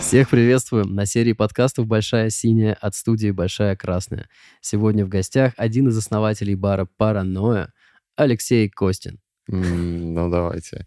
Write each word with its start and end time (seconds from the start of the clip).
Всех 0.00 0.30
приветствуем 0.30 0.94
на 0.94 1.04
серии 1.04 1.32
подкастов 1.32 1.86
«Большая 1.86 2.30
синяя» 2.30 2.74
от 2.74 2.94
студии 2.94 3.32
«Большая 3.32 3.74
красная». 3.76 4.28
Сегодня 4.60 5.04
в 5.04 5.08
гостях 5.08 5.52
один 5.56 5.88
из 5.88 5.98
основателей 5.98 6.54
бара 6.54 6.86
«Паранойя» 6.96 7.72
Алексей 8.14 8.70
Костин. 8.70 9.20
Ну, 9.48 10.30
давайте. 10.30 10.86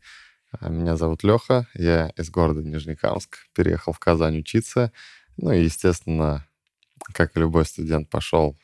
А, 0.57 0.69
меня 0.69 0.95
зовут 0.95 1.23
Леха, 1.23 1.67
я 1.75 2.11
из 2.17 2.29
города 2.29 2.63
Нижнекамск, 2.63 3.37
переехал 3.53 3.93
в 3.93 3.99
Казань 3.99 4.39
учиться. 4.39 4.91
Ну 5.37 5.51
и, 5.51 5.63
естественно, 5.63 6.47
как 7.13 7.35
и 7.35 7.39
любой 7.39 7.65
студент, 7.65 8.09
пошел 8.09 8.57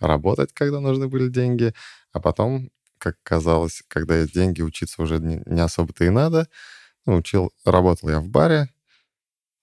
работать, 0.00 0.52
когда 0.52 0.80
нужны 0.80 1.08
были 1.08 1.28
деньги. 1.28 1.74
А 2.12 2.20
потом, 2.20 2.70
как 2.98 3.16
казалось, 3.22 3.82
когда 3.88 4.18
есть 4.18 4.34
деньги, 4.34 4.62
учиться 4.62 5.02
уже 5.02 5.18
не, 5.18 5.42
не 5.46 5.60
особо-то 5.60 6.04
и 6.04 6.10
надо. 6.10 6.48
Ну, 7.06 7.16
учил, 7.16 7.52
работал 7.64 8.08
я 8.10 8.20
в 8.20 8.28
баре, 8.28 8.68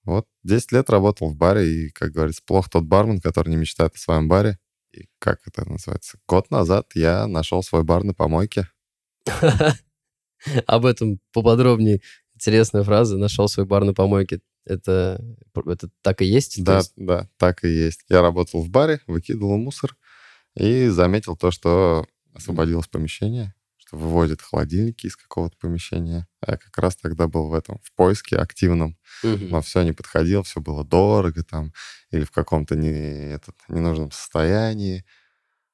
вот 0.08 0.26
10 0.42 0.72
лет 0.72 0.88
работал 0.88 1.28
в 1.28 1.36
баре, 1.36 1.68
и, 1.70 1.90
как 1.90 2.12
говорится, 2.12 2.42
плохо 2.42 2.70
тот 2.70 2.84
бармен, 2.84 3.20
который 3.20 3.50
не 3.50 3.56
мечтает 3.56 3.94
о 3.94 3.98
своем 3.98 4.26
баре. 4.26 4.58
И 4.90 5.06
как 5.18 5.40
это 5.46 5.68
называется? 5.68 6.18
Год 6.26 6.50
назад 6.50 6.92
я 6.94 7.26
нашел 7.26 7.62
свой 7.62 7.84
бар 7.84 8.04
на 8.04 8.14
помойке. 8.14 8.70
Об 10.66 10.86
этом 10.86 11.20
поподробнее. 11.34 12.00
Интересная 12.34 12.84
фраза. 12.84 13.18
Нашел 13.18 13.48
свой 13.48 13.66
бар 13.66 13.84
на 13.84 13.92
помойке. 13.92 14.40
Это, 14.64 15.22
это 15.54 15.90
так 16.00 16.22
и 16.22 16.24
есть? 16.24 16.64
Да, 16.64 16.78
есть? 16.78 16.94
да, 16.96 17.28
так 17.36 17.62
и 17.64 17.68
есть. 17.68 18.00
Я 18.08 18.22
работал 18.22 18.62
в 18.62 18.70
баре, 18.70 19.00
выкидывал 19.06 19.58
мусор 19.58 19.94
и 20.54 20.86
заметил 20.86 21.36
то, 21.36 21.50
что 21.50 22.06
освободилось 22.38 22.88
помещение 22.88 23.54
что 23.88 23.96
выводит 23.96 24.42
холодильники 24.42 25.06
из 25.06 25.16
какого-то 25.16 25.56
помещения. 25.56 26.26
А 26.42 26.52
я 26.52 26.56
как 26.58 26.76
раз 26.76 26.96
тогда 26.96 27.26
был 27.26 27.48
в 27.48 27.54
этом, 27.54 27.78
в 27.82 27.92
поиске 27.94 28.36
активном. 28.36 28.98
Угу. 29.22 29.46
Но 29.48 29.62
все 29.62 29.82
не 29.82 29.92
подходило, 29.92 30.42
все 30.42 30.60
было 30.60 30.84
дорого 30.84 31.42
там, 31.42 31.72
или 32.10 32.24
в 32.24 32.30
каком-то 32.30 32.76
не, 32.76 32.90
этот, 32.90 33.54
ненужном 33.68 34.10
состоянии. 34.10 35.06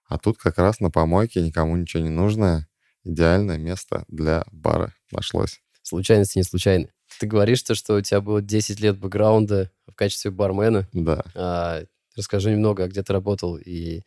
А 0.06 0.18
тут 0.18 0.38
как 0.38 0.58
раз 0.58 0.78
на 0.78 0.90
помойке 0.90 1.40
никому 1.40 1.76
ничего 1.76 2.04
не 2.04 2.10
нужное. 2.10 2.68
Идеальное 3.02 3.58
место 3.58 4.04
для 4.06 4.44
бара 4.52 4.94
нашлось. 5.10 5.60
Случайности 5.82 6.38
не 6.38 6.44
случайны. 6.44 6.92
Ты 7.18 7.26
говоришь, 7.26 7.62
то, 7.62 7.74
что 7.74 7.96
у 7.96 8.00
тебя 8.00 8.20
было 8.20 8.40
10 8.40 8.78
лет 8.80 8.96
бэкграунда 8.96 9.72
в 9.88 9.94
качестве 9.94 10.30
бармена. 10.30 10.88
Да. 10.92 11.24
А, 11.34 11.82
расскажи 12.16 12.52
немного, 12.52 12.84
а 12.84 12.88
где 12.88 13.02
ты 13.02 13.12
работал 13.12 13.56
и 13.56 14.02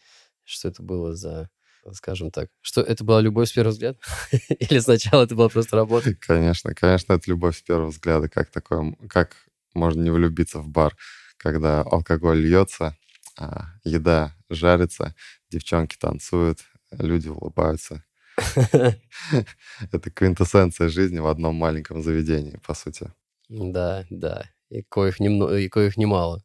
что 0.46 0.70
это 0.70 0.82
было 0.82 1.14
за 1.14 1.50
скажем 1.94 2.32
так. 2.32 2.50
Что 2.62 2.82
это 2.82 3.04
была 3.04 3.22
любовь 3.22 3.50
с 3.50 3.54
первого 3.54 3.72
взгляда? 3.72 3.98
Или 4.60 4.80
сначала 4.80 5.24
это 5.24 5.36
была 5.36 5.50
просто 5.50 5.76
работа? 5.76 6.16
Конечно, 6.16 6.74
конечно, 6.74 7.14
это 7.14 7.30
любовь 7.30 7.58
с 7.58 7.62
первого 7.62 7.90
взгляда. 7.90 8.30
Как 8.30 8.50
такое, 8.50 8.96
как 9.10 9.36
можно 9.74 10.02
не 10.02 10.10
влюбиться 10.10 10.60
в 10.60 10.68
бар, 10.68 10.96
когда 11.38 11.82
алкоголь 11.82 12.40
льется, 12.40 12.96
а 13.38 13.66
еда 13.84 14.36
жарится, 14.50 15.16
девчонки 15.50 15.98
танцуют, 15.98 16.60
люди 16.92 17.30
улыбаются. 17.30 18.04
Это 19.92 20.12
квинтэссенция 20.14 20.90
жизни 20.90 21.20
в 21.20 21.28
одном 21.28 21.56
маленьком 21.56 22.04
заведении, 22.04 22.60
по 22.66 22.74
сути. 22.74 23.12
Да, 23.50 24.06
да. 24.10 24.50
И 24.70 24.84
коих, 24.84 25.20
немного, 25.20 25.56
и 25.58 25.70
коих 25.70 25.98
немало. 25.98 26.44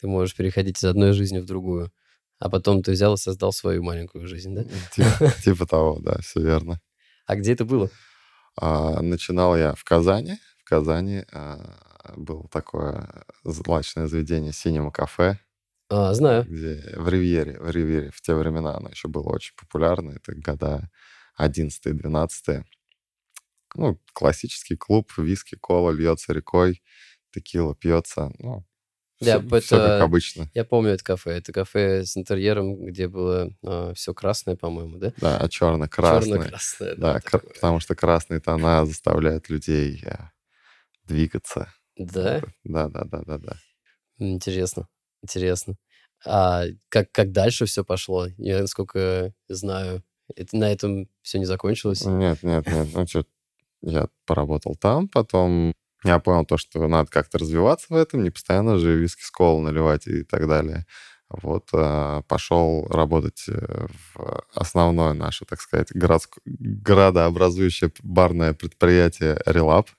Ты 0.00 0.06
можешь 0.08 0.36
переходить 0.36 0.78
из 0.78 0.84
одной 0.84 1.12
жизни 1.12 1.38
в 1.38 1.46
другую. 1.46 1.92
А 2.38 2.50
потом 2.50 2.82
ты 2.82 2.92
взял 2.92 3.14
и 3.14 3.18
создал 3.18 3.52
свою 3.52 3.82
маленькую 3.82 4.26
жизнь, 4.26 4.54
да? 4.54 4.64
Типа, 4.92 5.32
типа 5.44 5.66
того, 5.66 5.98
да, 6.00 6.18
все 6.20 6.40
верно. 6.40 6.80
А 7.26 7.36
где 7.36 7.52
это 7.52 7.64
было? 7.64 7.90
А, 8.56 9.00
начинал 9.02 9.56
я 9.56 9.74
в 9.74 9.84
Казани. 9.84 10.38
В 10.58 10.68
Казани 10.68 11.24
а, 11.32 12.14
было 12.16 12.48
такое 12.48 13.24
злачное 13.44 14.06
заведение 14.06 14.52
«Синема 14.52 14.90
кафе». 14.90 15.38
А, 15.88 16.12
знаю. 16.14 16.44
Где, 16.44 16.82
в 16.96 17.08
Ривьере. 17.08 17.58
В 17.60 17.70
Ривьере 17.70 18.10
в 18.10 18.20
те 18.20 18.34
времена 18.34 18.76
оно 18.76 18.88
еще 18.88 19.08
было 19.08 19.28
очень 19.28 19.54
популярно. 19.56 20.12
Это 20.12 20.34
года 20.34 20.90
11-12. 21.40 22.64
Ну, 23.76 24.00
классический 24.12 24.76
клуб, 24.76 25.12
виски, 25.16 25.56
кола 25.56 25.90
льется 25.90 26.32
рекой, 26.32 26.82
текила 27.30 27.74
пьется. 27.74 28.32
Ну, 28.38 28.64
да, 29.20 29.38
все, 29.38 29.46
это, 29.46 29.60
все 29.60 29.76
как 29.78 30.02
обычно. 30.02 30.50
Я 30.54 30.64
помню 30.64 30.92
это 30.92 31.04
кафе. 31.04 31.32
Это 31.32 31.52
кафе 31.52 32.04
с 32.04 32.16
интерьером, 32.16 32.84
где 32.84 33.08
было 33.08 33.50
а, 33.64 33.94
все 33.94 34.12
красное, 34.12 34.56
по-моему, 34.56 34.98
да? 34.98 35.12
Да, 35.18 35.38
а 35.38 35.48
черно-красное. 35.48 36.38
Черно-красное, 36.38 36.94
да. 36.96 37.14
да 37.14 37.20
кр- 37.20 37.46
потому 37.54 37.80
что 37.80 37.94
красные 37.94 38.40
тона 38.40 38.84
заставляют 38.84 39.48
людей 39.48 40.02
а, 40.06 40.30
двигаться. 41.04 41.72
Да? 41.96 42.42
Да, 42.64 42.88
да, 42.88 43.04
да, 43.04 43.22
да, 43.26 43.38
да. 43.38 43.56
Интересно, 44.18 44.88
интересно. 45.22 45.76
А 46.24 46.64
как, 46.88 47.10
как 47.12 47.32
дальше 47.32 47.66
все 47.66 47.84
пошло? 47.84 48.28
Я, 48.38 48.60
насколько 48.60 49.32
знаю, 49.48 50.02
это, 50.34 50.56
на 50.56 50.70
этом 50.70 51.08
все 51.22 51.38
не 51.38 51.44
закончилось? 51.44 52.04
Нет, 52.04 52.42
нет, 52.42 52.66
нет. 52.66 52.88
Ну 52.92 53.06
что, 53.06 53.24
я 53.82 54.08
поработал 54.26 54.74
там, 54.74 55.08
потом 55.08 55.72
я 56.06 56.18
понял 56.18 56.44
то, 56.44 56.56
что 56.56 56.86
надо 56.88 57.10
как-то 57.10 57.38
развиваться 57.38 57.86
в 57.90 57.96
этом, 57.96 58.22
не 58.22 58.30
постоянно 58.30 58.78
же 58.78 58.96
виски 58.96 59.22
с 59.22 59.30
колы 59.30 59.62
наливать 59.62 60.06
и 60.06 60.22
так 60.22 60.48
далее. 60.48 60.86
Вот, 61.28 61.68
а, 61.72 62.22
пошел 62.22 62.86
работать 62.88 63.44
э, 63.48 63.86
в 64.14 64.44
основное 64.54 65.12
наше, 65.12 65.44
так 65.44 65.60
сказать, 65.60 65.90
городско- 65.90 66.40
градообразующее 66.44 67.90
барное 68.02 68.54
предприятие 68.54 69.42
«Релап». 69.44 69.90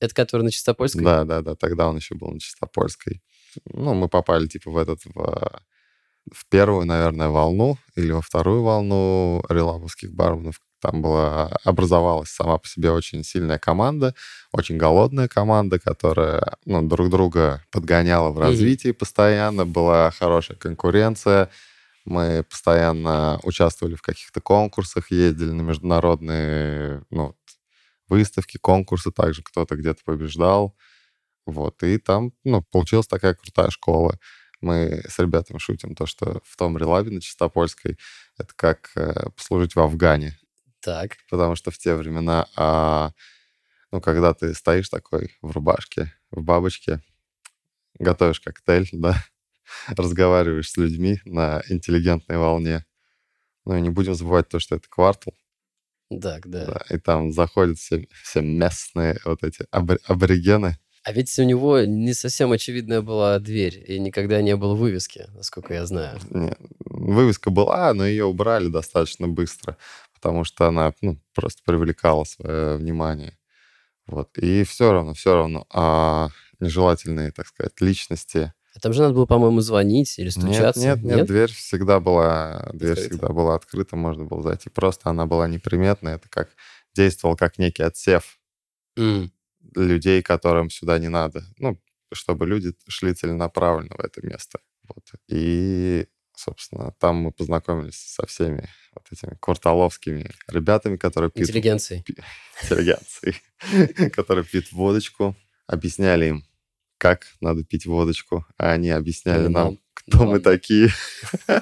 Это 0.00 0.12
который 0.12 0.42
на 0.42 0.50
Чистопольской? 0.50 1.04
Да, 1.04 1.22
да, 1.24 1.40
да, 1.40 1.54
тогда 1.54 1.88
он 1.88 1.96
еще 1.96 2.16
был 2.16 2.32
на 2.32 2.40
Чистопольской. 2.40 3.22
Ну, 3.66 3.94
мы 3.94 4.08
попали, 4.08 4.48
типа, 4.48 4.72
в 4.72 4.76
этот, 4.76 5.04
в, 5.04 5.62
в 6.32 6.48
первую, 6.48 6.84
наверное, 6.84 7.28
волну 7.28 7.78
или 7.94 8.10
во 8.10 8.20
вторую 8.20 8.62
волну 8.64 9.44
релаповских 9.48 10.12
барменов, 10.12 10.60
там 10.82 11.00
была, 11.00 11.46
образовалась 11.64 12.30
сама 12.30 12.58
по 12.58 12.66
себе 12.66 12.90
очень 12.90 13.22
сильная 13.22 13.58
команда, 13.58 14.14
очень 14.50 14.76
голодная 14.76 15.28
команда, 15.28 15.78
которая 15.78 16.56
ну, 16.64 16.82
друг 16.82 17.08
друга 17.08 17.64
подгоняла 17.70 18.30
в 18.30 18.40
развитии 18.40 18.90
mm-hmm. 18.90 18.94
постоянно, 18.94 19.64
была 19.64 20.10
хорошая 20.10 20.58
конкуренция. 20.58 21.50
Мы 22.04 22.44
постоянно 22.50 23.38
участвовали 23.44 23.94
в 23.94 24.02
каких-то 24.02 24.40
конкурсах, 24.40 25.12
ездили 25.12 25.52
на 25.52 25.62
международные 25.62 27.04
ну, 27.10 27.36
выставки, 28.08 28.58
конкурсы, 28.58 29.12
также 29.12 29.42
кто-то 29.44 29.76
где-то 29.76 30.00
побеждал. 30.04 30.76
Вот, 31.46 31.82
и 31.84 31.98
там, 31.98 32.32
ну, 32.42 32.62
получилась 32.62 33.06
такая 33.06 33.34
крутая 33.34 33.70
школа. 33.70 34.18
Мы 34.60 35.02
с 35.08 35.18
ребятами 35.20 35.58
шутим 35.58 35.94
то, 35.94 36.06
что 36.06 36.40
в 36.44 36.56
том 36.56 36.76
релабе 36.76 37.10
на 37.10 37.20
Чистопольской 37.20 37.98
это 38.38 38.52
как 38.56 38.90
э, 38.96 39.30
послужить 39.36 39.74
в 39.74 39.80
Афгане. 39.80 40.38
Так. 40.82 41.16
Потому 41.30 41.54
что 41.54 41.70
в 41.70 41.78
те 41.78 41.94
времена, 41.94 42.46
а, 42.56 43.12
ну, 43.92 44.00
когда 44.00 44.34
ты 44.34 44.52
стоишь 44.52 44.88
такой 44.88 45.36
в 45.40 45.52
рубашке, 45.52 46.12
в 46.30 46.42
бабочке, 46.42 47.00
готовишь 47.98 48.40
коктейль, 48.40 48.88
да, 48.92 49.16
разговариваешь 49.88 50.70
с 50.70 50.76
людьми 50.76 51.20
на 51.24 51.62
интеллигентной 51.68 52.36
волне. 52.36 52.84
Ну 53.64 53.76
и 53.76 53.80
не 53.80 53.90
будем 53.90 54.14
забывать 54.14 54.48
то, 54.48 54.58
что 54.58 54.76
это 54.76 54.88
квартал. 54.88 55.34
Так, 56.20 56.48
да. 56.48 56.66
да 56.66 56.84
и 56.90 56.98
там 56.98 57.32
заходят 57.32 57.78
все, 57.78 58.06
все 58.22 58.42
местные 58.42 59.18
вот 59.24 59.44
эти 59.44 59.66
аборигены. 59.70 60.78
А 61.04 61.12
ведь 61.12 61.36
у 61.38 61.42
него 61.42 61.80
не 61.80 62.14
совсем 62.14 62.52
очевидная 62.52 63.02
была 63.02 63.38
дверь, 63.40 63.84
и 63.86 63.98
никогда 63.98 64.40
не 64.40 64.54
было 64.56 64.74
вывески, 64.74 65.26
насколько 65.34 65.74
я 65.74 65.84
знаю. 65.84 66.20
Нет, 66.30 66.58
вывеска 66.84 67.50
была, 67.50 67.92
но 67.92 68.06
ее 68.06 68.24
убрали 68.24 68.68
достаточно 68.68 69.26
быстро 69.26 69.76
потому 70.22 70.44
что 70.44 70.68
она 70.68 70.94
ну, 71.00 71.18
просто 71.34 71.62
привлекала 71.64 72.22
свое 72.22 72.76
внимание. 72.76 73.36
Вот. 74.06 74.38
И 74.38 74.62
все 74.62 74.92
равно, 74.92 75.14
все 75.14 75.34
равно 75.34 75.66
а 75.70 76.28
нежелательные, 76.60 77.32
так 77.32 77.48
сказать, 77.48 77.80
личности. 77.80 78.52
А 78.74 78.80
там 78.80 78.92
же 78.92 79.02
надо 79.02 79.14
было, 79.14 79.26
по-моему, 79.26 79.60
звонить 79.60 80.16
или 80.18 80.28
стучаться. 80.28 80.80
Нет, 80.80 80.98
нет, 80.98 81.04
нет, 81.04 81.16
нет 81.16 81.26
дверь 81.26 81.50
всегда 81.50 81.98
была, 81.98 82.70
дверь 82.72 82.92
открыта. 82.92 83.10
всегда 83.10 83.28
была 83.32 83.54
открыта, 83.56 83.96
можно 83.96 84.24
было 84.24 84.42
зайти. 84.42 84.70
Просто 84.70 85.10
она 85.10 85.26
была 85.26 85.48
неприметная, 85.48 86.14
это 86.14 86.28
как 86.28 86.50
действовал 86.94 87.36
как 87.36 87.58
некий 87.58 87.82
отсев 87.82 88.38
mm. 88.98 89.28
Людей, 89.74 90.22
которым 90.22 90.70
сюда 90.70 90.98
не 90.98 91.08
надо. 91.08 91.44
Ну, 91.58 91.80
чтобы 92.12 92.46
люди 92.46 92.74
шли 92.88 93.14
целенаправленно 93.14 93.94
в 93.96 94.00
это 94.00 94.24
место. 94.26 94.60
Вот. 94.84 95.04
И 95.28 96.06
собственно, 96.36 96.92
там 96.98 97.16
мы 97.16 97.32
познакомились 97.32 97.96
со 97.96 98.26
всеми 98.26 98.68
вот 98.94 99.06
этими 99.10 99.36
кварталовскими 99.40 100.30
ребятами, 100.48 100.96
которые 100.96 101.30
пьют... 101.30 101.48
Интеллигенцией. 101.48 102.04
Интеллигенцией. 102.62 103.36
которые 104.10 104.44
пьют 104.44 104.72
водочку. 104.72 105.36
Объясняли 105.66 106.26
им, 106.26 106.44
как 106.98 107.26
надо 107.40 107.64
пить 107.64 107.86
водочку, 107.86 108.44
а 108.58 108.72
они 108.72 108.90
объясняли 108.90 109.46
нам, 109.46 109.78
кто 109.94 110.24
мы 110.24 110.40
такие. 110.40 110.90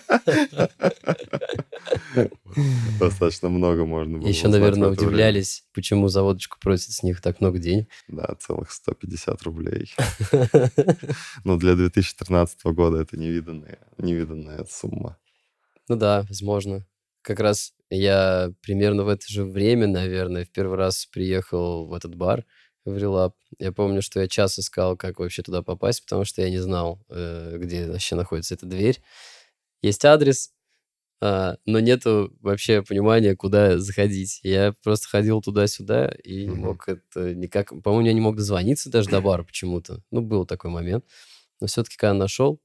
достаточно 2.98 3.48
много 3.48 3.84
можно 3.84 4.18
было 4.18 4.28
Еще, 4.28 4.48
наверное, 4.48 4.90
удивлялись, 4.90 5.64
почему 5.72 6.08
за 6.08 6.22
водочку 6.22 6.58
просят 6.60 6.92
с 6.92 7.02
них 7.02 7.20
так 7.20 7.40
много 7.40 7.58
денег. 7.58 7.88
Да, 8.08 8.34
целых 8.38 8.70
150 8.70 9.42
рублей. 9.42 9.92
Ну, 11.44 11.56
для 11.56 11.74
2013 11.74 12.64
года 12.66 12.98
это 12.98 13.16
невиданная, 13.16 13.78
невиданная 13.98 14.64
сумма. 14.68 15.16
Ну 15.88 15.96
да, 15.96 16.24
возможно. 16.28 16.86
Как 17.22 17.40
раз 17.40 17.72
я 17.90 18.52
примерно 18.62 19.04
в 19.04 19.08
это 19.08 19.26
же 19.28 19.44
время, 19.44 19.86
наверное, 19.86 20.44
в 20.44 20.50
первый 20.50 20.76
раз 20.76 21.06
приехал 21.06 21.86
в 21.86 21.94
этот 21.94 22.14
бар, 22.14 22.44
в 22.84 22.96
Релап. 22.96 23.36
Я 23.58 23.72
помню, 23.72 24.02
что 24.02 24.20
я 24.20 24.28
час 24.28 24.58
искал, 24.58 24.96
как 24.96 25.18
вообще 25.18 25.42
туда 25.42 25.62
попасть, 25.62 26.02
потому 26.02 26.24
что 26.24 26.42
я 26.42 26.50
не 26.50 26.58
знал, 26.58 27.04
э, 27.08 27.56
где 27.58 27.86
вообще 27.86 28.14
находится 28.14 28.54
эта 28.54 28.66
дверь. 28.66 29.00
Есть 29.82 30.04
адрес, 30.04 30.52
а, 31.22 31.56
но 31.66 31.80
нету 31.80 32.34
вообще 32.40 32.82
понимания, 32.82 33.36
куда 33.36 33.78
заходить. 33.78 34.40
Я 34.42 34.74
просто 34.82 35.08
ходил 35.08 35.42
туда-сюда 35.42 36.08
и 36.24 36.46
не 36.46 36.56
мог 36.56 36.88
это 36.88 37.34
никак... 37.34 37.68
По-моему, 37.82 38.06
я 38.06 38.12
не 38.14 38.20
мог 38.22 38.36
дозвониться 38.36 38.90
даже 38.90 39.10
до 39.10 39.20
бара 39.20 39.42
почему-то. 39.42 40.02
Ну, 40.10 40.22
был 40.22 40.46
такой 40.46 40.70
момент. 40.70 41.04
Но 41.60 41.66
все-таки, 41.66 41.96
когда 41.96 42.14
нашел, 42.14 42.60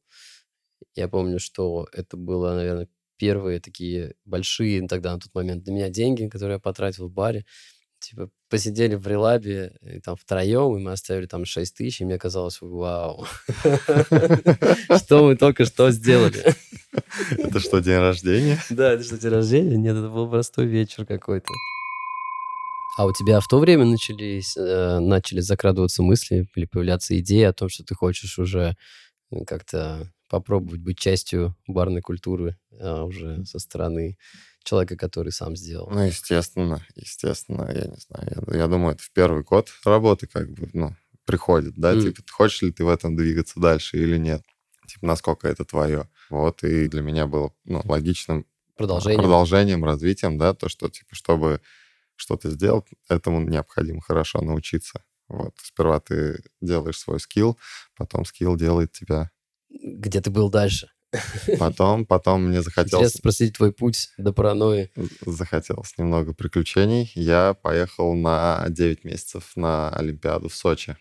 я 0.96 1.10
помню, 1.10 1.40
что 1.40 1.88
это 1.92 2.16
было, 2.16 2.54
наверное, 2.54 2.88
первые 3.18 3.60
такие 3.60 4.16
большие 4.24 4.88
тогда 4.88 5.14
на 5.14 5.20
тот 5.20 5.34
момент 5.34 5.64
для 5.64 5.74
меня 5.74 5.90
деньги, 5.90 6.28
которые 6.28 6.56
я 6.56 6.60
потратил 6.60 7.10
в 7.10 7.12
баре. 7.12 7.46
Типа 8.06 8.30
посидели 8.50 8.94
в 8.94 9.08
релабе 9.08 9.76
и 9.82 10.00
там 10.00 10.16
втроем, 10.16 10.78
и 10.78 10.80
мы 10.80 10.92
оставили 10.92 11.26
там 11.26 11.44
6 11.44 11.76
тысяч, 11.76 12.02
и 12.02 12.06
мне 12.06 12.20
казалось, 12.20 12.60
вау, 12.62 13.26
что 14.98 15.26
мы 15.26 15.36
только 15.36 15.66
что 15.66 15.90
сделали. 15.90 16.54
Это 17.32 17.60
что, 17.60 17.80
день 17.80 17.98
рождения? 17.98 18.60
Да, 18.70 18.94
это 18.94 19.04
что, 19.04 19.18
день 19.18 19.32
рождения? 19.32 19.76
Нет, 19.76 19.96
это 19.96 20.10
был 20.10 20.30
простой 20.30 20.68
вечер 20.68 21.06
какой-то. 21.08 21.48
А 22.98 23.08
у 23.08 23.12
тебя 23.12 23.40
в 23.40 23.48
то 23.48 23.58
время 23.58 23.86
начались, 23.86 24.56
э, 24.56 25.00
начали 25.00 25.40
закрадываться 25.40 26.04
мысли 26.04 26.48
или 26.56 26.66
появляться 26.66 27.18
идеи 27.20 27.44
о 27.44 27.54
том, 27.54 27.70
что 27.70 27.84
ты 27.84 27.96
хочешь 27.96 28.38
уже 28.38 28.78
э, 29.32 29.46
как-то 29.46 30.12
попробовать 30.30 30.82
быть 30.82 31.00
частью 31.00 31.56
барной 31.68 32.02
культуры 32.02 32.58
а, 32.80 33.04
уже 33.04 33.46
со 33.46 33.60
стороны 33.60 34.18
человека, 34.66 34.98
который 34.98 35.32
сам 35.32 35.56
сделал? 35.56 35.90
Ну, 35.90 36.02
естественно, 36.04 36.86
естественно, 36.96 37.70
я 37.74 37.86
не 37.86 37.98
знаю. 37.98 38.44
Я, 38.48 38.58
я 38.58 38.68
думаю, 38.68 38.96
это 38.96 39.04
в 39.04 39.12
первый 39.12 39.44
год 39.44 39.70
работы 39.86 40.28
как 40.28 40.50
бы, 40.52 40.70
ну, 40.74 40.96
приходит, 41.26 41.76
да, 41.76 41.94
М. 41.94 42.02
типа, 42.02 42.22
хочешь 42.32 42.62
ли 42.64 42.72
ты 42.72 42.84
в 42.84 42.90
этом 42.90 43.16
двигаться 43.16 43.60
дальше 43.60 43.98
или 43.98 44.18
нет. 44.18 44.44
Типа, 44.88 45.08
насколько 45.08 45.48
это 45.48 45.66
твое. 45.66 46.10
Вот, 46.30 46.64
и 46.64 46.88
для 46.88 47.02
меня 47.02 47.26
было, 47.28 47.54
ну, 47.64 47.82
логичным 47.86 48.46
Продолжение? 48.76 49.20
продолжением, 49.20 49.86
развитием, 49.86 50.38
да, 50.38 50.54
то, 50.54 50.68
что, 50.70 50.90
типа, 50.90 51.16
чтобы 51.16 51.62
что-то 52.16 52.50
сделать, 52.50 52.86
этому 53.10 53.42
необходимо 53.42 54.02
хорошо 54.02 54.42
научиться. 54.42 55.04
Вот, 55.28 55.56
сперва 55.62 56.00
ты 56.00 56.44
делаешь 56.62 57.00
свой 57.00 57.20
скилл, 57.20 57.58
потом 57.96 58.26
скилл 58.26 58.56
делает 58.56 58.92
тебя. 58.92 59.32
Где 59.70 60.22
ты 60.22 60.30
был 60.30 60.50
дальше? 60.50 60.90
Потом, 61.60 62.06
потом 62.06 62.44
мне 62.44 62.60
Интересно 62.60 62.84
захотелось, 62.84 63.14
спросить 63.14 63.54
твой 63.56 63.72
путь 63.72 64.10
до 64.18 64.34
паранойи. 64.34 64.92
захотелось 65.26 65.98
немного 65.98 66.34
приключений. 66.34 67.12
Я 67.16 67.54
поехал 67.54 68.14
на 68.14 68.66
9 68.70 69.04
месяцев 69.04 69.52
на 69.56 69.90
Олимпиаду 69.90 70.50
в 70.50 70.56
Сочи. 70.56 70.98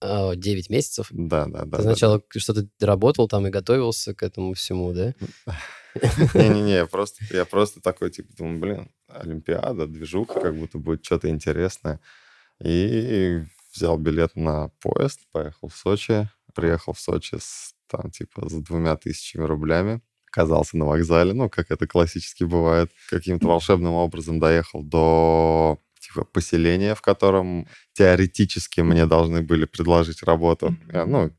А, 0.00 0.34
9 0.34 0.70
месяцев? 0.70 1.06
Да, 1.10 1.46
да, 1.46 1.64
да. 1.64 1.78
Ты 1.78 1.82
да, 1.84 1.90
сначала 1.90 2.22
что-то 2.36 2.68
работал 2.80 3.28
там 3.28 3.46
и 3.46 3.50
готовился 3.50 4.14
к 4.14 4.22
этому 4.22 4.54
всему, 4.54 4.92
да? 4.92 5.14
да. 5.46 5.58
Не-не-не, 6.34 6.74
я 6.74 6.86
просто, 6.86 7.24
я 7.30 7.44
просто 7.44 7.80
такой, 7.80 8.10
типа, 8.10 8.32
думаю, 8.36 8.58
блин, 8.58 8.92
Олимпиада, 9.08 9.86
движуха, 9.86 10.40
как 10.40 10.56
будто 10.56 10.78
будет 10.78 11.04
что-то 11.04 11.28
интересное. 11.28 12.00
И 12.64 13.42
взял 13.74 13.98
билет 13.98 14.34
на 14.36 14.68
поезд, 14.80 15.20
поехал 15.30 15.68
в 15.68 15.76
Сочи. 15.76 16.28
Приехал 16.54 16.92
в 16.92 17.00
Сочи 17.00 17.36
с, 17.38 17.74
там, 17.92 18.10
типа, 18.10 18.48
с 18.48 18.52
двумя 18.52 18.96
тысячами 18.96 19.44
рублями. 19.44 20.00
Оказался 20.30 20.78
на 20.78 20.86
вокзале, 20.86 21.34
ну, 21.34 21.50
как 21.50 21.70
это 21.70 21.86
классически 21.86 22.44
бывает. 22.44 22.90
Каким-то 23.10 23.48
волшебным 23.48 23.92
образом 23.92 24.40
доехал 24.40 24.82
до 24.82 25.78
типа 26.00 26.24
поселения, 26.24 26.94
в 26.94 27.02
котором 27.02 27.68
теоретически 27.92 28.80
мне 28.80 29.06
должны 29.06 29.42
были 29.42 29.66
предложить 29.66 30.22
работу. 30.22 30.74
Я, 30.92 31.04
ну, 31.04 31.30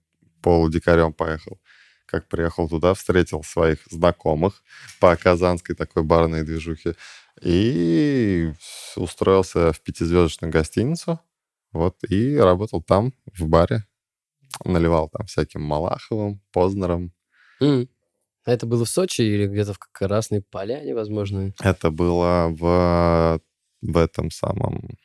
полудикарем 0.42 1.12
поехал. 1.12 1.60
Как 2.06 2.28
приехал 2.28 2.70
туда, 2.70 2.94
встретил 2.94 3.44
своих 3.44 3.80
знакомых 3.90 4.64
по 5.00 5.16
казанской 5.16 5.76
такой 5.76 6.04
барной 6.04 6.44
движухе 6.44 6.96
и 7.42 8.54
устроился 8.96 9.74
в 9.74 9.82
пятизвездочную 9.82 10.52
гостиницу. 10.52 11.20
Вот, 11.72 11.98
и 12.08 12.38
работал 12.38 12.84
там, 12.84 13.14
в 13.34 13.48
баре. 13.48 13.86
Наливал 14.64 15.10
там 15.10 15.26
всяким 15.26 15.62
Малаховым, 15.62 16.42
Познером. 16.52 17.12
А 17.60 18.52
это 18.52 18.66
было 18.66 18.84
в 18.86 18.90
Сочи 18.90 19.22
или 19.22 19.48
где-то 19.48 19.74
в 19.74 19.80
Красной 19.80 20.42
Поляне, 20.42 20.94
возможно? 20.94 21.54
Это 21.62 21.92
было 21.92 22.50
в, 22.50 23.42
в 23.82 23.98
этом 23.98 24.32
самом 24.32 24.98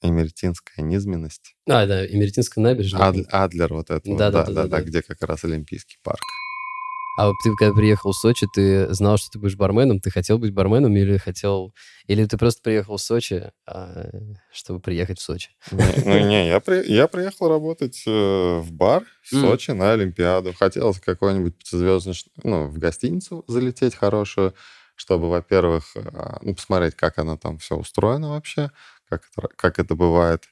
Эмертинская 0.00 0.84
низменность. 0.84 1.54
А, 1.66 1.86
да, 1.86 2.06
Эмеретинская 2.06 2.62
набережная. 2.62 3.02
Ад- 3.08 3.26
Адлер 3.30 3.72
вот 3.74 3.90
это. 3.90 4.08
вот, 4.08 4.18
Да-да-да-да-да. 4.18 4.78
да, 4.78 4.82
где 4.82 5.02
как 5.02 5.22
раз 5.22 5.44
Олимпийский 5.44 5.96
парк. 6.02 6.20
А 7.16 7.28
вот 7.28 7.36
ты, 7.44 7.54
когда 7.54 7.72
приехал 7.74 8.10
в 8.10 8.16
Сочи, 8.16 8.48
ты 8.52 8.92
знал, 8.92 9.18
что 9.18 9.30
ты 9.30 9.38
будешь 9.38 9.56
барменом? 9.56 10.00
Ты 10.00 10.10
хотел 10.10 10.38
быть 10.38 10.52
барменом 10.52 10.96
или 10.96 11.16
хотел... 11.16 11.72
Или 12.06 12.24
ты 12.24 12.36
просто 12.36 12.60
приехал 12.60 12.96
в 12.96 13.00
Сочи, 13.00 13.52
а, 13.66 14.08
чтобы 14.52 14.80
приехать 14.80 15.20
в 15.20 15.22
Сочи? 15.22 15.50
Не, 15.70 15.84
Ну 16.04 16.18
не, 16.26 16.48
я, 16.48 16.58
при- 16.58 16.90
я 16.90 17.06
приехал 17.06 17.48
работать 17.48 18.02
э, 18.06 18.10
в 18.58 18.72
бар 18.72 19.04
в. 19.22 19.40
Сочи 19.40 19.70
на 19.70 19.92
Олимпиаду. 19.92 20.52
Хотелось 20.58 20.98
какой-нибудь 20.98 21.56
пятизвездочный, 21.56 22.32
ну, 22.42 22.66
в 22.66 22.78
гостиницу 22.78 23.44
залететь 23.46 23.94
хорошую, 23.94 24.54
чтобы, 24.96 25.30
во-первых, 25.30 25.96
а, 25.96 26.38
ну, 26.42 26.54
посмотреть, 26.56 26.96
как 26.96 27.18
она 27.18 27.36
там 27.36 27.58
все 27.58 27.76
устроено 27.76 28.30
вообще, 28.30 28.70
как 29.08 29.22
это, 29.36 29.48
как 29.54 29.78
это 29.78 29.94
бывает. 29.94 30.44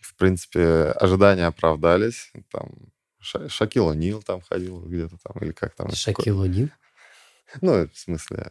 В 0.00 0.14
принципе, 0.16 0.92
ожидания 1.00 1.46
оправдались. 1.46 2.30
Там 2.52 2.70
Шакил 3.48 3.90
О'Нил 3.90 4.22
там 4.22 4.40
ходил 4.40 4.80
где-то 4.80 5.16
там, 5.22 5.42
или 5.42 5.52
как 5.52 5.74
там. 5.74 5.90
Шакил 5.90 6.44
О'Нил? 6.44 6.70
Ну, 7.60 7.88
в 7.88 7.98
смысле, 7.98 8.50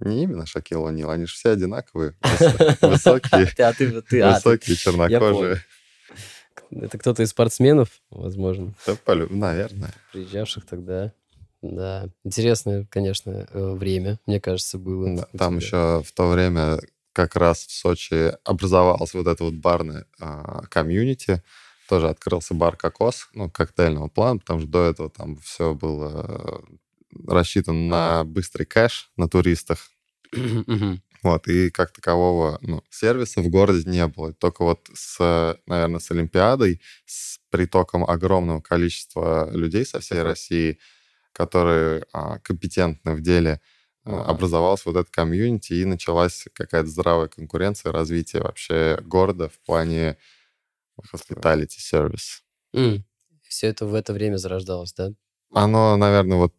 не 0.00 0.24
именно 0.24 0.46
Шакил 0.46 0.86
О'Нил, 0.86 1.10
они 1.10 1.26
же 1.26 1.34
все 1.34 1.50
одинаковые, 1.50 2.14
выс- 2.20 2.76
высокие, 2.88 3.54
А 3.58 4.30
а, 4.30 4.34
высокие, 4.34 4.76
чернокожие. 4.76 5.62
Это 6.70 6.98
кто-то 6.98 7.22
из 7.22 7.30
спортсменов, 7.30 7.88
возможно, 8.10 8.74
Да, 8.86 8.96
наверное. 9.30 9.92
приезжавших 10.12 10.66
тогда. 10.66 11.12
Да, 11.62 12.08
интересное, 12.22 12.86
конечно, 12.90 13.46
э, 13.50 13.72
время, 13.72 14.20
мне 14.26 14.40
кажется, 14.40 14.78
было. 14.78 15.16
Да, 15.16 15.28
Там 15.38 15.58
еще 15.58 16.02
в 16.04 16.12
то 16.12 16.28
время 16.30 16.78
как 17.12 17.34
раз 17.34 17.66
в 17.66 17.72
Сочи 17.72 18.32
образовалась 18.44 19.14
вот 19.14 19.26
эта 19.26 19.42
вот 19.42 19.54
барная 19.54 20.06
комьюнити. 20.68 21.42
Тоже 21.88 22.08
открылся 22.08 22.54
бар 22.54 22.76
«Кокос», 22.76 23.28
ну, 23.32 23.50
коктейльного 23.50 24.08
плана, 24.08 24.38
потому 24.40 24.60
что 24.60 24.68
до 24.68 24.84
этого 24.88 25.10
там 25.10 25.36
все 25.36 25.74
было 25.74 26.64
э, 26.68 26.76
рассчитано 27.28 27.88
на 27.88 28.24
быстрый 28.24 28.64
кэш, 28.64 29.10
на 29.16 29.28
туристах. 29.28 29.78
Вот, 31.22 31.48
и 31.48 31.70
как 31.70 31.92
такового 31.92 32.58
ну, 32.60 32.84
сервиса 32.90 33.40
в 33.40 33.48
городе 33.48 33.90
не 33.90 34.06
было. 34.06 34.32
Только 34.32 34.62
вот 34.62 34.88
с, 34.94 35.58
наверное, 35.66 35.98
с 35.98 36.10
Олимпиадой, 36.12 36.80
с 37.04 37.40
притоком 37.50 38.04
огромного 38.08 38.60
количества 38.60 39.50
людей 39.50 39.84
со 39.84 39.98
всей. 39.98 40.22
России, 40.22 40.78
которые 41.32 42.04
а, 42.12 42.38
компетентны 42.38 43.14
в 43.14 43.22
деле, 43.22 43.60
а, 44.04 44.24
образовалась 44.24 44.84
вот 44.86 44.96
эта 44.96 45.10
комьюнити, 45.10 45.72
и 45.72 45.84
началась 45.84 46.46
какая-то 46.52 46.88
здравая 46.88 47.28
конкуренция, 47.28 47.92
развитие 47.92 48.42
вообще 48.42 48.98
города 49.02 49.48
в 49.48 49.58
плане 49.66 50.18
hospitality 51.12 51.78
service. 51.78 52.42
Все 53.48 53.68
это 53.68 53.86
в 53.86 53.94
это 53.94 54.12
время 54.12 54.36
зарождалось, 54.36 54.92
да? 54.92 55.10
Оно, 55.52 55.96
наверное, 55.96 56.36
вот 56.36 56.52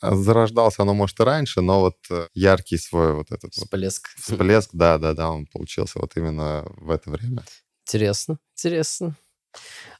а, 0.00 0.14
зарождалось 0.14 0.78
оно, 0.78 0.94
может, 0.94 1.18
и 1.20 1.24
раньше, 1.24 1.60
но 1.60 1.80
вот 1.80 1.96
э, 2.10 2.28
яркий 2.34 2.76
свой 2.76 3.14
вот 3.14 3.30
этот 3.30 3.56
вот 3.56 3.64
Всплеск. 3.66 4.08
всплеск, 4.16 4.70
да, 4.72 4.98
да, 4.98 5.14
да, 5.14 5.30
он 5.30 5.46
получился 5.46 5.98
вот 5.98 6.16
именно 6.16 6.64
в 6.76 6.90
это 6.90 7.10
время. 7.10 7.42
Интересно, 7.84 8.38
интересно. 8.52 9.16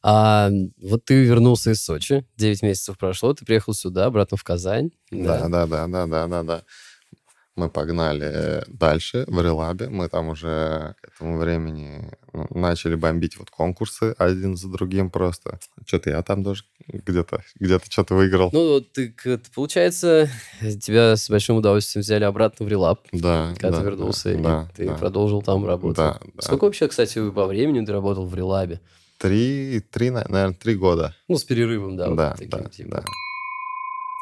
А 0.02 0.50
вот 0.76 1.04
ты 1.04 1.24
вернулся 1.24 1.70
из 1.70 1.82
Сочи, 1.82 2.26
9 2.36 2.62
месяцев 2.62 2.98
прошло, 2.98 3.32
ты 3.34 3.44
приехал 3.44 3.74
сюда, 3.74 4.06
обратно 4.06 4.36
в 4.36 4.44
Казань. 4.44 4.90
Да, 5.10 5.48
да, 5.48 5.66
да, 5.66 5.86
да, 5.88 6.06
да, 6.06 6.26
да, 6.26 6.42
да. 6.42 6.64
Мы 7.56 7.70
погнали 7.70 8.62
дальше 8.68 9.24
в 9.26 9.40
Релабе. 9.40 9.88
Мы 9.88 10.08
там 10.08 10.28
уже 10.28 10.94
к 11.00 11.08
этому 11.08 11.38
времени 11.38 12.12
ну, 12.32 12.46
начали 12.50 12.94
бомбить 12.94 13.38
вот 13.38 13.50
конкурсы 13.50 14.14
один 14.18 14.56
за 14.56 14.68
другим 14.68 15.10
просто. 15.10 15.58
Что-то 15.86 16.10
я 16.10 16.22
там 16.22 16.44
тоже 16.44 16.64
где-то 16.86 17.42
где 17.58 17.80
что-то 17.88 18.14
выиграл. 18.14 18.50
Ну, 18.52 18.80
ты, 18.80 19.14
получается, 19.54 20.28
тебя 20.60 21.16
с 21.16 21.30
большим 21.30 21.56
удовольствием 21.56 22.02
взяли 22.02 22.24
обратно 22.24 22.66
в 22.66 22.68
Релаб. 22.68 23.00
Да. 23.12 23.54
Когда 23.58 23.70
да, 23.70 23.78
ты 23.78 23.84
вернулся, 23.84 24.24
да, 24.24 24.34
и 24.34 24.42
да, 24.42 24.68
ты 24.76 24.86
да. 24.86 24.94
продолжил 24.94 25.40
там 25.40 25.66
работать. 25.66 25.96
Да, 25.96 26.20
да. 26.34 26.42
Сколько 26.42 26.64
вообще, 26.64 26.88
кстати, 26.88 27.30
по 27.30 27.46
времени 27.46 27.84
ты 27.84 27.92
работал 27.92 28.26
в 28.26 28.34
Релабе? 28.34 28.80
Три, 29.18 29.80
три, 29.90 30.10
наверное, 30.10 30.52
три 30.52 30.74
года. 30.74 31.14
Ну, 31.26 31.38
с 31.38 31.44
перерывом, 31.44 31.96
да. 31.96 32.08
вот 32.08 32.16
Да, 32.16 32.32
таким, 32.32 32.50
да, 32.50 32.68
типа. 32.68 32.90
да. 32.90 33.04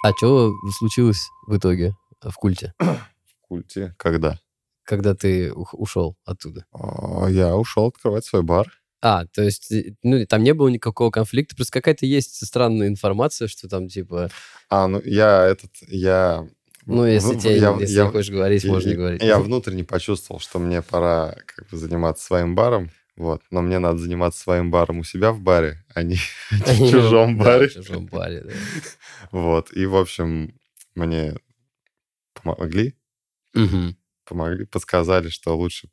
А 0.05 0.12
что 0.17 0.53
случилось 0.79 1.31
в 1.49 1.57
итоге 1.57 1.97
в 2.31 2.35
культе, 2.37 2.75
культе. 3.54 3.94
Когда? 3.99 4.38
когда 4.87 5.14
ты 5.14 5.50
ушел 5.52 6.14
оттуда? 6.26 6.66
О, 6.70 7.26
Я 7.28 7.56
ушел 7.56 7.87
открывать 7.87 8.26
свой 8.26 8.42
бар. 8.42 8.70
А, 9.00 9.25
то 9.26 9.42
есть, 9.42 9.73
э, 9.73 9.94
ну, 10.02 10.26
там 10.26 10.42
не 10.42 10.52
было 10.52 10.68
никакого 10.68 11.11
конфликта, 11.11 11.56
просто 11.56 11.73
какая-то 11.73 12.04
есть 12.04 12.44
странная 12.46 12.88
информация, 12.88 13.49
что 13.49 13.66
там, 13.68 13.88
типа, 13.88 14.30
А, 14.68 14.87
ну 14.87 15.00
я 15.04 15.46
этот, 15.46 15.70
я... 15.88 16.46
ну, 16.84 17.06
если 17.06 17.34
в- 17.34 17.40
тебе, 17.40 17.56
я- 17.58 17.76
если 17.80 17.94
я- 17.96 18.11
хочешь 18.11 18.30
говорить, 18.30 18.64
можно 18.66 18.90
и- 18.90 18.94
говорить. 18.94 19.23
Я 19.23 19.38
внутренне 19.38 19.84
почувствовал, 19.84 20.38
что 20.40 20.58
мне 20.58 20.82
пора 20.82 21.34
как 21.46 21.66
бы 21.70 21.76
заниматься 21.78 22.25
своим 22.25 22.54
баром. 22.54 22.90
Вот. 23.16 23.40
Но 23.50 23.62
мне 23.62 23.78
надо 23.78 23.99
заниматься 23.99 24.40
своим 24.40 24.70
баром 24.70 24.99
у 24.99 25.04
себя 25.04 25.32
в 25.32 25.40
баре, 25.40 25.82
а 25.94 26.02
не 26.02 26.16
в 26.50 26.90
чужом 26.90 27.38
баре. 27.38 27.68
в 27.68 27.73
чужом 27.75 28.04
баре, 28.06 28.42
да. 28.42 28.52
Вот. 29.32 29.73
И, 29.73 29.87
в 29.87 29.96
общем, 29.96 30.58
мне 30.94 31.34
помогли, 32.34 32.94
Мгм. 33.54 33.96
помогли, 34.25 34.66
подсказали, 34.66 35.28
что 35.28 35.56
лучше 35.56 35.88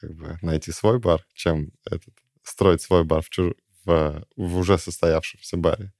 как 0.00 0.14
бы 0.14 0.38
найти 0.42 0.72
свой 0.72 0.98
бар, 0.98 1.24
чем 1.34 1.70
этот, 1.84 2.14
строить 2.42 2.82
свой 2.82 3.04
бар 3.04 3.22
в, 3.22 3.30
чуж- 3.30 3.56
в, 3.84 4.24
в 4.36 4.56
уже 4.56 4.78
состоявшемся 4.78 5.56
баре. 5.56 5.92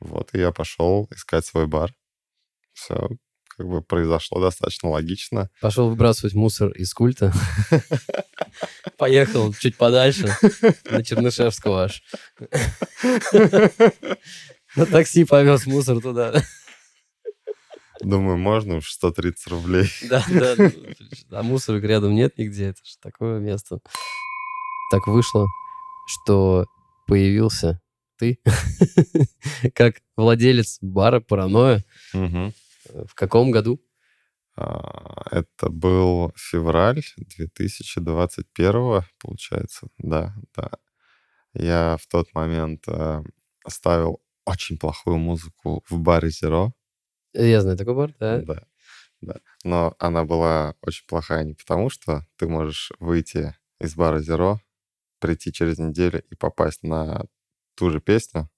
Вот. 0.00 0.34
И 0.34 0.38
я 0.38 0.52
пошел 0.52 1.08
искать 1.10 1.46
свой 1.46 1.66
бар. 1.66 1.94
Все 2.72 3.08
как 3.56 3.68
бы 3.68 3.82
произошло 3.82 4.40
достаточно 4.40 4.88
логично. 4.90 5.48
Пошел 5.60 5.88
выбрасывать 5.88 6.34
мусор 6.34 6.70
из 6.72 6.92
культа. 6.92 7.32
Поехал 8.96 9.52
чуть 9.54 9.76
подальше, 9.76 10.36
на 10.90 11.04
Чернышевского 11.04 11.84
аж. 11.84 12.02
На 14.76 14.86
такси 14.86 15.24
повез 15.24 15.66
мусор 15.66 16.00
туда. 16.00 16.42
Думаю, 18.08 18.38
можно 18.38 18.76
уж 18.76 18.90
130 18.90 19.46
рублей. 19.48 19.88
Да, 20.08 20.24
да. 20.28 20.56
А 21.30 21.42
мусорок 21.42 21.84
рядом 21.84 22.14
нет 22.14 22.38
нигде. 22.38 22.66
Это 22.66 22.84
же 22.84 22.98
такое 23.00 23.40
место. 23.40 23.78
Так 24.90 25.06
вышло, 25.06 25.46
что 26.06 26.66
появился 27.06 27.80
ты 28.18 28.38
как 29.74 29.96
владелец 30.16 30.78
бара 30.80 31.20
«Паранойя». 31.20 31.84
Мгм. 32.12 32.52
В 33.06 33.14
каком 33.14 33.50
году? 33.50 33.80
А, 34.56 35.24
Это 35.30 35.68
был 35.68 36.32
февраль 36.36 37.02
2021, 37.16 39.02
получается. 39.18 39.88
Да, 39.98 40.34
да. 40.54 40.70
Я 41.54 41.96
в 42.00 42.06
тот 42.06 42.32
момент 42.34 42.84
э, 42.88 43.22
ставил 43.66 44.20
очень 44.44 44.78
плохую 44.78 45.18
музыку 45.18 45.82
в 45.88 45.98
баре 45.98 46.28
Zero. 46.28 46.72
Я 47.34 47.60
знаю 47.60 47.76
такой 47.76 47.94
бар, 47.94 48.14
да? 48.18 48.38
Да, 48.42 48.66
да. 49.20 49.40
Но 49.64 49.94
она 49.98 50.24
была 50.24 50.76
очень 50.80 51.06
плохая 51.06 51.44
не 51.44 51.54
потому, 51.54 51.90
что 51.90 52.26
ты 52.36 52.46
можешь 52.46 52.92
выйти 52.98 53.54
из 53.80 53.94
бара 53.94 54.20
Zero, 54.20 54.58
прийти 55.18 55.52
через 55.52 55.78
неделю 55.78 56.22
и 56.30 56.34
попасть 56.36 56.82
на 56.82 57.26
ту 57.74 57.90
же 57.90 58.00
песню, 58.00 58.48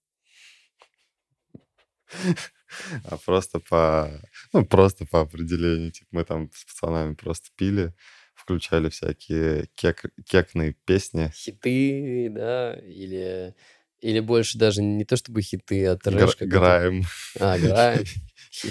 а 3.05 3.17
просто 3.17 3.61
по, 3.61 4.11
ну, 4.53 4.65
просто 4.65 5.07
по 5.07 5.21
определению. 5.21 5.93
Типа 5.93 6.09
мы 6.11 6.25
там 6.25 6.51
с 6.53 6.65
пацанами 6.65 7.15
просто 7.15 7.49
пили, 7.57 7.95
включали 8.35 8.89
всякие 8.89 9.69
кек, 9.75 10.05
кекные 10.27 10.75
песни. 10.85 11.31
Хиты, 11.35 12.29
да, 12.31 12.75
или... 12.75 13.55
Или 14.03 14.21
больше 14.21 14.59
даже 14.59 14.83
не 14.83 15.07
то 15.07 15.17
чтобы 15.17 15.41
хиты, 15.41 15.87
а 15.87 15.97
трэш. 15.97 16.15
Гра- 16.15 16.33
какой-то. 16.33 16.47
Граем. 16.47 17.03
А, 17.41 17.59
граем. 17.59 18.05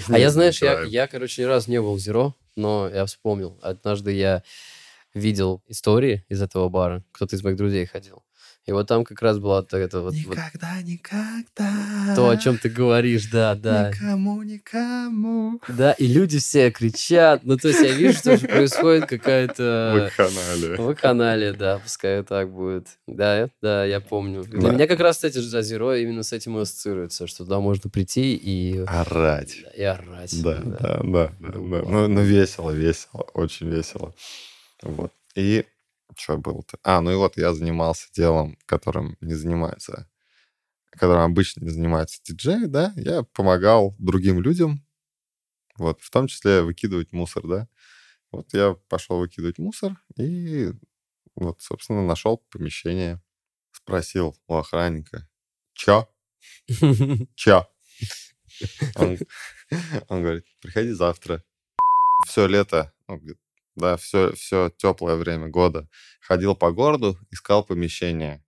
А 0.08 0.18
я, 0.18 0.30
знаешь, 0.30 0.62
я, 0.62 0.82
я, 0.82 1.06
короче, 1.06 1.42
ни 1.42 1.46
разу 1.46 1.70
не 1.70 1.80
был 1.80 1.94
в 1.94 2.00
Зеро, 2.00 2.34
но 2.56 2.88
я 2.92 3.06
вспомнил. 3.06 3.58
Однажды 3.62 4.12
я 4.12 4.42
видел 5.14 5.62
истории 5.68 6.24
из 6.28 6.42
этого 6.42 6.68
бара. 6.68 7.04
Кто-то 7.12 7.36
из 7.36 7.42
моих 7.42 7.56
друзей 7.56 7.86
ходил. 7.86 8.22
И 8.66 8.72
вот 8.72 8.88
там 8.88 9.04
как 9.04 9.22
раз 9.22 9.38
была 9.38 9.60
это 9.60 10.00
вот, 10.00 10.12
вот 10.12 10.14
Никогда, 10.14 10.82
никогда. 10.82 12.14
то, 12.16 12.28
о 12.28 12.36
чем 12.36 12.58
ты 12.58 12.68
говоришь, 12.68 13.26
да, 13.30 13.54
да. 13.54 13.90
Никому, 13.90 14.42
никому. 14.42 15.60
Да, 15.68 15.92
и 15.92 16.06
люди 16.08 16.40
все 16.40 16.72
кричат. 16.72 17.42
Ну, 17.44 17.56
то 17.56 17.68
есть 17.68 17.80
я 17.80 17.92
вижу, 17.92 18.18
что 18.18 18.36
же 18.36 18.48
происходит 18.48 19.06
какая-то... 19.06 20.10
Вакханалия. 20.18 20.76
Вакханалия, 20.78 21.52
да, 21.52 21.78
пускай 21.78 22.24
так 22.24 22.50
будет. 22.52 22.88
Да, 23.06 23.48
да, 23.62 23.84
я 23.84 24.00
помню. 24.00 24.42
Для 24.42 24.60
Да. 24.60 24.72
меня 24.72 24.86
как 24.88 24.98
раз, 24.98 25.16
кстати, 25.16 25.38
за 25.38 25.62
Зеро 25.62 25.94
именно 25.94 26.24
с 26.24 26.32
этим 26.32 26.58
и 26.58 26.62
ассоциируется, 26.62 27.28
что 27.28 27.44
туда 27.44 27.60
можно 27.60 27.88
прийти 27.88 28.34
и, 28.34 28.78
Орать. 28.86 29.58
и 29.76 29.82
орать. 29.82 30.42
Да, 30.42 30.56
да, 30.56 30.62
да, 30.64 30.78
да, 30.80 31.02
да. 31.04 31.32
Ну, 31.40 31.84
Ну, 31.84 32.08
ну, 32.08 32.20
весело, 32.22 32.72
весело, 32.72 33.22
очень 33.32 33.68
весело. 33.70 34.12
Вот. 34.82 35.12
И 35.36 35.64
что 36.16 36.38
было-то? 36.38 36.78
А, 36.82 37.00
ну 37.00 37.12
и 37.12 37.16
вот 37.16 37.36
я 37.36 37.54
занимался 37.54 38.08
делом, 38.14 38.58
которым 38.66 39.16
не 39.20 39.34
занимается, 39.34 40.08
которым 40.90 41.22
обычно 41.24 41.64
не 41.64 41.70
занимается 41.70 42.20
диджей, 42.24 42.66
да, 42.68 42.92
я 42.96 43.24
помогал 43.24 43.96
другим 43.98 44.40
людям, 44.42 44.84
вот, 45.78 46.00
в 46.02 46.10
том 46.10 46.28
числе 46.28 46.62
выкидывать 46.62 47.12
мусор, 47.12 47.46
да. 47.48 47.68
Вот 48.32 48.54
я 48.54 48.74
пошел 48.88 49.18
выкидывать 49.20 49.58
мусор 49.58 49.96
и 50.18 50.72
вот, 51.36 51.62
собственно, 51.62 52.04
нашел 52.06 52.38
помещение, 52.50 53.22
спросил 53.72 54.36
у 54.48 54.56
охранника, 54.56 55.28
чё? 55.74 56.08
Чё? 57.36 57.66
Он, 58.96 59.18
он 60.08 60.22
говорит, 60.22 60.46
приходи 60.62 60.92
завтра. 60.92 61.44
Все 62.26 62.46
лето, 62.48 62.92
ну, 63.08 63.20
да, 63.76 63.96
все, 63.96 64.32
все 64.34 64.70
теплое 64.76 65.16
время 65.16 65.48
года 65.48 65.88
ходил 66.20 66.54
по 66.56 66.72
городу, 66.72 67.18
искал 67.30 67.64
помещение. 67.64 68.42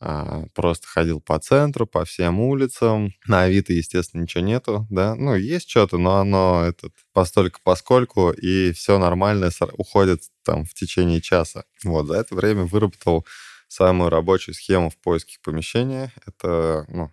А, 0.00 0.46
просто 0.54 0.88
ходил 0.88 1.20
по 1.20 1.38
центру, 1.38 1.86
по 1.86 2.04
всем 2.04 2.40
улицам. 2.40 3.12
На 3.26 3.42
Авито, 3.42 3.72
естественно, 3.72 4.22
ничего 4.22 4.42
нету, 4.44 4.86
да. 4.90 5.14
Ну, 5.14 5.34
есть 5.36 5.70
что-то, 5.70 5.96
но 5.98 6.16
оно 6.16 6.64
этот 6.66 6.92
постольку 7.12 7.60
поскольку, 7.62 8.30
и 8.32 8.72
все 8.72 8.98
нормально 8.98 9.50
уходит 9.74 10.22
там 10.44 10.64
в 10.64 10.74
течение 10.74 11.20
часа. 11.20 11.64
Вот, 11.84 12.06
за 12.08 12.14
это 12.16 12.34
время 12.34 12.64
выработал 12.64 13.24
самую 13.68 14.10
рабочую 14.10 14.54
схему 14.56 14.90
в 14.90 14.96
поиске 14.98 15.38
помещения. 15.42 16.12
Это, 16.26 16.84
ну, 16.88 17.10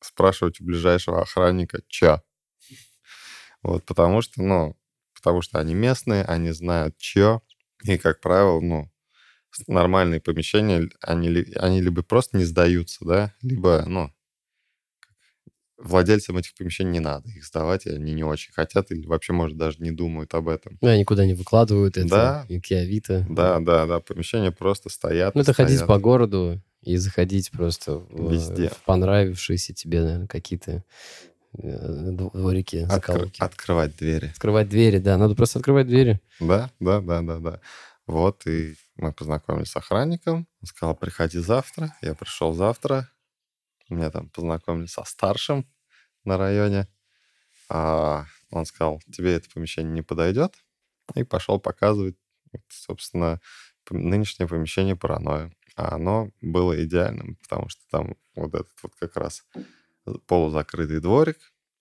спрашивать 0.00 0.60
у 0.60 0.64
ближайшего 0.64 1.22
охранника, 1.22 1.80
чё. 1.88 2.20
Вот, 3.62 3.84
потому 3.86 4.22
что, 4.22 4.42
ну, 4.42 4.76
потому 5.22 5.42
что 5.42 5.58
они 5.60 5.74
местные, 5.74 6.24
они 6.24 6.50
знают, 6.50 6.96
чё. 6.98 7.42
И, 7.84 7.96
как 7.96 8.20
правило, 8.20 8.60
ну, 8.60 8.90
нормальные 9.66 10.20
помещения, 10.20 10.88
они, 11.00 11.44
они 11.56 11.80
либо 11.80 12.02
просто 12.02 12.36
не 12.36 12.44
сдаются, 12.44 13.04
да, 13.04 13.34
либо, 13.42 13.84
ну, 13.86 14.10
владельцам 15.78 16.36
этих 16.36 16.54
помещений 16.54 16.92
не 16.92 17.00
надо 17.00 17.28
их 17.28 17.44
сдавать, 17.44 17.86
и 17.86 17.90
они 17.90 18.12
не 18.12 18.24
очень 18.24 18.52
хотят 18.52 18.90
или 18.90 19.06
вообще, 19.06 19.32
может, 19.32 19.56
даже 19.56 19.78
не 19.80 19.90
думают 19.90 20.34
об 20.34 20.48
этом. 20.48 20.78
Ну, 20.80 20.88
они 20.88 21.00
никуда 21.00 21.26
не 21.26 21.34
выкладывают 21.34 21.96
это. 21.96 22.08
Да. 22.08 22.46
Никакие 22.48 22.82
Авито. 22.82 23.26
Да, 23.28 23.58
да, 23.60 23.86
да, 23.86 24.00
помещения 24.00 24.52
просто 24.52 24.88
стоят. 24.88 25.34
Ну, 25.34 25.40
это 25.40 25.52
ходить 25.52 25.84
по 25.86 25.98
городу 25.98 26.60
и 26.82 26.96
заходить 26.96 27.50
просто 27.50 28.04
Везде. 28.10 28.68
в 28.68 28.84
понравившиеся 28.84 29.72
тебе, 29.74 30.02
наверное, 30.02 30.26
какие-то 30.26 30.84
дворики, 31.52 32.76
Откры- 32.76 32.88
закоулки. 32.88 33.40
Открывать 33.42 33.96
двери. 33.96 34.26
Открывать 34.26 34.68
двери, 34.68 34.98
да. 34.98 35.16
Надо 35.18 35.34
просто 35.34 35.58
открывать 35.58 35.86
двери. 35.86 36.20
Да, 36.40 36.70
да, 36.80 37.00
да, 37.00 37.22
да, 37.22 37.38
да. 37.38 37.60
Вот, 38.06 38.46
и 38.46 38.76
мы 38.96 39.12
познакомились 39.12 39.70
с 39.70 39.76
охранником. 39.76 40.48
Он 40.60 40.66
сказал, 40.66 40.96
приходи 40.96 41.38
завтра. 41.38 41.94
Я 42.02 42.14
пришел 42.14 42.52
завтра. 42.52 43.08
Меня 43.88 44.10
там 44.10 44.28
познакомили 44.30 44.86
со 44.86 45.04
старшим 45.04 45.68
на 46.24 46.38
районе. 46.38 46.88
А 47.68 48.24
он 48.50 48.66
сказал, 48.66 49.00
тебе 49.12 49.34
это 49.34 49.48
помещение 49.50 49.92
не 49.92 50.02
подойдет. 50.02 50.54
И 51.14 51.22
пошел 51.24 51.60
показывать, 51.60 52.16
собственно, 52.68 53.40
нынешнее 53.90 54.48
помещение 54.48 54.96
паранойя. 54.96 55.52
А 55.76 55.94
оно 55.94 56.30
было 56.40 56.84
идеальным, 56.84 57.36
потому 57.36 57.68
что 57.68 57.82
там 57.90 58.16
вот 58.34 58.54
этот 58.54 58.72
вот 58.82 58.92
как 58.98 59.16
раз 59.16 59.44
полузакрытый 60.26 61.00
дворик, 61.00 61.38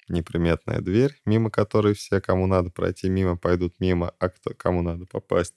неприметная 0.10 0.82
дверь, 0.82 1.20
мимо 1.26 1.50
которой 1.50 1.94
все, 1.94 2.22
кому 2.22 2.48
надо 2.48 2.70
пройти 2.70 3.10
мимо, 3.10 3.38
пойдут 3.38 3.80
мимо, 3.80 4.14
а 4.20 4.30
кто, 4.30 4.54
кому 4.54 4.82
надо 4.82 5.06
попасть, 5.06 5.56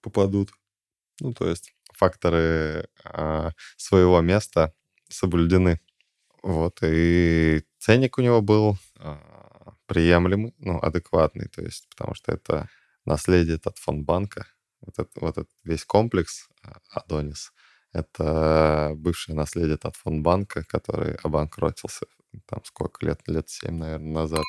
попадут. 0.00 0.50
Ну, 1.20 1.32
то 1.32 1.48
есть 1.48 1.74
факторы 1.92 2.88
э, 3.04 3.50
своего 3.76 4.20
места 4.20 4.72
соблюдены. 5.08 5.80
Вот, 6.42 6.78
и 6.82 7.64
ценник 7.78 8.18
у 8.18 8.22
него 8.22 8.40
был 8.40 8.78
э, 9.00 9.16
приемлемый, 9.86 10.54
ну, 10.58 10.78
адекватный, 10.78 11.48
то 11.48 11.62
есть, 11.62 11.88
потому 11.90 12.14
что 12.14 12.32
это 12.32 12.68
наследие 13.04 13.58
от 13.64 13.78
фондбанка, 13.78 14.46
вот, 14.80 14.98
это, 14.98 15.10
вот 15.16 15.38
этот 15.38 15.50
весь 15.64 15.84
комплекс 15.84 16.48
а, 16.62 16.78
Адонис, 16.90 17.52
это 17.92 18.92
бывшее 18.96 19.34
наследие 19.34 19.78
от 19.80 19.96
фондбанка, 19.96 20.64
который 20.64 21.14
обанкротился 21.16 22.06
там 22.46 22.62
сколько 22.64 23.06
лет, 23.06 23.20
лет 23.26 23.48
семь, 23.48 23.78
наверное, 23.78 24.12
назад. 24.12 24.44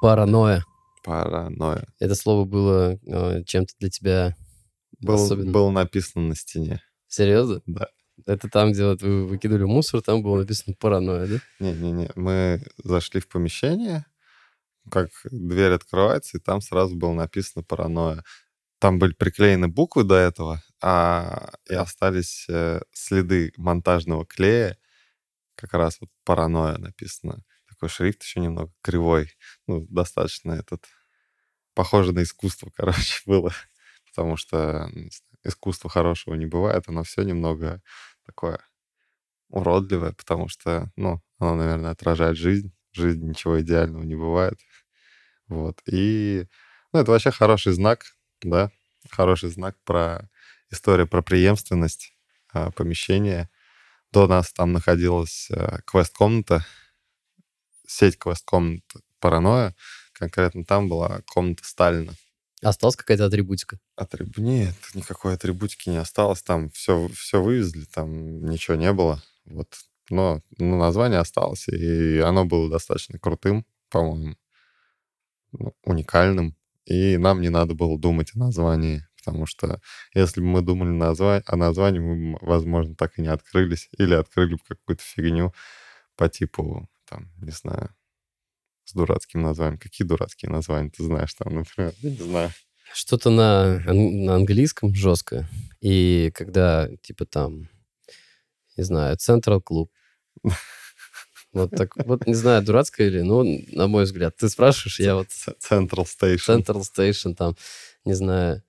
Паранойя. 0.00 0.64
Паранойя. 1.04 1.86
Это 2.00 2.14
слово 2.14 2.44
было 2.44 2.98
э, 3.06 3.44
чем-то 3.44 3.74
для 3.78 3.90
тебя 3.90 4.36
был, 4.98 5.14
особенным? 5.14 5.52
Было 5.52 5.70
написано 5.70 6.28
на 6.28 6.34
стене. 6.34 6.80
Серьезно? 7.08 7.62
Да. 7.66 7.88
Это 8.24 8.48
там, 8.48 8.72
где 8.72 8.86
вот 8.86 9.02
вы 9.02 9.26
выкидывали 9.26 9.64
мусор, 9.64 10.00
там 10.00 10.22
было 10.22 10.38
написано 10.38 10.74
паранойя, 10.78 11.26
да? 11.26 11.40
Не-не-не, 11.60 12.10
мы 12.16 12.62
зашли 12.82 13.20
в 13.20 13.28
помещение, 13.28 14.06
как 14.90 15.10
дверь 15.30 15.72
открывается, 15.72 16.38
и 16.38 16.40
там 16.40 16.62
сразу 16.62 16.96
было 16.96 17.12
написано 17.12 17.62
паранойя. 17.62 18.24
Там 18.78 18.98
были 18.98 19.12
приклеены 19.12 19.68
буквы 19.68 20.04
до 20.04 20.14
этого, 20.14 20.62
а 20.82 21.52
и 21.68 21.74
остались 21.74 22.46
э, 22.48 22.80
следы 22.92 23.52
монтажного 23.56 24.26
клея, 24.26 24.78
как 25.54 25.74
раз 25.74 26.00
вот 26.00 26.10
паранойя 26.24 26.78
написано. 26.78 27.42
Такой 27.68 27.88
шрифт 27.88 28.22
еще 28.22 28.40
немного 28.40 28.72
кривой. 28.82 29.32
Ну, 29.66 29.86
достаточно 29.88 30.52
этот... 30.52 30.86
Похоже 31.74 32.12
на 32.12 32.22
искусство, 32.22 32.70
короче, 32.76 33.22
было. 33.26 33.52
Потому 34.06 34.36
что 34.36 34.90
искусства 35.44 35.90
хорошего 35.90 36.34
не 36.34 36.46
бывает. 36.46 36.84
Оно 36.88 37.02
все 37.02 37.22
немного 37.22 37.82
такое 38.24 38.60
уродливое, 39.48 40.12
потому 40.12 40.48
что, 40.48 40.90
ну, 40.96 41.22
оно, 41.38 41.54
наверное, 41.56 41.90
отражает 41.90 42.36
жизнь. 42.36 42.72
В 42.92 42.96
жизни 42.96 43.28
ничего 43.28 43.60
идеального 43.60 44.02
не 44.02 44.14
бывает. 44.14 44.58
Вот. 45.48 45.80
И, 45.86 46.46
ну, 46.92 47.00
это 47.00 47.10
вообще 47.10 47.30
хороший 47.30 47.72
знак, 47.72 48.04
да, 48.42 48.70
хороший 49.10 49.50
знак 49.50 49.76
про 49.84 50.28
историю 50.70 51.06
про 51.08 51.22
преемственность 51.22 52.12
а, 52.52 52.70
помещения 52.70 53.50
до 54.12 54.26
нас 54.26 54.52
там 54.52 54.72
находилась 54.72 55.48
э, 55.50 55.78
квест-комната, 55.84 56.64
сеть 57.86 58.18
квест-комнат 58.18 58.84
«Паранойя». 59.20 59.74
Конкретно 60.12 60.64
там 60.64 60.88
была 60.88 61.20
комната 61.26 61.64
Сталина. 61.64 62.14
Осталась 62.62 62.96
какая-то 62.96 63.26
атрибутика? 63.26 63.78
Атриб... 63.96 64.38
Нет, 64.38 64.74
никакой 64.94 65.34
атрибутики 65.34 65.90
не 65.90 65.98
осталось. 65.98 66.42
Там 66.42 66.70
все, 66.70 67.08
все 67.08 67.42
вывезли, 67.42 67.84
там 67.84 68.46
ничего 68.46 68.76
не 68.76 68.92
было. 68.92 69.22
Вот. 69.44 69.68
Но 70.08 70.40
ну, 70.56 70.78
название 70.78 71.18
осталось, 71.18 71.68
и 71.68 72.18
оно 72.18 72.46
было 72.46 72.70
достаточно 72.70 73.18
крутым, 73.18 73.66
по-моему, 73.90 74.36
ну, 75.52 75.74
уникальным. 75.82 76.56
И 76.86 77.18
нам 77.18 77.40
не 77.42 77.50
надо 77.50 77.74
было 77.74 77.98
думать 77.98 78.30
о 78.34 78.38
названии 78.38 79.05
потому 79.26 79.46
что 79.46 79.80
если 80.14 80.40
бы 80.40 80.46
мы 80.46 80.62
думали 80.62 80.90
назва... 80.90 81.42
о 81.46 81.56
названии, 81.56 81.98
мы, 81.98 82.38
возможно, 82.40 82.94
так 82.94 83.18
и 83.18 83.22
не 83.22 83.28
открылись, 83.28 83.88
или 83.98 84.14
открыли 84.14 84.54
бы 84.54 84.60
какую-то 84.68 85.02
фигню 85.02 85.52
по 86.14 86.28
типу, 86.28 86.88
там, 87.08 87.32
не 87.42 87.50
знаю, 87.50 87.90
с 88.84 88.92
дурацким 88.92 89.42
названием. 89.42 89.78
Какие 89.78 90.06
дурацкие 90.06 90.50
названия 90.50 90.90
ты 90.90 91.02
знаешь 91.02 91.34
там, 91.34 91.56
например? 91.56 91.92
Я 92.02 92.10
не 92.10 92.16
знаю. 92.16 92.50
Что-то 92.94 93.30
на, 93.30 93.80
на 93.80 94.36
английском 94.36 94.94
жестко. 94.94 95.48
И 95.80 96.30
когда, 96.32 96.88
типа, 97.02 97.26
там, 97.26 97.68
не 98.76 98.84
знаю, 98.84 99.16
Central 99.16 99.60
Club. 99.60 99.88
Вот 101.52 101.70
так, 101.70 101.96
вот 101.96 102.26
не 102.26 102.34
знаю, 102.34 102.62
дурацкое 102.62 103.06
или, 103.06 103.22
ну, 103.22 103.42
на 103.72 103.86
мой 103.88 104.04
взгляд. 104.04 104.36
Ты 104.36 104.48
спрашиваешь, 104.48 105.00
я 105.00 105.14
вот... 105.14 105.28
Central 105.28 106.04
Station. 106.04 106.58
Central 106.58 106.82
Station, 106.82 107.34
там, 107.34 107.56
не 108.04 108.12
знаю, 108.12 108.62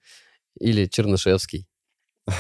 или 0.60 0.86
Чернышевский. 0.86 1.68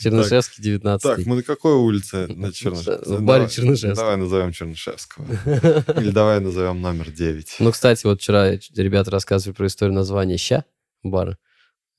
Чернышевский, 0.00 0.62
19 0.62 1.02
Так, 1.02 1.26
мы 1.26 1.36
на 1.36 1.42
какой 1.42 1.74
улице? 1.74 2.26
На 2.28 2.52
Чернышевском. 2.52 3.16
В 3.16 3.22
баре 3.22 3.48
Чернышевского. 3.48 3.94
Давай 3.94 4.16
назовем 4.16 4.52
Чернышевского. 4.52 5.24
Или 6.00 6.10
давай 6.10 6.40
назовем 6.40 6.80
номер 6.80 7.10
9. 7.10 7.56
Ну, 7.60 7.72
кстати, 7.72 8.04
вот 8.06 8.20
вчера 8.20 8.50
ребята 8.74 9.10
рассказывали 9.10 9.54
про 9.54 9.66
историю 9.66 9.94
названия 9.94 10.36
«Ща» 10.36 10.64
бара. 11.02 11.38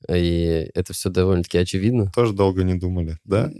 И 0.08 0.70
это 0.74 0.92
все 0.92 1.10
довольно-таки 1.10 1.58
очевидно. 1.58 2.10
Тоже 2.14 2.32
долго 2.32 2.62
не 2.62 2.74
думали, 2.74 3.18
да? 3.24 3.50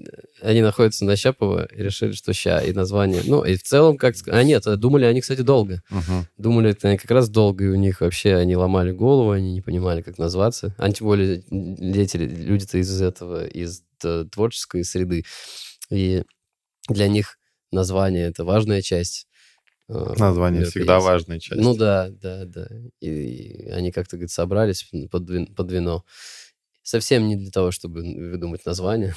Они 0.40 0.62
находятся 0.62 1.04
на 1.04 1.16
Щапова 1.16 1.66
и 1.66 1.82
решили, 1.82 2.12
что 2.12 2.32
ща, 2.32 2.60
и 2.60 2.72
название. 2.72 3.22
Ну, 3.24 3.44
и 3.44 3.56
в 3.56 3.62
целом, 3.62 3.96
как. 3.96 4.14
А 4.26 4.42
нет, 4.42 4.64
думали 4.78 5.04
они, 5.04 5.20
кстати, 5.20 5.42
долго. 5.42 5.82
Угу. 5.90 6.26
Думали 6.38 6.70
это 6.70 6.88
они 6.88 6.98
как 6.98 7.10
раз 7.10 7.28
долго, 7.28 7.64
и 7.64 7.68
у 7.68 7.76
них 7.76 8.00
вообще 8.00 8.36
они 8.36 8.56
ломали 8.56 8.92
голову, 8.92 9.30
они 9.30 9.52
не 9.52 9.60
понимали, 9.60 10.02
как 10.02 10.18
назваться. 10.18 10.74
А 10.78 10.90
тем 10.90 11.06
более 11.06 11.42
дети, 11.48 12.16
люди-то 12.16 12.78
из 12.78 13.00
этого, 13.00 13.46
из 13.46 13.82
творческой 14.32 14.84
среды. 14.84 15.24
И 15.90 16.22
для 16.88 17.08
них 17.08 17.38
название— 17.70 18.26
это 18.28 18.44
важная 18.44 18.82
часть 18.82 19.26
э, 19.26 19.31
Название 20.18 20.64
всегда 20.64 21.00
важная 21.00 21.38
часть. 21.38 21.60
Ну 21.60 21.74
да, 21.74 22.10
да, 22.10 22.44
да. 22.44 22.68
И 23.00 23.68
они 23.70 23.92
как-то, 23.92 24.16
говорит, 24.16 24.30
собрались 24.30 24.88
под, 25.10 25.54
под 25.54 25.72
вино. 25.72 26.04
Совсем 26.82 27.28
не 27.28 27.36
для 27.36 27.50
того, 27.50 27.70
чтобы 27.70 28.02
выдумать 28.02 28.64
название. 28.66 29.14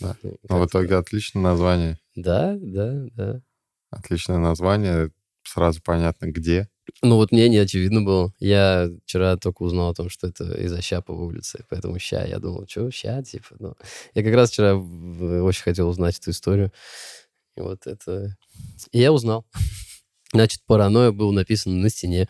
Да. 0.00 0.16
Но 0.48 0.60
в 0.60 0.66
итоге 0.66 0.96
отличное 0.96 1.42
название. 1.42 1.98
Да, 2.14 2.56
да, 2.60 3.04
да. 3.12 3.42
Отличное 3.90 4.38
название. 4.38 5.10
Сразу 5.44 5.80
понятно, 5.82 6.26
где. 6.26 6.68
Ну 7.02 7.16
вот 7.16 7.32
мне 7.32 7.48
не 7.48 7.58
очевидно 7.58 8.02
было. 8.02 8.32
Я 8.38 8.88
вчера 9.04 9.36
только 9.36 9.62
узнал 9.62 9.90
о 9.90 9.94
том, 9.94 10.08
что 10.08 10.28
это 10.28 10.52
из-за 10.54 10.80
Щапова 10.80 11.22
улицы, 11.22 11.64
поэтому 11.68 11.98
ща. 11.98 12.24
Я 12.24 12.38
думал, 12.38 12.66
что 12.68 12.90
ща, 12.90 13.22
типа. 13.22 13.56
Ну. 13.58 13.74
Я 14.14 14.22
как 14.22 14.34
раз 14.34 14.50
вчера 14.50 14.76
очень 14.76 15.62
хотел 15.62 15.88
узнать 15.88 16.18
эту 16.18 16.30
историю. 16.30 16.72
И 17.56 17.60
вот 17.60 17.86
это... 17.86 18.36
И 18.92 19.00
я 19.00 19.12
узнал. 19.12 19.46
Значит, 20.32 20.62
паранойя 20.66 21.12
был 21.12 21.32
написан 21.32 21.80
на 21.80 21.88
стене. 21.90 22.28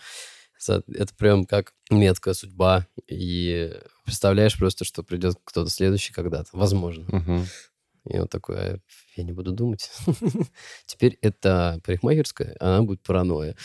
Это 0.68 1.14
прям 1.16 1.44
как 1.44 1.72
меткая 1.90 2.34
судьба. 2.34 2.86
И 3.08 3.74
представляешь 4.04 4.58
просто, 4.58 4.84
что 4.84 5.02
придет 5.02 5.36
кто-то 5.44 5.70
следующий 5.70 6.12
когда-то. 6.12 6.50
Возможно. 6.52 7.04
Угу. 7.16 7.46
И 8.10 8.18
вот 8.18 8.30
такое, 8.30 8.80
я 9.16 9.22
не 9.24 9.32
буду 9.32 9.52
думать. 9.52 9.90
Теперь 10.86 11.18
это 11.20 11.80
парикмахерская, 11.84 12.56
она 12.58 12.82
будет 12.82 13.02
паранойя. 13.02 13.56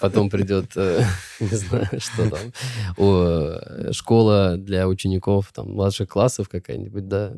Потом 0.00 0.30
придет, 0.30 0.72
э, 0.76 1.04
не 1.40 1.56
знаю, 1.56 1.88
что 1.98 2.30
там, 2.30 2.52
э, 2.96 3.92
школа 3.92 4.56
для 4.56 4.88
учеников 4.88 5.52
там 5.52 5.72
младших 5.72 6.08
классов 6.08 6.48
какая-нибудь, 6.48 7.08
да, 7.08 7.32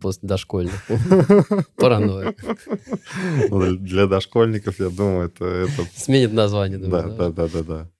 после 0.00 0.28
дошкольных. 0.28 0.84
Паранойя. 1.76 2.34
Ну, 3.50 3.76
для 3.76 4.06
дошкольников, 4.06 4.78
я 4.78 4.88
думаю, 4.88 5.28
это... 5.28 5.44
это... 5.44 5.86
Сменит 5.94 6.32
название, 6.32 6.78
думаю, 6.78 7.10
да? 7.10 7.30
Да, 7.30 7.30
да, 7.30 7.48
да, 7.48 7.62
да. 7.62 7.90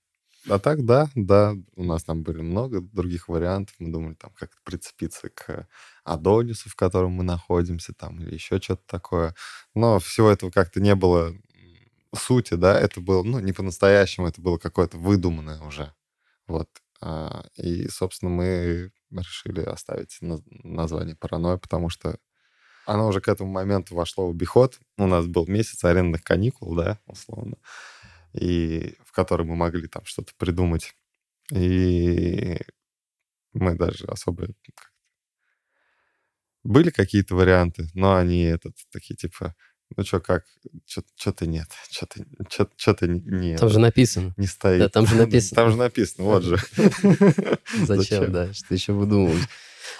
А 0.48 0.60
так, 0.60 0.84
да, 0.84 1.08
да, 1.16 1.56
у 1.74 1.82
нас 1.82 2.04
там 2.04 2.22
были 2.22 2.40
много 2.40 2.80
других 2.80 3.28
вариантов. 3.28 3.74
Мы 3.80 3.90
думали, 3.90 4.14
там, 4.14 4.30
как 4.36 4.50
прицепиться 4.62 5.28
к 5.28 5.66
Адонису, 6.04 6.70
в 6.70 6.76
котором 6.76 7.12
мы 7.12 7.24
находимся, 7.24 7.92
там, 7.92 8.20
или 8.20 8.34
еще 8.34 8.60
что-то 8.60 8.82
такое. 8.86 9.34
Но 9.74 9.98
всего 9.98 10.30
этого 10.30 10.50
как-то 10.50 10.80
не 10.80 10.94
было 10.94 11.34
сути, 12.16 12.54
да, 12.54 12.78
это 12.78 13.00
было, 13.00 13.22
ну, 13.22 13.38
не 13.38 13.52
по-настоящему, 13.52 14.28
это 14.28 14.40
было 14.40 14.58
какое-то 14.58 14.96
выдуманное 14.96 15.60
уже. 15.60 15.92
Вот. 16.46 16.68
А, 17.00 17.44
и, 17.56 17.88
собственно, 17.88 18.30
мы 18.30 18.90
решили 19.10 19.60
оставить 19.60 20.18
название 20.20 21.16
«Паранойя», 21.16 21.58
потому 21.58 21.88
что 21.88 22.18
оно 22.86 23.08
уже 23.08 23.20
к 23.20 23.28
этому 23.28 23.50
моменту 23.50 23.94
вошло 23.94 24.28
в 24.28 24.30
обиход. 24.30 24.78
У 24.96 25.06
нас 25.06 25.26
был 25.26 25.46
месяц 25.46 25.84
арендных 25.84 26.22
каникул, 26.22 26.74
да, 26.74 27.00
условно 27.06 27.56
и 28.36 28.94
в 29.04 29.12
которой 29.12 29.46
мы 29.46 29.56
могли 29.56 29.88
там 29.88 30.04
что-то 30.04 30.32
придумать. 30.36 30.94
И 31.52 32.58
мы 33.52 33.74
даже 33.74 34.04
особо... 34.06 34.48
Были 36.62 36.90
какие-то 36.90 37.36
варианты, 37.36 37.88
но 37.94 38.16
они 38.16 38.42
этот, 38.42 38.76
такие 38.90 39.14
типа, 39.14 39.54
ну 39.94 40.04
что, 40.04 40.20
как, 40.20 40.44
что-то 40.84 41.46
нет, 41.46 41.68
что-то 41.90 42.24
что 42.76 42.96
нет. 43.06 43.60
Там 43.60 43.68
же 43.68 43.78
написано. 43.78 44.34
Не 44.36 44.46
стоит. 44.46 44.80
Да, 44.80 44.88
там 44.88 45.06
же 45.06 45.14
написано. 45.16 45.56
Там 45.56 45.70
же 45.70 45.76
написано, 45.76 46.24
вот 46.24 46.42
же. 46.42 46.58
Зачем, 47.86 48.32
да, 48.32 48.52
что 48.52 48.74
еще 48.74 48.92
выдумывать. 48.92 49.42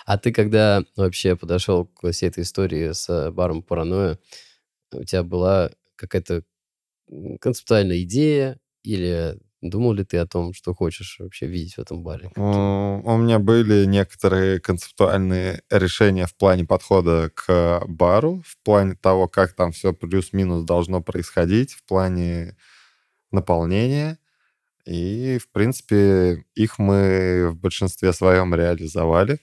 А 0.05 0.19
ты 0.19 0.33
когда 0.33 0.85
вообще 0.97 1.37
подошел 1.37 1.87
к 1.87 2.11
всей 2.11 2.29
этой 2.29 2.43
истории 2.43 2.93
с 2.93 3.31
баром 3.31 3.63
паранойя, 3.63 4.19
у 4.93 5.05
тебя 5.05 5.23
была 5.23 5.71
какая-то 5.97 6.43
концептуальная 7.41 8.03
идея 8.03 8.59
или 8.83 9.39
думал 9.63 9.93
ли 9.95 10.05
ты 10.05 10.19
о 10.19 10.27
том, 10.27 10.53
что 10.53 10.75
хочешь 10.75 11.17
вообще 11.19 11.47
видеть 11.47 11.75
в 11.77 11.81
этом 11.81 12.03
баре? 12.03 12.31
У 12.37 13.17
меня 13.17 13.39
были 13.39 13.85
некоторые 13.85 14.61
концептуальные 14.61 15.63
решения 15.71 16.27
в 16.27 16.35
плане 16.37 16.65
подхода 16.65 17.31
к 17.35 17.83
бару, 17.87 18.43
в 18.47 18.57
плане 18.65 18.95
того, 18.95 19.29
как 19.29 19.55
там 19.55 19.73
все 19.73 19.93
плюс-минус 19.93 20.65
должно 20.65 21.03
происходить, 21.03 21.73
в 21.73 21.85
плане 21.85 22.57
наполнения. 23.33 24.19
И, 24.87 25.39
в 25.39 25.51
принципе, 25.51 26.45
их 26.55 26.79
мы 26.79 27.51
в 27.51 27.57
большинстве 27.57 28.13
своем 28.13 28.55
реализовали. 28.55 29.41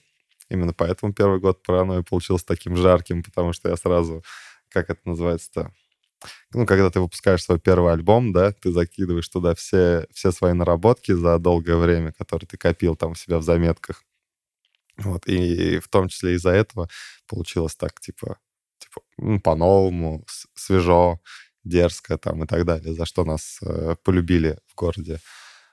Именно 0.48 0.72
поэтому 0.72 1.12
первый 1.12 1.40
год 1.40 1.62
паранойи 1.62 2.02
получился 2.02 2.46
таким 2.46 2.76
жарким, 2.76 3.22
потому 3.22 3.52
что 3.52 3.68
я 3.68 3.76
сразу, 3.76 4.22
как 4.70 4.90
это 4.90 5.00
называется-то, 5.04 5.72
ну, 6.52 6.66
когда 6.66 6.90
ты 6.90 7.00
выпускаешь 7.00 7.42
свой 7.42 7.58
первый 7.58 7.92
альбом, 7.92 8.32
да, 8.32 8.52
ты 8.52 8.72
закидываешь 8.72 9.28
туда 9.28 9.54
все, 9.54 10.06
все 10.12 10.32
свои 10.32 10.52
наработки 10.52 11.12
за 11.12 11.38
долгое 11.38 11.76
время, 11.76 12.12
которые 12.12 12.48
ты 12.48 12.56
копил 12.56 12.96
там 12.96 13.12
у 13.12 13.14
себя 13.14 13.38
в 13.38 13.42
заметках. 13.42 14.02
Вот, 14.96 15.26
и 15.26 15.78
в 15.80 15.88
том 15.88 16.08
числе 16.08 16.34
из-за 16.34 16.50
этого 16.50 16.88
получилось 17.26 17.74
так, 17.74 18.00
типа, 18.00 18.38
типа 18.78 19.02
ну, 19.18 19.40
по-новому, 19.40 20.24
свежо, 20.54 21.20
дерзко 21.64 22.16
там 22.18 22.44
и 22.44 22.46
так 22.46 22.64
далее, 22.64 22.94
за 22.94 23.04
что 23.04 23.24
нас 23.24 23.58
э, 23.62 23.96
полюбили 24.04 24.58
в 24.68 24.74
городе. 24.74 25.18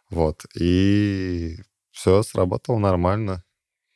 Вот, 0.09 0.45
и 0.55 1.57
все 1.91 2.23
сработало 2.23 2.79
нормально, 2.79 3.43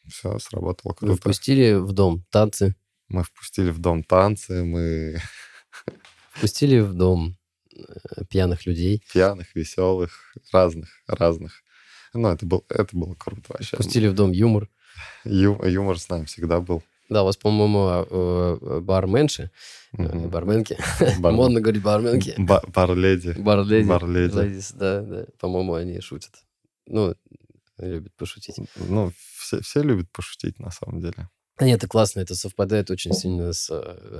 все 0.07 0.37
сработало 0.39 0.93
круто. 0.93 1.13
Вы 1.13 1.17
впустили 1.17 1.73
в 1.73 1.91
дом 1.91 2.23
танцы? 2.29 2.75
Мы 3.07 3.23
впустили 3.23 3.69
в 3.69 3.79
дом 3.79 4.03
танцы, 4.03 4.63
мы 4.63 5.19
Пустили 6.39 6.79
в 6.79 6.93
дом 6.93 7.37
э, 7.73 8.25
пьяных 8.29 8.65
людей. 8.65 9.03
Пьяных, 9.13 9.55
веселых, 9.55 10.35
разных, 10.51 10.89
разных. 11.07 11.63
Ну, 12.13 12.29
это, 12.29 12.45
был, 12.45 12.65
это 12.69 12.95
было 12.95 13.13
круто 13.15 13.43
вообще. 13.49 13.77
Пустили 13.77 14.07
в 14.07 14.13
дом 14.13 14.31
юмор. 14.31 14.69
Ю, 15.25 15.61
юмор 15.63 15.99
с 15.99 16.07
нами 16.09 16.25
всегда 16.25 16.59
был. 16.59 16.83
Да, 17.09 17.21
у 17.21 17.25
вас, 17.25 17.37
по-моему, 17.37 17.85
а, 17.87 18.07
э, 18.09 18.79
барменши, 18.79 19.51
mm 19.95 20.27
барменки. 20.29 20.77
Бар... 21.19 21.33
Модно 21.33 21.61
говорить 21.61 21.83
барменки. 21.83 22.33
Ба- 22.37 22.63
барледи. 22.67 23.33
Барледи. 23.37 23.87
Барледи. 23.87 24.61
Да, 24.73 25.01
да. 25.01 25.25
По-моему, 25.39 25.75
они 25.75 25.99
шутят. 25.99 26.33
Ну, 26.87 27.15
любят 27.77 28.15
пошутить. 28.15 28.55
Ну, 28.75 29.11
все, 29.37 29.61
все 29.61 29.83
любят 29.83 30.11
пошутить, 30.11 30.59
на 30.59 30.71
самом 30.71 30.99
деле. 30.99 31.29
Нет, 31.59 31.77
это 31.77 31.87
классно, 31.87 32.21
это 32.21 32.35
совпадает 32.35 32.89
очень 32.89 33.13
сильно 33.13 33.53
с 33.53 33.69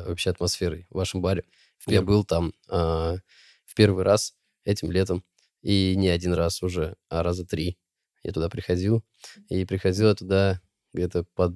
вообще 0.08 0.30
атмосферой 0.30 0.86
в 0.90 0.96
вашем 0.96 1.22
баре. 1.22 1.44
Я 1.88 2.02
был 2.02 2.24
там 2.24 2.54
э, 2.70 3.18
в 3.66 3.76
первый 3.76 4.04
раз 4.04 4.34
этим 4.64 4.92
летом, 4.92 5.24
и 5.62 5.96
не 5.96 6.10
один 6.10 6.34
раз 6.34 6.62
уже, 6.64 6.96
а 7.10 7.24
раза 7.24 7.46
три. 7.46 7.78
Я 8.24 8.32
туда 8.32 8.50
приходил, 8.50 9.04
и 9.50 9.66
приходил 9.66 10.08
я 10.08 10.16
туда 10.16 10.62
где-то 10.94 11.26
под... 11.36 11.56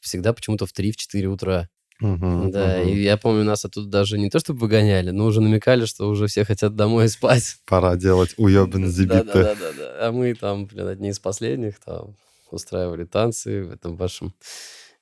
Всегда 0.00 0.32
почему-то 0.32 0.66
в 0.66 0.72
3-4 0.72 1.24
утра. 1.26 1.68
Uh-huh, 2.02 2.50
да, 2.50 2.82
uh-huh. 2.82 2.90
и 2.90 3.02
я 3.02 3.16
помню, 3.16 3.44
нас 3.44 3.64
оттуда 3.64 3.88
даже 3.88 4.18
не 4.18 4.28
то 4.28 4.40
чтобы 4.40 4.58
выгоняли, 4.58 5.10
но 5.10 5.26
уже 5.26 5.40
намекали, 5.40 5.84
что 5.84 6.08
уже 6.08 6.26
все 6.26 6.44
хотят 6.44 6.74
домой 6.74 7.08
спать. 7.10 7.58
Пора 7.64 7.96
делать 7.96 8.34
уебан 8.38 8.90
забиты. 8.90 9.24
Да, 9.24 9.32
да, 9.32 9.54
да, 9.54 9.72
да. 9.72 10.08
А 10.08 10.12
мы 10.12 10.34
там, 10.34 10.66
блин, 10.66 10.88
одни 10.88 11.10
из 11.10 11.20
последних 11.20 11.78
там 11.78 12.16
устраивали 12.50 13.04
танцы 13.04 13.64
в 13.64 13.70
этом 13.70 13.96
вашем 13.96 14.34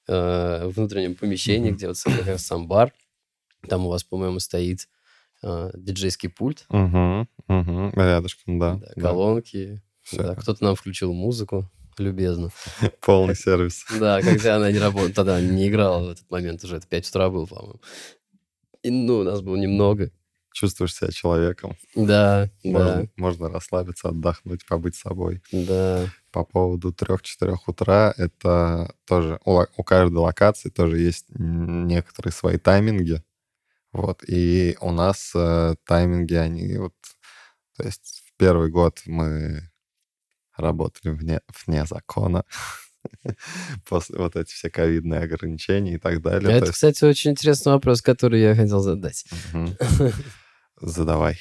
э, 0.09 0.67
внутреннем 0.67 1.15
помещении, 1.15 1.73
uh-huh. 1.73 1.77
где 1.77 1.89
вот 1.89 2.27
раз 2.27 2.45
сам 2.45 2.69
бар. 2.69 2.93
Там 3.69 3.87
у 3.87 3.91
вас, 3.91 4.05
по-моему, 4.05 4.41
стоит 4.41 4.89
э, 5.43 5.71
диджейский 5.75 6.29
пульт. 6.29 6.67
Угу, 6.69 7.29
угу, 7.49 7.91
рядышком, 7.95 8.59
да. 8.59 8.81
да 8.97 9.03
колонки. 9.03 9.83
Да, 10.13 10.35
кто-то 10.35 10.65
нам 10.65 10.75
включил 10.75 11.13
музыку 11.13 11.71
любезно. 12.01 12.51
Полный 13.01 13.37
сервис. 13.37 13.85
Да, 13.99 14.21
когда 14.23 14.57
она 14.57 14.73
не 14.73 14.79
работала, 14.79 15.13
тогда 15.13 15.41
не 15.41 15.69
играла 15.69 16.07
в 16.07 16.11
этот 16.11 16.31
момент 16.31 16.65
уже, 16.65 16.77
это 16.77 16.87
5 16.87 17.09
утра 17.09 17.31
было, 17.31 17.47
по-моему. 17.47 17.81
И, 18.83 18.91
ну, 18.91 19.19
у 19.19 19.25
нас 19.25 19.41
было 19.41 19.57
немного. 19.57 20.11
Чувствуешь 20.53 20.95
себя 20.95 21.11
человеком. 21.13 21.77
Да, 21.95 22.51
можно, 22.65 23.03
да. 23.03 23.09
Можно 23.17 23.49
расслабиться, 23.51 24.09
отдохнуть, 24.09 24.67
побыть 24.67 24.97
собой. 24.97 25.43
Да. 25.53 26.07
По 26.33 26.45
поводу 26.45 26.91
3-4 26.91 27.57
утра, 27.67 28.13
это 28.17 28.93
тоже 29.07 29.39
у, 29.45 29.63
у 29.77 29.85
каждой 29.85 30.19
локации 30.19 30.71
тоже 30.71 30.99
есть 30.99 31.27
некоторые 31.29 32.33
свои 32.33 32.59
тайминги. 32.59 33.23
Вот, 33.93 34.23
и 34.27 34.77
у 34.81 34.93
нас 34.93 35.33
э, 35.35 35.75
тайминги, 35.85 36.35
они 36.35 36.77
вот, 36.77 36.95
то 37.77 37.85
есть 37.85 38.23
в 38.27 38.39
первый 38.39 38.71
год 38.71 39.01
мы 39.07 39.71
работали 40.57 41.13
вне, 41.13 41.41
вне 41.67 41.85
закона, 41.87 42.45
после 43.89 44.19
вот 44.19 44.37
эти 44.37 44.53
все 44.53 44.71
ковидные 44.71 45.23
ограничения 45.23 45.95
и 45.95 45.99
так 45.99 46.23
далее. 46.23 46.53
Это, 46.53 46.67
есть... 46.67 46.75
кстати, 46.75 47.05
очень 47.05 47.33
интересный 47.33 47.73
вопрос, 47.73 48.03
который 48.03 48.41
я 48.41 48.55
хотел 48.55 48.81
задать. 48.81 49.25
Задавай. 50.81 51.39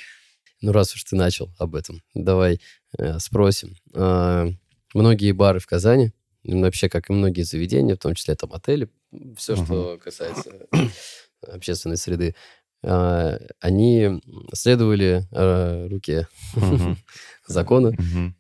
Ну, 0.62 0.72
раз 0.72 0.94
уж 0.94 1.04
ты 1.04 1.16
начал 1.16 1.54
об 1.58 1.76
этом, 1.76 2.02
давай 2.14 2.60
э, 2.98 3.20
спросим. 3.20 3.76
Э, 3.94 4.50
многие 4.94 5.32
бары 5.32 5.60
в 5.60 5.68
Казани, 5.68 6.14
вообще, 6.44 6.90
как 6.90 7.10
и 7.10 7.14
многие 7.14 7.44
заведения, 7.44 7.96
в 7.96 8.00
том 8.00 8.16
числе 8.16 8.36
там 8.36 8.52
отели, 8.54 8.90
все, 9.38 9.56
что 9.56 9.98
касается 10.04 10.52
общественной 11.47 11.97
среды, 11.97 12.36
а, 12.84 13.38
они 13.60 14.21
следовали 14.54 15.28
а, 15.32 15.88
руке 15.89 16.28
закона 17.47 17.93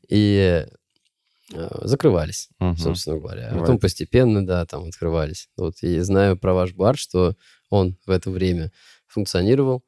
и 0.07 0.65
а, 1.53 1.87
закрывались, 1.87 2.49
собственно 2.77 3.17
говоря. 3.17 3.49
А 3.51 3.59
потом 3.59 3.79
постепенно, 3.79 4.45
да, 4.45 4.65
там 4.65 4.85
открывались. 4.85 5.49
Вот 5.57 5.81
и 5.81 5.99
знаю 5.99 6.37
про 6.37 6.53
ваш 6.53 6.73
бар, 6.73 6.97
что 6.97 7.35
он 7.69 7.97
в 8.05 8.11
это 8.11 8.31
время 8.31 8.71
функционировал. 9.07 9.83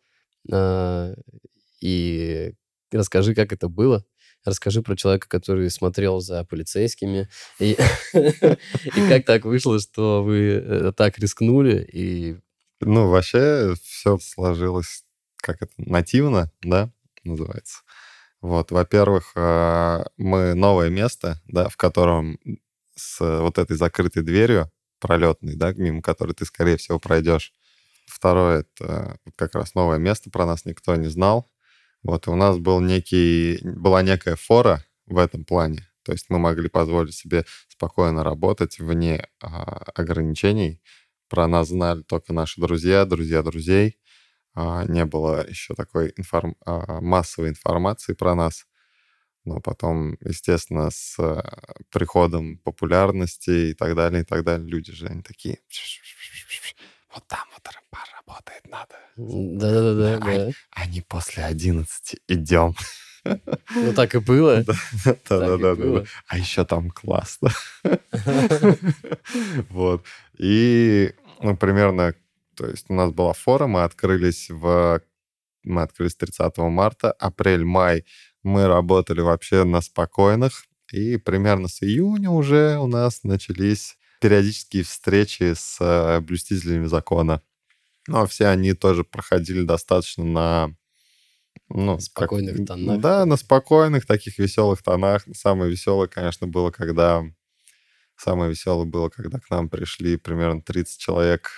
И 1.81 2.53
расскажи, 2.91 3.35
как 3.35 3.53
это 3.53 3.69
было. 3.69 4.05
Расскажи 4.43 4.81
про 4.81 4.95
человека, 4.95 5.27
который 5.29 5.69
смотрел 5.69 6.19
за 6.19 6.43
полицейскими. 6.43 7.29
И, 7.59 7.77
и 8.13 9.07
как 9.07 9.25
так 9.25 9.45
вышло, 9.45 9.79
что 9.79 10.23
вы 10.23 10.63
э, 10.65 10.91
так 10.97 11.19
рискнули 11.19 11.87
и 11.93 12.37
ну, 12.81 13.09
вообще 13.09 13.75
все 13.83 14.17
сложилось 14.17 15.03
как 15.37 15.61
это, 15.61 15.73
нативно, 15.77 16.51
да, 16.61 16.91
называется. 17.23 17.81
Вот, 18.41 18.71
во-первых, 18.71 19.33
а, 19.35 20.05
мы 20.17 20.53
новое 20.53 20.89
место, 20.89 21.41
да, 21.47 21.69
в 21.69 21.77
котором 21.77 22.39
с 22.95 23.19
вот 23.19 23.57
этой 23.57 23.75
закрытой 23.75 24.23
дверью 24.23 24.71
пролетной, 24.99 25.55
да, 25.55 25.73
мимо 25.73 26.01
которой 26.01 26.33
ты, 26.33 26.45
скорее 26.45 26.77
всего, 26.77 26.99
пройдешь. 26.99 27.53
Второе, 28.07 28.61
это 28.61 29.17
как 29.35 29.55
раз 29.55 29.75
новое 29.75 29.97
место, 29.97 30.29
про 30.29 30.45
нас 30.45 30.65
никто 30.65 30.95
не 30.95 31.07
знал. 31.07 31.49
Вот, 32.03 32.27
и 32.27 32.29
у 32.31 32.35
нас 32.35 32.57
был 32.57 32.79
некий, 32.79 33.59
была 33.63 34.01
некая 34.01 34.35
фора 34.35 34.83
в 35.05 35.17
этом 35.17 35.45
плане. 35.45 35.87
То 36.03 36.13
есть 36.13 36.25
мы 36.29 36.39
могли 36.39 36.67
позволить 36.67 37.13
себе 37.13 37.45
спокойно 37.67 38.23
работать 38.23 38.79
вне 38.79 39.27
а, 39.39 39.83
ограничений, 39.93 40.81
про 41.31 41.47
нас 41.47 41.69
знали 41.69 42.01
только 42.01 42.33
наши 42.33 42.59
друзья, 42.59 43.05
друзья 43.05 43.41
друзей. 43.41 43.97
А, 44.53 44.83
не 44.83 45.05
было 45.05 45.47
еще 45.47 45.75
такой 45.75 46.13
информ... 46.17 46.57
а, 46.65 46.99
массовой 46.99 47.49
информации 47.49 48.13
про 48.13 48.35
нас. 48.35 48.65
Но 49.45 49.61
потом, 49.61 50.17
естественно, 50.19 50.89
с 50.91 51.17
а, 51.17 51.77
приходом 51.89 52.57
популярности 52.57 53.69
и 53.69 53.73
так 53.73 53.95
далее, 53.95 54.23
и 54.23 54.25
так 54.25 54.43
далее, 54.43 54.67
люди 54.67 54.91
же, 54.91 55.07
они 55.07 55.21
такие, 55.21 55.59
вот 57.15 57.25
там 57.27 57.47
вот 57.53 57.65
работает 58.17 58.67
надо. 58.69 58.95
Да-да-да. 59.15 60.17
да. 60.17 60.51
Они 60.71 60.99
после 60.99 61.45
11 61.45 62.17
идем. 62.27 62.75
Ну, 63.23 63.93
так 63.93 64.15
и 64.15 64.19
было. 64.19 64.65
Да-да-да. 65.29 66.03
А 66.27 66.37
еще 66.37 66.65
там 66.65 66.89
классно. 66.89 67.51
Вот. 69.69 70.05
И 70.37 71.13
ну, 71.41 71.57
примерно, 71.57 72.13
то 72.55 72.67
есть 72.67 72.85
у 72.89 72.93
нас 72.93 73.11
была 73.11 73.33
фора, 73.33 73.67
мы 73.67 73.83
открылись 73.83 74.49
в... 74.49 75.01
Мы 75.63 75.83
открылись 75.83 76.15
30 76.15 76.57
марта, 76.57 77.11
апрель-май 77.11 78.03
мы 78.43 78.67
работали 78.67 79.21
вообще 79.21 79.63
на 79.63 79.81
спокойных, 79.81 80.65
и 80.91 81.17
примерно 81.17 81.67
с 81.67 81.83
июня 81.83 82.31
уже 82.31 82.77
у 82.79 82.87
нас 82.87 83.23
начались 83.23 83.97
периодические 84.19 84.83
встречи 84.83 85.53
с 85.55 85.77
э, 85.79 86.19
блюстителями 86.21 86.87
закона. 86.87 87.41
Но 88.07 88.25
все 88.25 88.47
они 88.47 88.73
тоже 88.73 89.03
проходили 89.03 89.63
достаточно 89.63 90.23
на 90.23 90.75
ну, 91.69 91.99
спокойных 91.99 92.57
как, 92.57 92.67
тонах. 92.67 92.99
Да, 92.99 93.25
на 93.25 93.37
спокойных, 93.37 94.05
таких 94.05 94.37
веселых 94.37 94.81
тонах. 94.83 95.23
Самое 95.33 95.71
веселое, 95.71 96.07
конечно, 96.07 96.47
было, 96.47 96.71
когда 96.71 97.23
Самое 98.21 98.51
веселое 98.51 98.85
было, 98.85 99.09
когда 99.09 99.39
к 99.39 99.49
нам 99.49 99.67
пришли 99.67 100.15
примерно 100.15 100.61
30 100.61 100.99
человек 100.99 101.49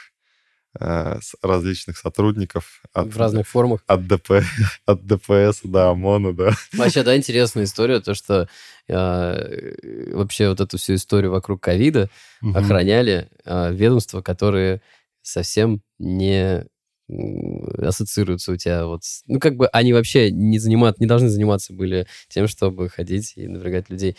э, 0.79 1.19
различных 1.41 1.97
сотрудников. 1.97 2.81
От, 2.93 3.13
В 3.13 3.17
разных 3.17 3.49
формах. 3.49 3.83
От, 3.85 4.07
ДП, 4.07 4.43
от 4.85 5.05
ДПС 5.05 5.59
до 5.63 5.89
ОМОНа, 5.89 6.33
да. 6.33 6.51
Вообще, 6.71 7.03
да, 7.03 7.17
интересная 7.17 7.65
история, 7.65 7.99
то, 7.99 8.13
что 8.13 8.47
э, 8.87 10.13
вообще 10.13 10.47
вот 10.47 10.61
эту 10.61 10.77
всю 10.77 10.95
историю 10.95 11.31
вокруг 11.31 11.61
ковида 11.61 12.09
Мгм. 12.39 12.55
охраняли 12.55 13.29
э, 13.43 13.73
ведомства, 13.73 14.21
которые 14.21 14.81
совсем 15.21 15.81
не 15.99 16.65
ассоциируются 17.09 18.53
у 18.53 18.55
тебя 18.55 18.85
вот... 18.85 19.01
Ну, 19.27 19.39
как 19.39 19.57
бы 19.57 19.67
они 19.67 19.91
вообще 19.91 20.31
не, 20.31 20.59
занимат, 20.59 21.01
не 21.01 21.07
должны 21.07 21.27
заниматься 21.27 21.73
были 21.73 22.07
тем, 22.29 22.47
чтобы 22.47 22.87
ходить 22.87 23.33
и 23.35 23.47
напрягать 23.49 23.89
людей. 23.89 24.15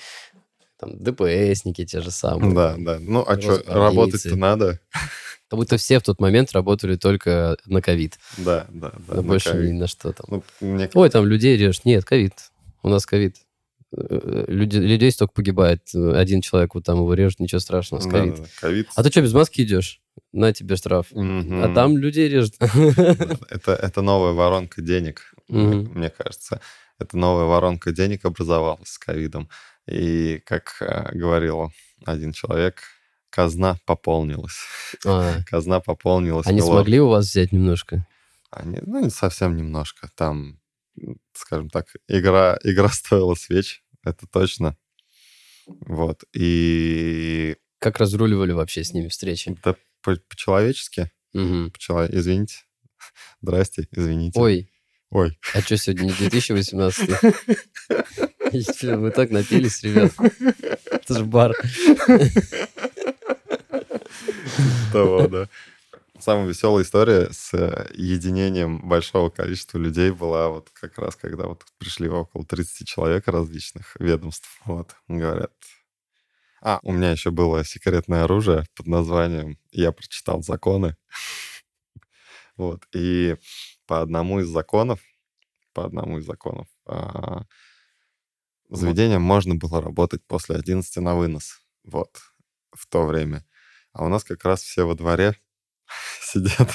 Там 0.85 0.99
ДПСники 1.03 1.85
те 1.85 2.01
же 2.01 2.11
самые. 2.11 2.55
Да, 2.55 2.75
да. 2.79 2.99
Ну, 3.01 3.25
а 3.27 3.41
что, 3.41 3.63
работать-то 3.67 4.37
надо? 4.37 4.81
Как 5.49 5.59
будто 5.59 5.77
все 5.77 5.99
в 5.99 6.03
тот 6.03 6.21
момент 6.21 6.53
работали 6.53 6.97
только 6.97 7.57
на 7.67 7.81
ковид. 7.81 8.19
Да, 8.39 8.67
да, 8.71 8.93
да. 9.09 9.15
на 9.17 9.23
больше 9.23 9.55
ни 9.55 9.73
на 9.73 9.87
что 9.87 10.13
там. 10.13 10.27
Ну, 10.29 10.45
мне 10.61 10.91
Ой, 10.93 11.11
там 11.11 11.27
людей 11.27 11.57
режут. 11.57 11.85
Нет, 11.85 12.05
ковид. 12.05 12.33
У 12.83 12.89
нас 12.89 13.07
ковид. 13.07 13.37
Э, 13.97 14.45
Люди, 14.49 14.79
людей 14.79 15.11
столько 15.13 15.35
погибает. 15.35 15.83
Один 15.95 16.41
человек, 16.41 16.75
вот 16.75 16.85
там 16.85 16.97
его 16.97 17.15
режут, 17.15 17.41
ничего 17.41 17.61
страшного, 17.61 18.01
с 18.01 18.07
ковид. 18.07 18.37
да, 18.63 18.71
да. 18.71 18.85
А 18.97 19.03
ты 19.03 19.11
что, 19.11 19.23
без 19.23 19.33
маски 19.33 19.63
идешь? 19.63 20.01
На 20.33 20.53
тебе 20.53 20.77
штраф. 20.77 21.07
Мгм. 21.13 21.63
А 21.63 21.73
там 21.75 21.97
людей 21.97 22.29
режут. 22.29 22.55
Это, 22.61 23.75
это 23.75 24.03
новая 24.03 24.33
воронка 24.33 24.83
денег, 24.83 25.35
Мгм. 25.49 25.93
мне 25.95 26.11
кажется. 26.11 26.61
Это 26.99 27.17
новая 27.17 27.45
воронка 27.45 27.93
денег 27.93 28.25
образовалась 28.25 28.89
с 28.89 28.99
ковидом. 28.99 29.49
И, 29.87 30.41
как 30.47 30.77
э, 30.81 31.11
говорил 31.17 31.71
один 32.07 32.33
человек, 32.33 32.83
казна 33.31 33.77
пополнилась. 33.87 34.57
А, 35.05 35.41
Казна 35.47 35.81
пополнилась. 35.81 36.47
Они 36.47 36.59
милорд. 36.59 36.73
смогли 36.77 37.01
у 37.01 37.09
вас 37.09 37.27
взять 37.29 37.53
немножко? 37.53 38.07
Они, 38.51 38.79
ну, 38.83 39.03
не 39.05 39.11
совсем 39.11 39.57
немножко. 39.57 40.09
Там, 40.17 40.61
скажем 41.33 41.69
так, 41.71 41.87
игра, 42.09 42.57
игра 42.63 42.89
стоила 42.93 43.35
свеч, 43.35 43.83
это 44.05 44.27
точно. 44.27 44.77
Вот. 45.67 46.25
И 46.35 47.57
Как 47.79 47.99
разруливали 47.99 48.53
вообще 48.53 48.85
с 48.85 48.93
ними 48.93 49.09
встречи? 49.09 49.57
да, 49.65 49.75
по- 50.03 50.17
по-человечески, 50.29 51.11
Мгм. 51.33 51.71
по-чело- 51.73 52.09
извините, 52.11 52.57
здрасте, 53.43 53.89
извините. 53.91 54.39
Ой, 54.41 54.71
Ой. 55.11 55.39
а 55.55 55.61
что 55.63 55.77
сегодня 55.77 56.05
не 56.07 56.13
2018? 56.13 57.11
Мы 58.83 59.11
так 59.11 59.31
напились, 59.31 59.83
ребят. 59.83 60.13
Это 60.91 61.19
же 61.19 61.25
бар. 61.25 61.53
того, 64.95 65.27
да. 65.27 65.49
Самая 66.21 66.47
веселая 66.47 66.85
история 66.85 67.29
с 67.33 67.53
э, 67.53 67.91
единением 67.93 68.89
большого 68.89 69.29
количества 69.31 69.79
людей 69.79 70.11
была 70.11 70.49
вот 70.49 70.71
как 70.73 70.97
раз, 70.99 71.17
когда 71.17 71.47
вот 71.47 71.65
пришли 71.79 72.09
около 72.09 72.47
30 72.47 72.87
человек 72.87 73.27
различных 73.29 73.97
ведомств. 73.99 74.49
Вот, 74.65 74.95
говорят. 75.09 75.53
А, 76.63 76.79
у 76.83 76.93
меня 76.93 77.11
еще 77.11 77.31
было 77.31 77.65
секретное 77.65 78.25
оружие 78.25 78.65
под 78.75 78.87
названием 78.87 79.59
«Я 79.71 79.93
прочитал 79.93 80.43
законы». 80.43 80.97
Вот, 82.57 82.85
и 82.95 83.37
по 83.87 84.01
одному 84.01 84.39
из 84.41 84.47
законов, 84.47 85.01
по 85.73 85.85
одному 85.85 86.19
из 86.19 86.25
законов, 86.25 86.69
заведением 88.69 89.23
можно 89.23 89.55
было 89.55 89.81
работать 89.81 90.23
после 90.27 90.57
11 90.57 90.97
на 90.97 91.15
вынос. 91.15 91.61
Вот, 91.85 92.11
в 92.73 92.87
то 92.87 93.05
время. 93.05 93.45
А 93.93 94.05
у 94.05 94.09
нас 94.09 94.25
как 94.25 94.45
раз 94.45 94.63
все 94.63 94.87
во 94.87 94.95
дворе 94.95 95.37
сидят. 96.21 96.71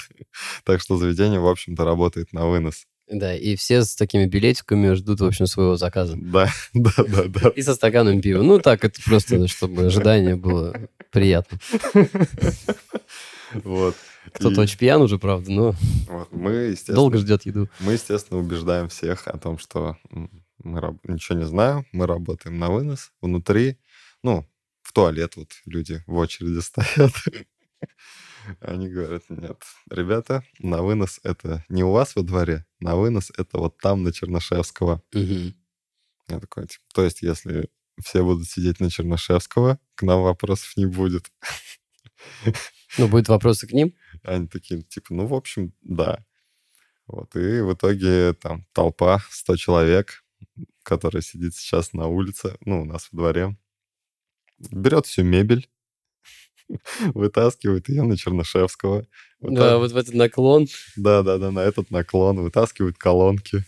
Так 0.64 0.82
что 0.82 0.98
заведение, 0.98 1.40
в 1.40 1.48
общем-то, 1.48 1.84
работает 1.84 2.32
на 2.34 2.48
вынос. 2.48 2.86
Да, 3.12 3.36
и 3.36 3.56
все 3.56 3.84
с 3.84 3.96
такими 3.96 4.26
билетиками 4.26 4.94
ждут, 4.94 5.20
в 5.22 5.26
общем, 5.26 5.48
своего 5.48 5.78
заказа. 5.78 6.16
Да, 6.16 6.48
да, 6.74 6.92
да, 6.98 7.24
да. 7.28 7.50
И 7.50 7.62
со 7.64 7.74
стаканом 7.74 8.22
пива. 8.22 8.44
Ну, 8.44 8.60
так, 8.60 8.86
это 8.86 9.02
просто, 9.04 9.48
чтобы 9.48 9.86
ожидание 9.86 10.36
было 10.36 10.90
приятно. 11.12 11.60
Вот. 13.54 13.96
Кто-то 14.34 14.62
И 14.62 14.64
очень 14.64 14.78
пьян 14.78 15.02
уже, 15.02 15.18
правда, 15.18 15.52
но 15.52 15.76
вот 16.08 16.32
мы, 16.32 16.52
естественно, 16.52 16.98
долго 16.98 17.18
ждет 17.18 17.48
еду. 17.48 17.68
мы, 17.80 17.94
естественно, 17.94 18.40
убеждаем 18.40 18.90
всех 18.90 19.28
о 19.28 19.40
том, 19.40 19.58
что 19.58 19.98
мы 20.64 20.80
раб- 20.80 21.04
ничего 21.04 21.38
не 21.38 21.46
знаем, 21.46 21.86
мы 21.92 22.08
работаем 22.08 22.58
на 22.60 22.70
вынос 22.70 23.12
внутри. 23.22 23.78
Ну, 24.24 24.48
в 24.82 24.94
туалет 24.94 25.36
вот 25.36 25.52
люди 25.66 26.04
в 26.08 26.16
очереди 26.16 26.60
стоят. 26.62 27.14
Они 28.60 28.90
говорят, 28.90 29.24
нет, 29.30 29.62
ребята, 29.90 30.44
на 30.60 30.82
вынос 30.82 31.20
это 31.24 31.64
не 31.70 31.84
у 31.84 31.92
вас 31.92 32.16
во 32.16 32.24
дворе, 32.24 32.66
на 32.80 32.96
вынос 32.96 33.32
это 33.38 33.58
вот 33.58 33.78
там, 33.78 34.04
на 34.04 34.12
Чернышевского. 34.12 35.04
Мгм. 35.14 35.54
Я 36.28 36.40
такой, 36.40 36.68
типа, 36.68 36.84
то 36.94 37.04
есть, 37.04 37.22
если 37.22 37.70
все 38.04 38.24
будут 38.24 38.48
сидеть 38.48 38.80
на 38.80 38.90
Чернышевского, 38.90 39.80
к 39.96 40.04
нам 40.04 40.24
вопросов 40.24 40.76
не 40.78 40.86
будет. 40.86 41.32
Ну, 42.98 43.08
будут 43.08 43.30
вопросы 43.30 43.68
к 43.68 43.72
ним? 43.72 43.94
Они 44.24 44.48
такие, 44.48 44.82
типа, 44.82 45.14
ну, 45.14 45.28
в 45.28 45.34
общем, 45.34 45.74
да. 45.82 46.26
Вот, 47.08 47.36
и 47.36 47.62
в 47.62 47.74
итоге 47.74 48.34
там 48.34 48.66
толпа, 48.74 49.24
100 49.30 49.56
человек, 49.56 50.24
которая 50.84 51.22
сидит 51.22 51.56
сейчас 51.56 51.94
на 51.94 52.08
улице, 52.08 52.58
ну, 52.66 52.82
у 52.82 52.86
нас 52.86 53.10
в 53.12 53.16
дворе, 53.16 53.56
берет 54.72 55.06
всю 55.06 55.24
мебель, 55.24 55.70
вытаскивает 57.14 57.90
ее 57.90 58.04
на 58.04 58.18
Чернышевского. 58.18 59.06
Да, 59.42 59.78
вот 59.78 59.92
в 59.92 59.98
этот 59.98 60.14
наклон. 60.14 60.68
Да, 60.96 61.24
да, 61.24 61.38
да, 61.38 61.52
на 61.52 61.60
этот 61.60 61.92
наклон, 61.92 62.42
вытаскивают 62.42 62.98
колонки. 62.98 63.64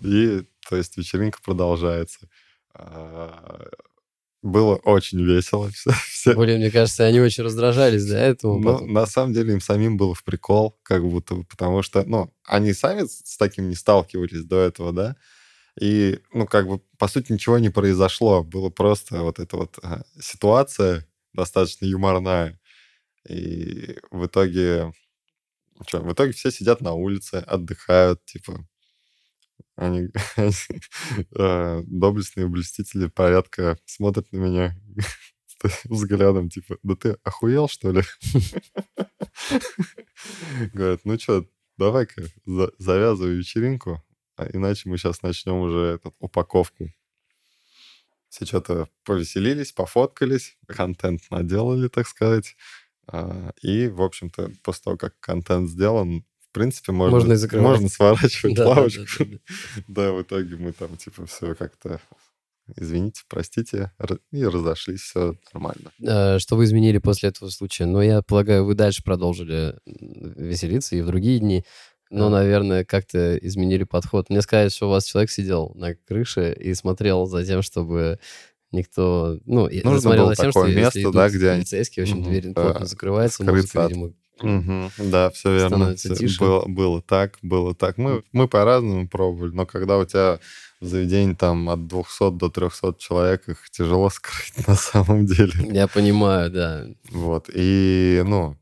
И, 0.00 0.42
то 0.68 0.76
есть, 0.76 0.96
вечеринка 0.96 1.38
продолжается. 1.42 2.28
А, 2.74 3.68
Было 4.42 4.76
очень 4.76 5.22
весело. 5.22 5.70
Все, 5.70 6.34
Блин, 6.36 6.58
мне 6.58 6.70
кажется, 6.70 7.04
они 7.04 7.20
очень 7.20 7.44
раздражались 7.44 8.06
до 8.06 8.16
этого. 8.16 8.58
Ну, 8.58 8.64
потом. 8.64 8.92
на 8.92 9.06
самом 9.06 9.34
деле 9.34 9.54
им 9.54 9.60
самим 9.60 9.96
было 9.96 10.14
в 10.14 10.24
прикол, 10.24 10.78
как 10.82 11.04
будто 11.04 11.34
бы, 11.36 11.44
потому 11.44 11.82
что, 11.82 12.04
ну, 12.04 12.32
они 12.44 12.72
сами 12.72 13.06
с 13.06 13.36
таким 13.36 13.68
не 13.68 13.74
сталкивались 13.74 14.44
до 14.44 14.60
этого, 14.60 14.92
да, 14.92 15.16
и, 15.80 16.20
ну, 16.32 16.46
как 16.46 16.66
бы, 16.68 16.80
по 16.98 17.08
сути, 17.08 17.32
ничего 17.32 17.58
не 17.58 17.70
произошло, 17.70 18.44
было 18.44 18.68
просто 18.70 19.22
вот 19.22 19.38
эта 19.38 19.56
вот 19.56 19.78
а, 19.82 20.02
ситуация 20.20 21.06
достаточно 21.32 21.86
юморная, 21.86 22.58
и 23.28 23.96
в 24.10 24.26
итоге, 24.26 24.92
что, 25.86 26.00
в 26.00 26.12
итоге 26.12 26.32
все 26.32 26.50
сидят 26.50 26.80
на 26.82 26.92
улице, 26.94 27.36
отдыхают, 27.46 28.24
типа, 28.26 28.66
они, 29.76 30.08
э, 31.36 31.82
доблестные 31.86 32.46
блюстители 32.48 33.06
порядка 33.06 33.78
смотрят 33.86 34.30
на 34.32 34.38
меня 34.38 34.76
взглядом, 35.84 36.50
типа, 36.50 36.76
да 36.82 36.96
ты 36.96 37.16
охуел, 37.24 37.68
что 37.68 37.92
ли? 37.92 38.02
Говорят, 40.72 41.00
ну 41.04 41.18
что, 41.18 41.46
давай-ка 41.78 42.22
за- 42.46 42.72
завязывай 42.78 43.36
вечеринку, 43.36 44.02
а 44.36 44.48
иначе 44.52 44.88
мы 44.88 44.98
сейчас 44.98 45.22
начнем 45.22 45.56
уже 45.60 45.78
этот, 45.96 46.14
упаковку. 46.20 46.90
Все 48.28 48.46
что-то 48.46 48.88
повеселились, 49.04 49.72
пофоткались, 49.72 50.56
контент 50.66 51.22
наделали, 51.30 51.88
так 51.88 52.06
сказать. 52.08 52.56
А, 53.06 53.52
И, 53.60 53.88
в 53.88 54.00
общем-то, 54.00 54.52
после 54.62 54.82
того, 54.84 54.96
как 54.96 55.18
контент 55.20 55.68
сделан, 55.68 56.24
в 56.48 56.52
принципе, 56.52 56.92
можно, 56.92 57.16
Можно 57.18 57.36
закрывать. 57.36 57.68
можно 57.68 57.88
сворачивать 57.88 58.54
Да, 58.56 58.68
лавочку. 58.68 59.04
да, 59.18 59.24
да, 59.24 59.30
да. 59.76 59.82
Да, 59.88 60.12
в 60.12 60.22
итоге 60.22 60.56
мы 60.56 60.72
там, 60.72 60.96
типа, 60.96 61.26
все 61.26 61.54
как-то, 61.54 62.00
извините, 62.76 63.22
простите, 63.28 63.92
и 64.30 64.44
разошлись, 64.46 65.00
все 65.02 65.34
нормально. 65.52 65.92
Э, 66.00 66.38
Что 66.38 66.56
вы 66.56 66.64
изменили 66.64 66.98
после 66.98 67.28
этого 67.30 67.50
случая? 67.50 67.84
Ну, 67.86 68.00
я 68.00 68.22
полагаю, 68.22 68.64
вы 68.64 68.74
дальше 68.74 69.02
продолжили 69.02 69.78
веселиться 69.84 70.96
и 70.96 71.02
в 71.02 71.06
другие 71.06 71.38
дни. 71.38 71.64
Да. 72.18 72.30
наверное, 72.30 72.84
как-то 72.84 73.36
изменили 73.38 73.84
подход. 73.84 74.28
Мне 74.28 74.42
сказали, 74.42 74.68
что 74.68 74.86
у 74.86 74.90
вас 74.90 75.04
человек 75.04 75.30
сидел 75.30 75.72
на 75.74 75.94
крыше 75.94 76.52
и 76.52 76.74
смотрел 76.74 77.26
за 77.26 77.44
тем, 77.44 77.62
чтобы 77.62 78.18
никто... 78.70 79.38
Ну, 79.46 79.68
Нужно 79.82 80.00
смотрел 80.00 80.26
за 80.28 80.36
тем, 80.36 80.52
такое 80.52 80.70
что 80.70 80.78
место, 80.78 80.98
если 80.98 81.12
да, 81.12 81.28
где 81.28 81.50
полицейские, 81.52 82.04
в 82.04 82.08
общем, 82.08 82.20
Мгм, 82.20 82.30
дверь 82.30 82.46
да, 82.48 82.62
плотно 82.62 82.86
закрывается, 82.86 83.42
скрыться 83.42 83.80
музыка, 83.80 84.12
видимо, 84.42 84.90
Да, 84.98 85.30
все 85.30 85.54
верно. 85.54 85.96
Тише. 85.96 86.40
Было, 86.40 86.64
было 86.66 87.02
так, 87.02 87.38
было 87.42 87.74
так. 87.74 87.96
Мы, 87.96 88.22
мы 88.32 88.48
по-разному 88.48 89.08
пробовали, 89.08 89.52
но 89.52 89.66
когда 89.66 89.98
у 89.98 90.04
тебя 90.04 90.38
в 90.80 90.86
заведении 90.86 91.34
там 91.34 91.70
от 91.70 91.86
200 91.86 92.32
до 92.32 92.50
300 92.50 92.96
человек, 92.98 93.48
их 93.48 93.70
тяжело 93.70 94.10
скрыть 94.10 94.66
на 94.66 94.74
самом 94.74 95.26
деле. 95.26 95.52
Я 95.70 95.86
понимаю, 95.86 96.50
да. 96.50 96.86
Вот. 97.10 97.48
И, 97.54 98.22
ну, 98.26 98.56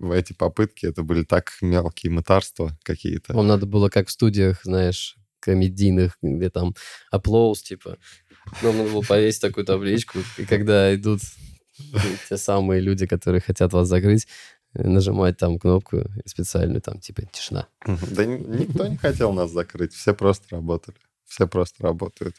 эти 0.00 0.32
попытки, 0.32 0.86
это 0.86 1.02
были 1.02 1.24
так 1.24 1.52
мелкие 1.60 2.12
мытарства 2.12 2.76
какие-то. 2.82 3.34
Вам 3.34 3.46
надо 3.46 3.66
было 3.66 3.88
как 3.88 4.08
в 4.08 4.10
студиях, 4.10 4.60
знаешь, 4.64 5.16
комедийных, 5.40 6.18
где 6.22 6.50
там 6.50 6.74
аплоус, 7.10 7.62
типа. 7.62 7.98
Нам 8.62 8.78
надо 8.78 8.90
было 8.90 9.02
повесить 9.02 9.40
такую 9.40 9.64
табличку, 9.66 10.18
и 10.36 10.44
когда 10.44 10.94
идут 10.94 11.20
те 12.28 12.36
самые 12.36 12.80
люди, 12.80 13.06
которые 13.06 13.40
хотят 13.40 13.72
вас 13.72 13.88
закрыть, 13.88 14.26
нажимать 14.74 15.36
там 15.36 15.58
кнопку 15.58 16.04
специальную, 16.24 16.80
там, 16.80 17.00
типа, 17.00 17.22
тишина. 17.32 17.68
Да 17.86 18.24
никто 18.24 18.86
не 18.86 18.96
хотел 18.96 19.32
нас 19.32 19.50
закрыть, 19.50 19.92
все 19.94 20.14
просто 20.14 20.56
работали. 20.56 20.96
Все 21.24 21.46
просто 21.46 21.82
работают. 21.82 22.36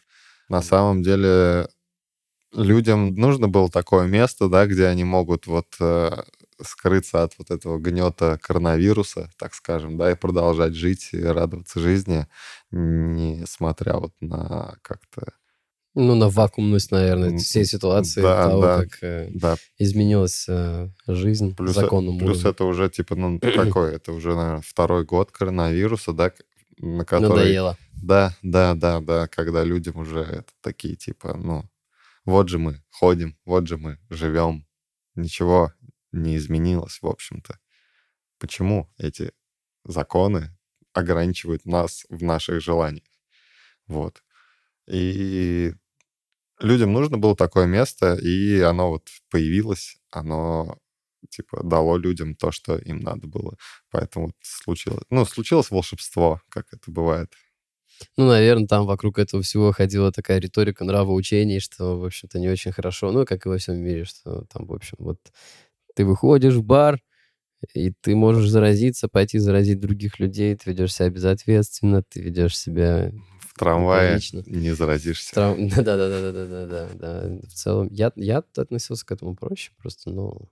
На 0.47 0.61
самом 0.61 1.03
деле 1.03 1.67
людям 2.53 3.13
нужно 3.13 3.47
было 3.47 3.69
такое 3.69 4.07
место, 4.07 4.49
да, 4.49 4.65
где 4.65 4.87
они 4.87 5.03
могут 5.03 5.47
вот 5.47 5.67
э, 5.79 6.23
скрыться 6.63 7.23
от 7.23 7.33
вот 7.37 7.51
этого 7.51 7.77
гнета 7.77 8.39
коронавируса, 8.41 9.31
так 9.37 9.53
скажем, 9.53 9.97
да, 9.97 10.11
и 10.11 10.15
продолжать 10.15 10.73
жить 10.73 11.09
и 11.13 11.21
радоваться 11.21 11.79
жизни, 11.79 12.27
несмотря 12.71 13.97
вот 13.97 14.13
на 14.19 14.75
как-то 14.81 15.33
ну, 15.95 16.15
на 16.15 16.29
вакуумность, 16.29 16.91
наверное, 16.91 17.37
всей 17.39 17.65
ситуации, 17.65 18.21
да, 18.21 18.47
того, 18.47 18.61
да, 18.61 18.77
как 18.77 18.97
э, 19.01 19.29
да. 19.33 19.55
изменилась 19.79 20.45
э, 20.47 20.89
жизнь 21.07 21.55
плюс, 21.55 21.73
законным 21.73 22.19
Плюс 22.19 22.37
уровнем. 22.37 22.51
это 22.51 22.63
уже, 22.65 22.89
типа, 22.89 23.15
ну, 23.15 23.39
такой, 23.55 23.95
это 23.95 24.13
уже, 24.13 24.35
наверное, 24.35 24.61
второй 24.61 25.03
год 25.03 25.31
коронавируса, 25.31 26.13
да, 26.13 26.31
на 26.77 27.05
который... 27.05 27.29
Надоело. 27.29 27.77
Да, 28.01 28.35
да, 28.43 28.75
да, 28.75 29.01
да, 29.01 29.27
когда 29.27 29.63
людям 29.63 29.97
уже 29.97 30.19
это 30.19 30.51
такие, 30.61 30.95
типа, 30.95 31.35
ну, 31.35 31.65
вот 32.23 32.49
же 32.49 32.59
мы 32.59 32.81
ходим, 32.91 33.35
вот 33.45 33.67
же 33.67 33.77
мы 33.77 33.97
живем, 34.09 34.65
ничего 35.15 35.73
не 36.11 36.37
изменилось, 36.37 36.99
в 37.01 37.07
общем-то. 37.07 37.59
Почему 38.39 38.89
эти 38.97 39.31
законы 39.85 40.57
ограничивают 40.93 41.65
нас 41.65 42.05
в 42.09 42.23
наших 42.23 42.61
желаниях? 42.61 43.07
Вот. 43.87 44.23
И 44.87 45.73
людям 46.59 46.93
нужно 46.93 47.17
было 47.17 47.35
такое 47.35 47.65
место, 47.67 48.15
и 48.15 48.59
оно 48.61 48.89
вот 48.91 49.09
появилось, 49.29 49.97
оно 50.11 50.77
типа 51.29 51.61
дало 51.63 51.97
людям 51.97 52.35
то, 52.35 52.51
что 52.51 52.77
им 52.77 52.99
надо 52.99 53.27
было. 53.27 53.57
Поэтому 53.91 54.27
вот 54.27 54.35
случилось, 54.41 55.03
ну, 55.09 55.25
случилось 55.25 55.71
волшебство, 55.71 56.41
как 56.49 56.67
это 56.73 56.91
бывает. 56.91 57.33
Ну, 58.17 58.27
наверное, 58.27 58.67
там 58.67 58.85
вокруг 58.85 59.19
этого 59.19 59.43
всего 59.43 59.71
ходила 59.73 60.11
такая 60.11 60.39
риторика 60.39 60.85
нравоучений, 60.85 61.59
что, 61.59 61.99
в 61.99 62.05
общем-то, 62.05 62.39
не 62.39 62.49
очень 62.49 62.71
хорошо. 62.71 63.11
Ну, 63.11 63.25
как 63.25 63.45
и 63.45 63.49
во 63.49 63.57
всем 63.57 63.77
мире, 63.79 64.05
что 64.05 64.45
там, 64.45 64.65
в 64.67 64.73
общем, 64.73 64.97
вот 64.99 65.19
ты 65.95 66.05
выходишь 66.05 66.55
в 66.55 66.63
бар, 66.63 66.99
и 67.73 67.91
ты 67.91 68.15
можешь 68.15 68.49
заразиться, 68.49 69.07
пойти 69.07 69.37
заразить 69.37 69.79
других 69.79 70.19
людей, 70.19 70.55
ты 70.55 70.69
ведешь 70.69 70.93
себя 70.93 71.09
безответственно, 71.09 72.03
ты 72.03 72.21
ведешь 72.21 72.57
себя 72.57 73.11
трамвае 73.59 74.13
Логично. 74.13 74.43
не 74.45 74.73
заразишься. 74.73 75.33
Трам... 75.33 75.67
Да-да-да-да-да-да. 75.69 77.39
В 77.47 77.53
целом, 77.53 77.89
я, 77.91 78.11
я 78.15 78.43
относился 78.55 79.05
к 79.05 79.11
этому 79.11 79.35
проще, 79.35 79.71
просто, 79.77 80.09
ну, 80.09 80.49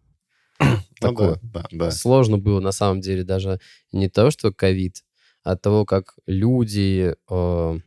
такое. 1.00 1.40
Ну, 1.42 1.50
да, 1.54 1.62
да, 1.62 1.68
да. 1.72 1.92
Сложно 1.92 2.38
было, 2.38 2.60
на 2.60 2.74
самом 2.74 3.00
деле, 3.02 3.24
даже 3.24 3.60
не 3.92 4.10
то, 4.10 4.30
что 4.30 4.52
ковид, 4.52 5.04
а 5.44 5.56
того, 5.56 5.86
как 5.86 6.16
люди, 6.26 7.16
э, 7.30 7.80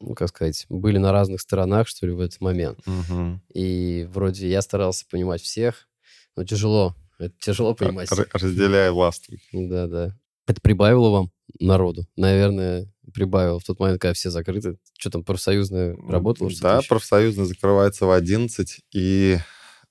ну, 0.00 0.14
как 0.14 0.28
сказать, 0.28 0.66
были 0.68 0.98
на 0.98 1.12
разных 1.12 1.40
сторонах, 1.40 1.88
что 1.88 2.06
ли, 2.06 2.12
в 2.12 2.20
этот 2.20 2.40
момент. 2.40 2.78
Угу. 2.86 3.40
И 3.54 4.08
вроде 4.12 4.48
я 4.48 4.62
старался 4.62 5.04
понимать 5.10 5.42
всех, 5.42 5.88
но 6.36 6.44
тяжело. 6.44 6.94
Это 7.18 7.34
тяжело 7.38 7.74
понимать. 7.74 8.10
Разделяй 8.10 8.90
властвуй. 8.90 9.42
Да-да. 9.52 10.18
Это 10.46 10.60
прибавило 10.60 11.10
вам 11.10 11.30
народу. 11.60 12.06
Наверное, 12.16 12.92
прибавило 13.14 13.60
в 13.60 13.64
тот 13.64 13.78
момент, 13.78 14.00
когда 14.00 14.14
все 14.14 14.30
закрыты. 14.30 14.76
Что 14.98 15.10
там, 15.10 15.24
профсоюзная 15.24 15.96
работала? 16.08 16.50
Да, 16.60 16.78
еще? 16.78 16.88
профсоюзная 16.88 17.44
закрывается 17.46 18.06
в 18.06 18.10
11 18.10 18.80
и... 18.92 19.38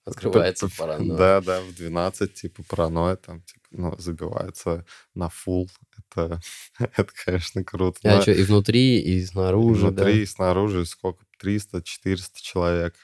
Открывается 0.04 0.68
паранойя. 0.76 1.18
Да, 1.18 1.42
да, 1.42 1.62
в 1.62 1.76
12, 1.76 2.34
типа, 2.34 2.64
паранойя 2.68 3.18
там, 3.18 3.44
типа, 3.44 3.62
ну, 3.70 3.96
забивается 4.00 4.84
на 5.14 5.30
фул. 5.30 5.70
Это, 6.12 6.40
это 6.80 7.12
конечно, 7.26 7.64
круто. 7.64 8.00
А 8.04 8.16
да. 8.16 8.22
что, 8.22 8.32
и 8.32 8.44
внутри, 8.44 9.00
и 9.00 9.24
снаружи, 9.24 9.82
и 9.82 9.90
Внутри, 9.90 10.04
да? 10.04 10.12
и 10.12 10.26
снаружи 10.26 10.86
сколько? 10.86 11.26
300-400 11.44 12.20
человек. 12.36 12.96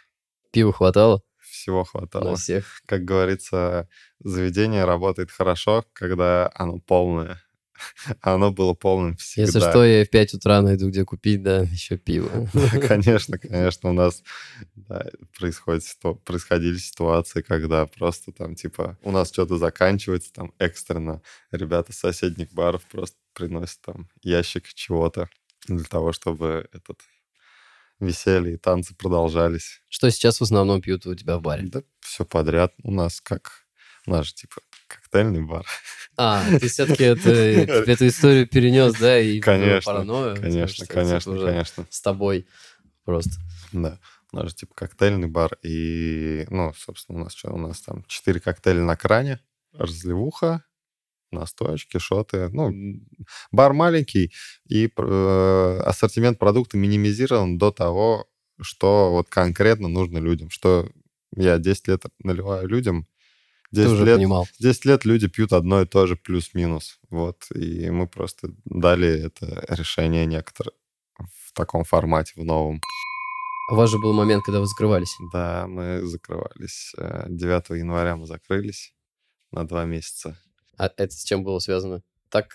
Пива 0.51 0.71
хватало? 0.71 1.23
Всего 1.39 1.83
хватало. 1.83 2.31
На 2.31 2.35
всех. 2.35 2.81
Как 2.85 3.03
говорится, 3.03 3.89
заведение 4.19 4.85
работает 4.85 5.31
хорошо, 5.31 5.85
когда 5.93 6.51
оно 6.53 6.79
полное. 6.79 7.41
оно 8.21 8.51
было 8.51 8.73
полным 8.73 9.15
всегда. 9.17 9.41
Если 9.43 9.59
что, 9.59 9.85
я 9.85 10.05
в 10.05 10.09
5 10.09 10.33
утра 10.35 10.61
найду, 10.61 10.89
где 10.89 11.05
купить, 11.05 11.43
да, 11.43 11.61
еще 11.71 11.97
пиво. 11.97 12.49
Конечно, 12.87 13.37
конечно, 13.37 13.89
у 13.89 13.93
нас 13.93 14.23
да, 14.75 15.05
происходит, 15.37 15.83
происходили 16.23 16.77
ситуации, 16.77 17.41
когда 17.41 17.85
просто 17.85 18.31
там, 18.31 18.55
типа, 18.55 18.97
у 19.03 19.11
нас 19.11 19.31
что-то 19.31 19.57
заканчивается, 19.57 20.31
там, 20.33 20.53
экстренно. 20.59 21.21
Ребята 21.51 21.93
с 21.93 21.97
соседних 21.97 22.51
баров 22.53 22.85
просто 22.85 23.17
приносят 23.33 23.81
там 23.81 24.09
ящик 24.23 24.73
чего-то 24.73 25.29
для 25.67 25.83
того, 25.83 26.11
чтобы 26.11 26.67
этот 26.73 26.99
веселье 27.99 28.55
и 28.55 28.57
танцы 28.57 28.95
продолжались. 28.95 29.81
Что 29.89 30.09
сейчас 30.09 30.39
в 30.39 30.43
основном 30.43 30.81
пьют 30.81 31.05
у 31.05 31.15
тебя 31.15 31.37
в 31.37 31.41
баре? 31.41 31.67
Да 31.67 31.81
все 32.07 32.25
подряд. 32.25 32.73
У 32.83 32.91
нас 32.91 33.21
как... 33.21 33.66
Же, 34.07 34.33
типа, 34.33 34.61
коктейльный 34.87 35.41
бар. 35.41 35.65
А, 36.15 36.43
ты 36.59 36.67
все-таки 36.67 37.03
это, 37.03 37.29
эту 37.29 38.07
историю 38.07 38.47
перенес, 38.47 38.93
да, 38.95 39.19
и 39.19 39.39
конечно, 39.39 39.93
паранойю? 39.93 40.35
Конечно, 40.35 40.85
что, 40.85 40.93
конечно, 40.93 41.33
типа, 41.33 41.45
конечно. 41.45 41.87
С 41.89 42.01
тобой 42.01 42.47
просто. 43.03 43.33
Да. 43.71 43.99
У 44.33 44.37
нас 44.37 44.49
же 44.49 44.55
типа 44.55 44.73
коктейльный 44.75 45.27
бар, 45.27 45.57
и, 45.63 46.45
ну, 46.49 46.73
собственно, 46.75 47.19
у 47.19 47.23
нас 47.23 47.33
что? 47.33 47.51
У 47.51 47.57
нас 47.57 47.81
там 47.81 48.03
четыре 48.07 48.39
коктейля 48.39 48.83
на 48.83 48.97
кране, 48.97 49.39
разливуха, 49.73 50.63
настоечки, 51.31 51.97
шоты. 51.97 52.49
Ну, 52.49 52.73
бар 53.51 53.73
маленький, 53.73 54.33
и 54.67 54.89
э, 54.95 55.81
ассортимент 55.85 56.39
продукта 56.39 56.77
минимизирован 56.77 57.57
до 57.57 57.71
того, 57.71 58.29
что 58.61 59.11
вот 59.11 59.29
конкретно 59.29 59.87
нужно 59.87 60.17
людям, 60.17 60.49
что 60.49 60.89
я 61.35 61.57
10 61.57 61.87
лет 61.87 62.03
наливаю 62.19 62.67
людям, 62.67 63.07
10 63.71 63.91
уже 63.91 64.05
лет, 64.05 64.17
понимал. 64.17 64.47
10 64.59 64.85
лет 64.85 65.05
люди 65.05 65.27
пьют 65.27 65.53
одно 65.53 65.81
и 65.81 65.85
то 65.85 66.07
же 66.07 66.15
плюс-минус. 66.15 66.99
Вот. 67.09 67.47
И 67.53 67.89
мы 67.89 68.07
просто 68.07 68.49
дали 68.65 69.25
это 69.25 69.65
решение 69.69 70.25
некоторое 70.25 70.71
в 71.17 71.53
таком 71.53 71.83
формате, 71.83 72.33
в 72.35 72.43
новом. 72.43 72.81
У 73.69 73.75
вас 73.75 73.89
же 73.89 73.97
был 73.99 74.13
момент, 74.13 74.43
когда 74.45 74.61
вы 74.61 74.67
закрывались. 74.67 75.13
Да, 75.33 75.67
мы 75.67 76.01
закрывались. 76.03 76.93
9 76.97 77.69
э, 77.69 77.77
января 77.77 78.15
мы 78.15 78.25
закрылись 78.25 78.93
на 79.51 79.67
два 79.67 79.85
месяца. 79.85 80.37
А 80.77 80.85
это 80.85 81.13
с 81.13 81.23
чем 81.23 81.43
было 81.43 81.59
связано? 81.59 82.01
Так? 82.29 82.53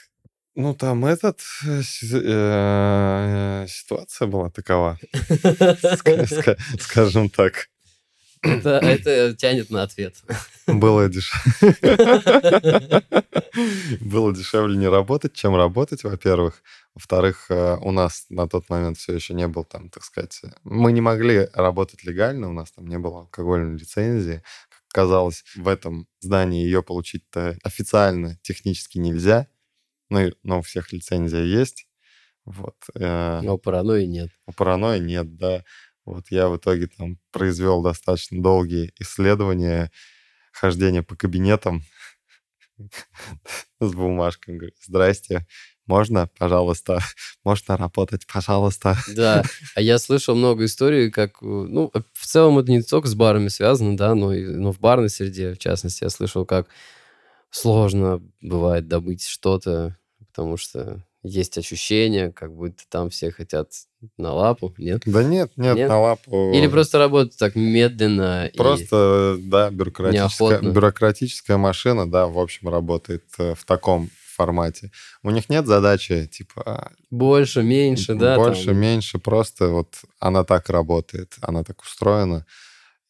Ну, 0.55 0.75
там 0.75 1.05
этот... 1.05 1.40
Э, 1.66 1.83
э, 2.12 3.66
ситуация 3.68 4.27
была 4.27 4.48
такова. 4.48 4.98
Скажем 6.79 7.29
так. 7.29 7.68
Это, 8.42 8.78
это 8.78 9.35
тянет 9.37 9.70
на 9.70 9.85
ответ. 9.85 10.16
Было 10.66 11.09
дешевле. 11.09 11.72
Было 14.00 14.35
дешевле 14.35 14.76
не 14.76 14.88
работать, 14.88 15.33
чем 15.35 15.55
работать, 15.55 16.02
во-первых. 16.05 16.62
Во-вторых, 16.94 17.46
э, 17.50 17.76
у 17.81 17.92
нас 17.92 18.26
на 18.28 18.48
тот 18.48 18.68
момент 18.68 18.98
все 18.98 19.14
еще 19.14 19.35
не 19.35 19.46
был 19.46 19.64
там, 19.64 19.88
так 19.88 20.02
сказать... 20.05 20.42
Мы 20.64 20.92
не 20.92 21.00
могли 21.00 21.48
работать 21.55 22.05
легально, 22.05 22.50
у 22.50 22.52
нас 22.52 22.72
там 22.72 22.87
не 22.87 22.98
было 22.98 23.20
алкогольной 23.20 23.78
лицензии. 23.78 24.42
Как 24.68 24.83
казалось, 24.88 25.44
в 25.57 25.68
этом 25.68 26.07
здании 26.20 26.64
ее 26.64 26.83
получить-то 26.83 27.57
официально 27.62 28.37
технически 28.42 28.98
нельзя. 28.98 29.46
Ну, 30.11 30.31
но 30.42 30.59
у 30.59 30.62
всех 30.62 30.92
лицензия 30.92 31.44
есть. 31.44 31.87
Вот. 32.44 32.76
Э, 32.94 33.40
но 33.42 33.55
у 33.55 33.59
паранойи 33.59 34.07
нет. 34.07 34.31
У 34.46 34.52
паранойи 34.52 35.00
нет, 35.00 35.37
да. 35.37 35.64
Вот 36.05 36.27
я 36.31 36.49
в 36.49 36.57
итоге 36.57 36.88
там 36.88 37.19
произвел 37.31 37.83
достаточно 37.83 38.43
долгие 38.43 38.93
исследования, 38.99 39.91
хождения 40.53 41.03
по 41.03 41.17
кабинетам 41.17 41.83
с 43.81 43.93
бумажкой. 43.93 44.57
Говорю, 44.57 44.75
здрасте, 44.83 45.47
можно, 45.87 46.29
пожалуйста, 46.38 47.01
можно 47.45 47.77
работать, 47.77 48.27
пожалуйста. 48.27 48.97
Да, 49.09 49.43
а 49.75 49.81
я 49.81 49.99
слышал 49.99 50.35
много 50.35 50.65
историй, 50.65 51.11
как, 51.11 51.41
ну, 51.43 51.93
в 52.12 52.27
целом 52.27 52.59
это 52.59 52.71
не 52.71 52.83
только 52.83 53.09
с 53.09 53.15
барами 53.15 53.49
связано, 53.49 53.97
да, 53.97 54.15
но, 54.15 54.33
и, 54.33 54.45
но 54.45 54.73
в 54.73 54.81
барной 54.81 55.11
среде, 55.11 55.55
в 55.55 55.59
частности, 55.59 56.05
я 56.05 56.11
слышал, 56.11 56.45
как 56.47 56.69
сложно 57.51 58.22
бывает 58.41 58.89
добыть 58.89 59.26
что-то, 59.26 59.97
потому 60.18 60.57
что 60.57 61.05
есть 61.23 61.57
ощущение, 61.57 62.33
как 62.33 62.55
будто 62.55 62.83
там 62.89 63.11
все 63.11 63.31
хотят 63.31 63.70
на 64.16 64.33
лапу, 64.33 64.75
нет? 64.77 65.03
Да 65.07 65.23
нет, 65.23 65.53
нет, 65.57 65.77
нет? 65.77 65.89
на 65.89 66.01
лапу. 66.01 66.53
Или 66.53 66.66
просто 66.66 66.99
работают 66.99 67.37
так 67.37 67.55
медленно. 67.55 68.51
Просто, 68.57 69.37
и 69.39 69.43
да, 69.43 69.70
бюрократическая, 69.70 70.61
бюрократическая 70.61 71.57
машина, 71.57 72.11
да, 72.11 72.27
в 72.27 72.39
общем, 72.39 72.68
работает 72.68 73.25
э, 73.39 73.55
в 73.55 73.64
таком 73.64 74.11
формате. 74.33 74.91
У 75.23 75.31
них 75.31 75.49
нет 75.49 75.66
задачи, 75.66 76.27
типа... 76.27 76.93
Больше, 77.11 77.62
меньше, 77.62 78.14
да? 78.14 78.37
Больше, 78.37 78.66
там... 78.66 78.79
меньше, 78.79 79.18
просто 79.18 79.68
вот 79.68 79.95
она 80.18 80.43
так 80.45 80.68
работает, 80.70 81.37
она 81.41 81.62
так 81.62 81.83
устроена. 81.83 82.45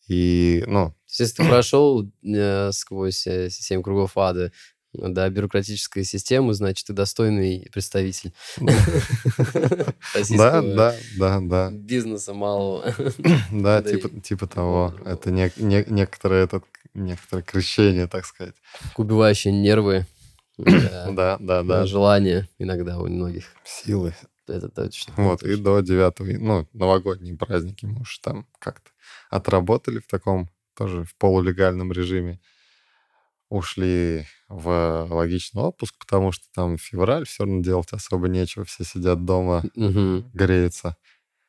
И, 0.09 0.65
ну, 0.67 0.91
То 0.91 0.95
есть, 1.09 1.21
если 1.21 1.43
ты 1.43 1.49
прошел 1.49 2.11
э, 2.23 2.73
сквозь 2.73 3.27
э, 3.27 3.49
семь 3.51 3.83
кругов 3.83 4.19
ада 4.19 4.53
до 4.93 5.29
бюрократической 5.31 6.05
системы, 6.05 6.53
значит, 6.55 6.87
ты 6.87 6.93
достойный 6.93 7.69
представитель 7.73 8.33
да, 10.37 10.63
да, 10.63 10.95
да, 11.19 11.41
да. 11.41 11.71
бизнеса 11.71 12.35
малого. 12.35 12.95
Да, 13.51 13.81
Да 13.81 13.83
типа, 13.83 14.09
типа 14.21 14.47
того. 14.47 14.95
Это 15.05 15.31
не, 15.31 15.51
не- 15.57 15.85
некоторое, 15.89 16.49
некоторое 16.95 17.43
крещение, 17.43 18.07
так 18.07 18.27
сказать. 18.27 18.55
Убивающие 18.97 19.53
нервы, 19.53 20.07
да, 20.59 21.11
Да, 21.11 21.37
да, 21.41 21.63
да. 21.63 21.87
желание 21.87 22.49
иногда 22.59 22.99
у 22.99 23.07
многих. 23.07 23.47
Силы. 23.65 24.15
Это 24.49 24.69
точно. 24.69 25.15
Вот, 25.17 25.43
и 25.45 25.57
до 25.57 25.81
9 25.81 26.41
ну, 26.41 26.69
новогодние 26.73 27.37
праздники 27.37 27.87
мы 27.87 28.01
уж 28.01 28.19
там 28.19 28.47
как-то 28.59 28.91
отработали 29.31 30.01
в 30.01 30.07
таком 30.07 30.51
тоже 30.77 31.05
в 31.05 31.15
полулегальном 31.17 31.93
режиме. 31.93 32.41
Ушли 33.53 34.25
в 34.49 35.07
логичный 35.11 35.61
отпуск, 35.61 35.95
потому 35.99 36.33
что 36.33 36.47
там 36.55 36.79
февраль, 36.79 37.27
все 37.27 37.45
равно 37.45 37.63
делать 37.63 37.93
особо 37.93 38.27
нечего, 38.27 38.65
все 38.65 38.83
сидят 38.83 39.27
дома, 39.27 39.63
Мгм. 39.75 40.31
греются. 40.33 40.97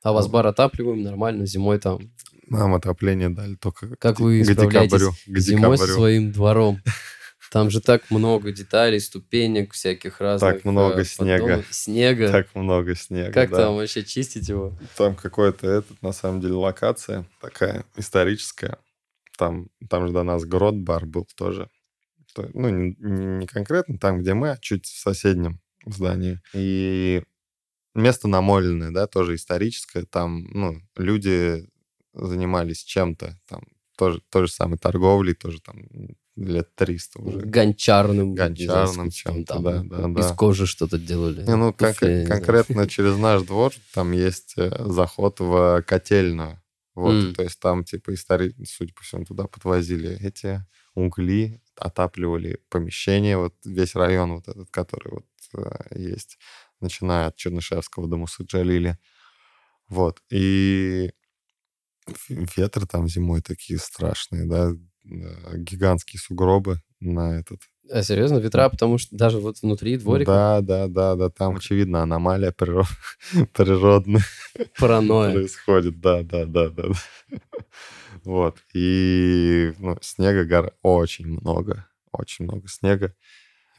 А 0.04 0.12
вас 0.12 0.28
бар 0.28 0.47
отапливаем 0.47 1.01
нормально 1.01 1.45
зимой 1.45 1.80
там? 1.80 2.12
Нам 2.49 2.74
отопление 2.74 3.30
дали 3.30 3.56
только 3.56 3.95
Как 3.95 4.18
к, 4.18 4.20
вы 4.20 4.41
к 4.41 4.51
справляетесь 4.51 4.91
декабрю. 4.91 5.12
К 5.28 5.39
зимой 5.39 5.78
со 5.78 5.88
своим 5.88 6.34
двором? 6.34 6.82
Там 7.54 7.70
же 7.70 7.80
так 7.80 8.10
много 8.10 8.51
деталей, 8.51 8.99
ступенек 8.99 9.72
всяких 9.72 10.20
разных. 10.20 10.66
много 10.66 11.01
э, 11.01 11.06
снега. 11.06 11.64
Снега. 11.70 12.32
Так 12.32 12.54
много 12.54 12.95
снега. 12.95 13.32
Как 13.32 13.51
да. 13.51 13.58
там 13.58 13.76
вообще 13.76 14.04
чистить 14.04 14.49
его? 14.49 14.78
Там 14.97 15.16
какой-то 15.16 15.68
этот, 15.68 16.01
на 16.01 16.12
самом 16.12 16.41
деле, 16.41 16.56
локация 16.56 17.26
такая 17.39 17.86
историческая. 17.95 18.78
Там, 19.38 19.68
там 19.89 20.08
же 20.08 20.14
до 20.14 20.24
нас 20.24 20.43
Грот-бар 20.43 21.06
был 21.06 21.28
тоже. 21.38 21.70
Ну, 22.53 22.69
не, 22.69 22.95
не 22.99 23.47
конкретно 23.47 23.97
там, 23.97 24.19
где 24.19 24.34
мы, 24.34 24.51
а 24.51 24.57
чуть 24.57 24.86
в 24.86 24.99
соседнем 24.99 25.59
здании. 25.86 26.39
И 26.53 27.23
место 27.95 28.27
намоленное, 28.27 28.91
да, 28.91 29.07
тоже 29.07 29.36
историческое. 29.36 30.03
Там, 30.05 30.45
ну, 30.51 30.81
люди 30.97 31.67
занимались 32.13 32.84
чем-то. 32.84 33.39
Там 33.47 33.63
тоже, 33.97 34.21
той 34.29 34.47
же 34.47 34.53
самой 34.53 34.77
торговлей, 34.77 35.34
тоже 35.34 35.61
там 35.61 35.86
лет 36.36 36.73
300 36.75 37.21
уже. 37.21 37.39
Гончарным. 37.41 38.36
знаю, 38.36 38.49
Гончарным 38.55 39.11
чем-то, 39.11 39.53
там, 39.53 39.63
да, 39.63 39.84
да, 39.84 40.19
Из 40.19 40.27
да. 40.27 40.36
кожи 40.36 40.65
что-то 40.65 40.97
делали. 40.97 41.43
Не, 41.45 41.55
ну, 41.55 41.71
туфли, 41.71 42.07
я 42.07 42.19
не 42.19 42.25
знаю. 42.25 42.41
конкретно 42.41 42.88
через 42.88 43.17
наш 43.17 43.43
двор 43.43 43.73
там 43.93 44.11
есть 44.11 44.53
э, 44.57 44.71
заход 44.89 45.39
в 45.39 45.84
котельную. 45.86 46.59
Вот, 46.95 47.13
М. 47.13 47.34
то 47.36 47.43
есть 47.43 47.59
там, 47.59 47.84
типа, 47.84 48.13
истори... 48.13 48.55
судя 48.65 48.93
по 48.93 49.01
всему, 49.01 49.25
туда 49.25 49.45
подвозили 49.45 50.17
эти 50.21 50.63
угли, 50.95 51.61
отапливали 51.75 52.59
помещение, 52.69 53.37
вот 53.37 53.55
весь 53.65 53.95
район 53.95 54.35
вот 54.35 54.47
этот, 54.47 54.69
который 54.69 55.11
вот 55.11 55.25
э, 55.57 55.99
есть, 55.99 56.37
начиная 56.79 57.27
от 57.27 57.35
Чернышевского 57.35 58.07
до 58.07 58.17
Мусаджалили. 58.17 58.97
Вот, 59.87 60.21
и 60.29 61.11
ветры 62.29 62.85
там 62.85 63.07
зимой 63.07 63.41
такие 63.41 63.79
страшные, 63.79 64.45
да, 64.45 64.71
э, 64.71 65.57
гигантские 65.57 66.19
сугробы 66.19 66.79
на 66.99 67.39
этот 67.39 67.61
А 67.91 68.01
серьезно, 68.03 68.37
ветра, 68.37 68.69
потому 68.69 68.97
что 68.97 69.15
даже 69.15 69.39
вот 69.39 69.61
внутри 69.61 69.97
дворика 69.97 70.31
да, 70.31 70.61
да, 70.61 70.87
да, 70.87 71.15
да, 71.15 71.29
там, 71.29 71.57
очевидно, 71.57 72.03
аномалия 72.03 72.51
приро- 72.51 72.87
природная 73.53 74.23
паранойя. 74.79 75.33
происходит, 75.33 75.99
да, 75.99 76.23
да, 76.23 76.45
да, 76.45 76.69
да. 76.69 76.83
Вот, 78.26 78.57
и 78.74 79.74
ну, 79.80 79.97
снега 80.01 80.45
гор 80.45 80.74
очень 80.82 81.28
много, 81.28 81.88
очень 82.11 82.45
много 82.45 82.67
снега. 82.67 83.13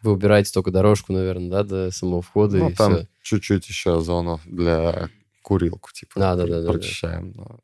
Вы 0.02 0.12
убираете 0.12 0.52
только 0.52 0.70
дорожку, 0.70 1.12
наверное, 1.14 1.48
да, 1.50 1.62
до 1.62 1.90
самого 1.90 2.20
входа 2.20 2.58
Ну, 2.58 2.68
и 2.70 2.74
там 2.74 2.94
все. 2.94 3.08
чуть-чуть 3.22 3.66
еще 3.68 4.00
зону 4.00 4.38
для 4.44 5.08
курилку, 5.42 5.90
типа, 5.92 6.12
А, 6.16 6.36
да, 6.36 6.46
да, 6.46 6.60
да, 6.60 6.62
да. 6.66 6.72
прочищаем, 6.72 7.32
но 7.34 7.60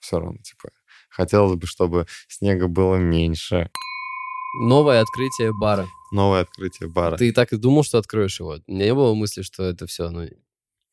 все 0.00 0.18
равно, 0.20 0.38
типа, 0.42 0.70
хотелось 1.10 1.56
бы, 1.56 1.66
чтобы 1.66 2.06
снега 2.28 2.66
было 2.66 2.96
меньше. 2.96 3.70
Новое 4.62 5.00
открытие 5.02 5.52
бара. 5.52 5.86
Новое 6.12 6.40
открытие 6.40 6.88
бара. 6.88 7.16
Ты 7.18 7.30
так 7.32 7.52
и 7.52 7.56
думал, 7.56 7.84
что 7.84 7.98
откроешь 7.98 8.40
его? 8.40 8.56
Не 8.66 8.94
было 8.94 9.14
мысли, 9.14 9.42
что 9.42 9.62
это 9.64 9.86
все, 9.86 10.10
ну, 10.10 10.26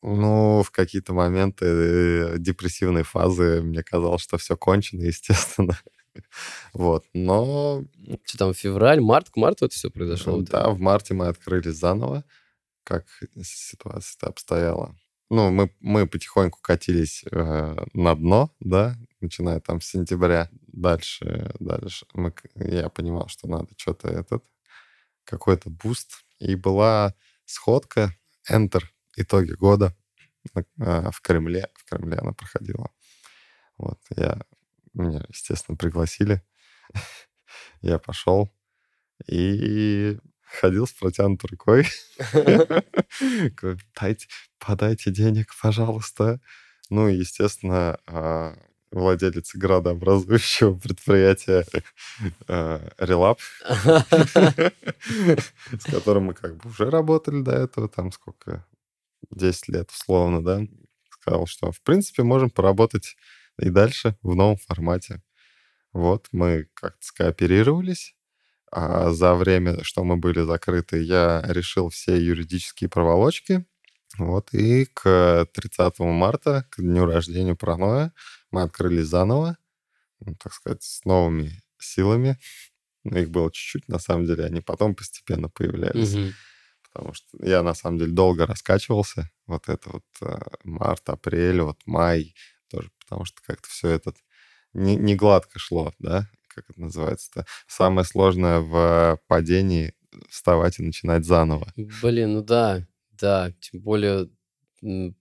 Ну, 0.02 0.62
в 0.62 0.70
какие-то 0.70 1.12
моменты 1.12 1.66
э, 1.66 2.38
депрессивной 2.38 3.02
фазы 3.02 3.60
мне 3.62 3.82
казалось, 3.82 4.22
что 4.22 4.38
все 4.38 4.56
кончено, 4.56 5.02
естественно. 5.04 5.78
Вот, 6.72 7.04
но 7.14 7.84
что 8.24 8.38
там, 8.38 8.54
февраль, 8.54 9.00
март, 9.00 9.30
к 9.30 9.36
марту 9.36 9.66
это 9.66 9.74
все 9.74 9.90
произошло? 9.90 10.40
Да, 10.42 10.70
в 10.70 10.80
марте 10.80 11.14
мы 11.14 11.26
открылись 11.28 11.76
заново, 11.76 12.24
как 12.84 13.06
ситуация 13.42 14.28
обстояла. 14.28 14.96
Ну, 15.30 15.50
мы, 15.50 15.70
мы 15.80 16.06
потихоньку 16.06 16.58
катились 16.62 17.22
э, 17.30 17.76
на 17.92 18.14
дно, 18.14 18.50
да, 18.60 18.96
начиная 19.20 19.60
там 19.60 19.80
с 19.80 19.86
сентября. 19.86 20.48
Дальше, 20.68 21.54
дальше 21.60 22.06
мы, 22.14 22.32
я 22.54 22.88
понимал, 22.88 23.28
что 23.28 23.46
надо 23.46 23.68
что-то 23.76 24.08
этот, 24.08 24.44
какой-то 25.24 25.70
буст. 25.70 26.24
И 26.38 26.54
была 26.54 27.14
сходка, 27.44 28.16
Enter, 28.50 28.84
итоги 29.20 29.52
года 29.52 29.94
э, 30.54 30.62
в 31.10 31.20
Кремле. 31.20 31.68
В 31.74 31.84
Кремле 31.88 32.18
она 32.18 32.32
проходила. 32.32 32.90
Вот, 33.76 34.00
я, 34.16 34.40
меня, 34.94 35.24
естественно, 35.28 35.76
пригласили. 35.76 36.42
Я 37.80 37.98
пошел 37.98 38.50
и 39.26 40.18
ходил 40.60 40.86
с 40.86 40.92
протянутой 40.92 41.50
рукой. 41.50 41.86
Подайте 44.58 45.10
денег, 45.10 45.52
пожалуйста. 45.60 46.40
Ну, 46.90 47.08
и, 47.08 47.16
естественно, 47.16 47.98
а, 48.06 48.56
владелец 48.90 49.54
градообразующего 49.54 50.74
предприятия 50.78 51.64
э, 52.48 52.88
Релап, 52.98 53.40
с 55.78 55.84
которым 55.84 56.24
мы 56.24 56.34
как 56.34 56.56
бы 56.56 56.70
уже 56.70 56.90
работали 56.90 57.42
до 57.42 57.52
этого, 57.52 57.88
там 57.88 58.12
сколько, 58.12 58.64
10 59.30 59.68
лет 59.68 59.90
условно, 59.90 60.42
да, 60.42 60.62
сказал, 61.10 61.46
что, 61.46 61.72
в 61.72 61.80
принципе, 61.82 62.22
можем 62.22 62.50
поработать 62.50 63.16
и 63.58 63.70
дальше 63.70 64.16
в 64.22 64.34
новом 64.34 64.56
формате. 64.56 65.22
Вот, 65.92 66.28
мы 66.32 66.68
как-то 66.74 67.04
скооперировались, 67.06 68.14
а 68.70 69.10
за 69.10 69.34
время, 69.34 69.82
что 69.84 70.04
мы 70.04 70.16
были 70.16 70.40
закрыты, 70.42 71.02
я 71.02 71.42
решил 71.46 71.88
все 71.88 72.16
юридические 72.16 72.90
проволочки. 72.90 73.64
Вот, 74.18 74.52
и 74.54 74.86
к 74.86 75.46
30 75.52 76.12
марта, 76.12 76.66
к 76.70 76.80
дню 76.80 77.06
рождения 77.06 77.54
Параноя, 77.54 78.12
мы 78.50 78.62
открылись 78.62 79.06
заново, 79.06 79.56
ну, 80.20 80.34
так 80.36 80.52
сказать, 80.52 80.82
с 80.82 81.04
новыми 81.04 81.62
силами. 81.78 82.38
Их 83.04 83.30
было 83.30 83.50
чуть-чуть, 83.52 83.88
на 83.88 83.98
самом 83.98 84.26
деле, 84.26 84.44
они 84.44 84.60
потом 84.60 84.94
постепенно 84.94 85.48
появлялись. 85.48 86.14
Мгм. 86.14 86.32
Потому 86.98 87.14
что 87.14 87.28
я, 87.40 87.62
на 87.62 87.74
самом 87.74 87.98
деле, 87.98 88.10
долго 88.10 88.44
раскачивался. 88.44 89.30
Вот 89.46 89.68
это 89.68 89.88
вот 89.88 90.04
э, 90.20 90.36
март, 90.64 91.08
апрель, 91.08 91.60
вот 91.60 91.78
май 91.86 92.34
тоже, 92.68 92.90
потому 92.98 93.24
что 93.24 93.40
как-то 93.46 93.68
все 93.68 93.90
это 93.90 94.14
не, 94.72 94.96
не 94.96 95.14
гладко 95.14 95.60
шло, 95.60 95.92
да, 96.00 96.28
как 96.48 96.68
это 96.70 96.80
называется-то. 96.80 97.46
Самое 97.68 98.04
сложное 98.04 98.58
в 98.58 99.20
падении— 99.28 99.94
вставать 100.28 100.80
и 100.80 100.82
начинать 100.82 101.24
заново. 101.24 101.72
Блин, 101.76 102.32
ну 102.32 102.42
да, 102.42 102.84
да, 103.12 103.52
тем 103.60 103.80
более 103.80 104.28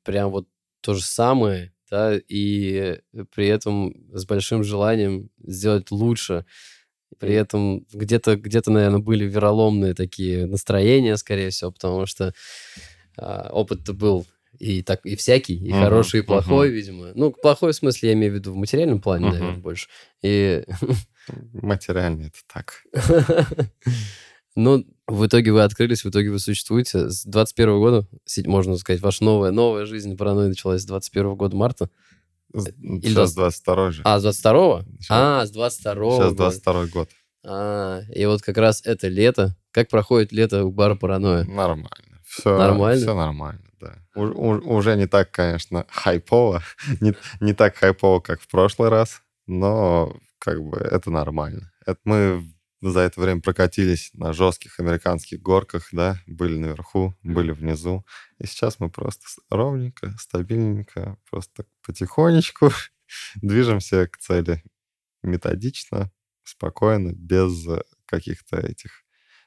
прям 0.02 0.32
вот 0.32 0.48
то 0.82 0.96
же 0.96 1.04
самое, 1.04 1.76
да, 1.92 2.18
и 2.18 3.00
при 3.36 3.46
этом 3.46 3.94
с 4.18 4.26
большим 4.26 4.64
желанием 4.64 5.30
сделать 5.46 5.92
лучше. 5.92 6.48
При 7.20 7.34
этом 7.34 7.86
где-то, 7.92 8.36
где-то, 8.36 8.72
наверное, 8.72 9.00
были 9.00 9.26
вероломные 9.26 9.94
такие 9.94 10.46
настроения, 10.46 11.18
скорее 11.18 11.50
всего, 11.50 11.72
потому 11.72 12.06
что 12.06 12.34
а, 13.18 13.50
опыт-то 13.52 13.94
был 13.94 14.26
и 14.60 14.82
так 14.82 15.06
и 15.06 15.16
всякий, 15.16 15.56
и 15.56 15.70
Мгм, 15.72 15.80
хороший, 15.80 16.20
и 16.20 16.24
плохой, 16.24 16.68
мгм. 16.68 16.76
видимо. 16.76 17.12
Ну, 17.16 17.32
плохой 17.32 17.72
в 17.72 17.76
смысле 17.76 18.10
я 18.10 18.16
имею 18.16 18.34
в 18.34 18.36
виду 18.36 18.54
в 18.54 18.56
материальном 18.56 19.02
плане, 19.02 19.28
Мгм. 19.28 19.34
наверное, 19.38 19.62
больше. 19.62 19.88
И 20.22 20.64
Материально 21.54 22.24
это 22.24 22.40
так. 22.52 22.84
Ну, 24.60 24.84
в 25.06 25.28
итоге 25.28 25.52
вы 25.52 25.62
открылись, 25.62 26.04
в 26.04 26.10
итоге 26.10 26.32
вы 26.32 26.40
существуете. 26.40 27.10
С 27.12 27.24
21 27.26 27.78
года, 27.78 28.08
можно 28.46 28.76
сказать, 28.78 29.02
ваша 29.02 29.24
новая, 29.24 29.52
новая 29.52 29.86
жизнь 29.86 30.18
паранойи 30.18 30.48
началась 30.48 30.82
с 30.82 30.86
21 30.86 31.36
года 31.36 31.56
марта. 31.56 31.92
С- 32.54 32.68
Или 32.68 33.02
Сейчас 33.10 33.34
22 33.34 33.92
же. 33.92 34.02
А, 34.06 34.20
с 34.20 34.22
22 34.24 34.84
Щас- 35.00 35.08
А, 35.10 35.46
с 35.46 35.52
22 35.52 36.12
Сейчас 36.12 36.30
года. 36.34 36.36
22 36.36 36.86
год. 36.88 37.10
А, 37.46 38.02
и 38.14 38.26
вот 38.26 38.42
как 38.42 38.58
раз 38.58 38.82
это 38.86 39.08
лето. 39.08 39.56
Как 39.72 39.90
проходит 39.90 40.32
лето 40.32 40.64
у 40.66 40.72
бара 40.72 40.96
паранойя? 40.96 41.44
Нормально. 41.46 41.90
Все 42.26 42.58
Нормально? 42.58 43.02
Все 43.02 43.16
нормально, 43.16 43.64
да. 43.80 43.96
У- 44.16 44.24
у- 44.26 44.76
уже 44.76 44.96
не 44.98 45.08
так, 45.08 45.32
конечно, 45.32 45.86
хайпово. 45.90 46.62
не, 47.02 47.14
не 47.40 47.54
так 47.54 47.76
хайпово, 47.76 48.20
как 48.20 48.42
в 48.42 48.48
прошлый 48.50 48.90
раз. 48.90 49.22
но 49.46 50.14
как 50.40 50.62
бы 50.62 50.78
это 50.78 51.10
нормально. 51.10 51.72
Это 51.86 52.00
мы 52.04 52.44
за 52.82 53.00
это 53.02 53.20
время 53.20 53.42
прокатились 53.42 54.12
на 54.14 54.34
жестких 54.34 54.80
американских 54.80 55.42
горках, 55.42 55.90
да, 55.92 56.22
были 56.28 56.58
наверху, 56.58 57.16
были 57.24 57.52
внизу. 57.52 58.06
И 58.40 58.46
сейчас 58.46 58.80
мы 58.80 58.90
просто 58.90 59.26
ровненько, 59.50 60.16
стабильненько, 60.20 61.18
просто 61.30 61.66
потихонечку 61.86 62.72
движемся 63.36 64.08
к 64.08 64.18
цели. 64.18 64.64
Методично, 65.24 66.12
спокойно, 66.44 67.14
без 67.14 67.68
каких-то 68.06 68.58
этих, 68.58 69.04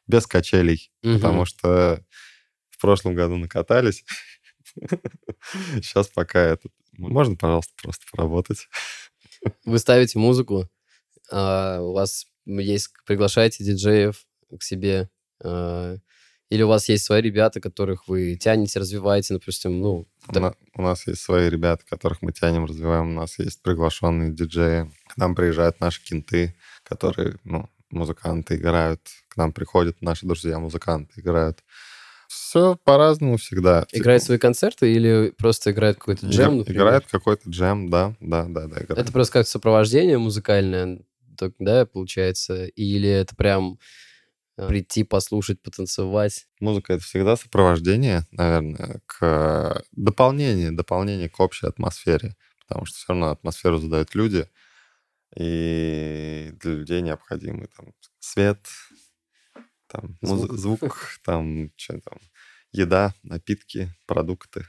без 0.07 0.26
качелей. 0.26 0.93
Угу. 1.03 1.14
Потому 1.14 1.45
что 1.45 2.05
в 2.70 2.81
прошлом 2.81 3.14
году 3.14 3.37
накатались. 3.37 4.05
Сейчас 5.76 6.09
пока 6.09 6.41
этот... 6.41 6.72
Можно, 6.99 7.37
пожалуйста, 7.37 7.72
просто 7.81 8.05
поработать. 8.11 8.68
Вы 9.64 9.78
ставите 9.78 10.18
музыку, 10.18 10.68
а 11.31 11.81
у 11.81 11.93
вас 11.93 12.26
есть, 12.59 12.90
приглашаете 13.07 13.64
диджеев 13.64 14.24
к 14.59 14.62
себе, 14.62 15.09
э, 15.42 15.98
или 16.51 16.62
у 16.62 16.68
вас 16.68 16.88
есть 16.88 17.05
свои 17.05 17.22
ребята, 17.22 17.61
которых 17.61 18.09
вы 18.09 18.34
тянете, 18.34 18.80
развиваете, 18.80 19.34
допустим, 19.34 19.80
ну... 19.80 20.09
У, 20.28 20.32
так... 20.32 20.57
у 20.74 20.82
нас 20.82 21.07
есть 21.07 21.22
свои 21.22 21.48
ребята, 21.48 21.84
которых 21.88 22.22
мы 22.22 22.32
тянем, 22.32 22.64
развиваем. 22.64 23.11
У 23.11 23.20
нас 23.20 23.38
есть 23.38 23.62
приглашенные 23.62 24.32
диджеи. 24.32 24.90
К 25.09 25.16
нам 25.16 25.36
приезжают 25.36 25.78
наши 25.78 26.03
кенты, 26.03 26.57
которые, 26.82 27.36
ну, 27.44 27.70
музыканты 27.90 28.57
играют. 28.57 29.01
К 29.28 29.36
нам 29.36 29.53
приходят 29.53 30.03
наши 30.03 30.26
друзья-музыканты, 30.26 31.20
играют. 31.20 31.62
Все 32.26 32.76
по-разному 32.84 33.36
всегда. 33.36 33.86
Играют 33.92 34.24
свои 34.24 34.38
концерты 34.38 34.92
или 34.92 35.32
просто 35.36 35.70
играют 35.70 35.98
какой-то 35.98 36.26
джем, 36.26 36.59
например? 36.59 36.82
Играет 36.82 37.07
какой-то 37.11 37.48
джем, 37.48 37.90
да, 37.90 38.14
да, 38.20 38.44
да, 38.44 38.66
да. 38.66 38.82
Играет. 38.82 38.98
Это 38.98 39.12
просто 39.12 39.34
как 39.34 39.48
сопровождение 39.48 40.18
музыкальное, 40.18 41.01
так, 41.41 41.55
да, 41.59 41.86
получается? 41.86 42.66
Или 42.66 43.09
это 43.09 43.34
прям 43.34 43.78
э, 44.59 44.68
прийти, 44.68 45.05
послушать, 45.05 45.62
потанцевать? 45.62 46.47
Музыка— 46.61 46.93
это 46.95 47.03
всегда 47.03 47.36
сопровождение, 47.36 48.26
наверное, 48.30 49.01
к 49.07 49.82
дополнению, 49.93 50.76
дополнение 50.76 51.30
к 51.30 51.41
общей 51.41 51.66
атмосфере, 51.66 52.36
потому 52.61 52.84
что 52.84 52.99
все 52.99 53.07
равно 53.09 53.30
атмосферу 53.30 53.78
задают 53.78 54.14
люди, 54.14 54.47
и 55.34 56.53
для 56.61 56.72
людей 56.72 57.01
необходимы 57.01 57.68
там 57.74 57.95
свет, 58.18 58.66
там 59.86 60.18
звук, 60.20 60.53
звук 60.53 61.18
там, 61.24 61.70
что 61.76 62.01
там, 62.01 62.18
еда, 62.70 63.14
напитки, 63.22 63.95
продукты 64.07 64.66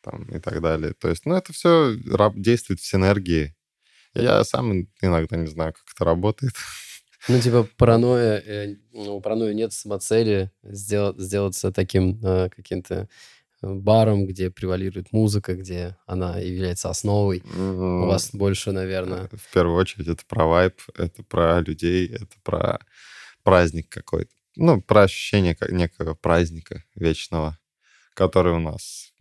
там, 0.00 0.24
и 0.34 0.40
так 0.40 0.60
далее. 0.60 0.94
То 0.94 1.08
есть, 1.08 1.26
ну, 1.26 1.36
это 1.36 1.52
все 1.52 1.94
действует 2.34 2.80
в 2.80 2.86
синергии 2.86 3.54
я 4.14 4.44
сам 4.44 4.88
иногда 5.00 5.36
не 5.36 5.46
знаю, 5.46 5.72
как 5.72 5.82
это 5.94 6.04
работает. 6.04 6.52
Ну, 7.28 7.40
типа, 7.40 7.66
паранойя, 7.76 8.42
э, 8.44 8.76
ну, 8.92 9.20
паранойя 9.20 9.54
нет 9.54 9.72
самоцели 9.72 10.50
сделать, 10.62 11.18
сделаться 11.18 11.72
таким 11.72 12.18
э, 12.22 12.48
каким-то 12.50 13.08
э, 13.62 13.72
баром, 13.72 14.26
где 14.26 14.50
превалирует 14.50 15.12
музыка, 15.12 15.54
где 15.54 15.96
она 16.06 16.38
является 16.38 16.90
основой. 16.90 17.38
Mm-hmm. 17.38 18.02
У 18.02 18.06
вас 18.06 18.30
больше, 18.32 18.72
наверное... 18.72 19.28
В 19.32 19.52
первую 19.52 19.76
очередь 19.76 20.08
это 20.08 20.24
про 20.26 20.46
вайб, 20.46 20.80
это 20.96 21.22
про 21.22 21.60
людей, 21.60 22.08
это 22.08 22.34
про 22.42 22.80
праздник 23.42 23.88
какой-то. 23.88 24.30
Ну, 24.56 24.82
про 24.82 25.02
ощущение 25.02 25.56
некого 25.70 26.14
праздника 26.14 26.84
вечного 26.94 27.58
который 28.14 28.52
у 28.52 28.58
нас, 28.58 29.11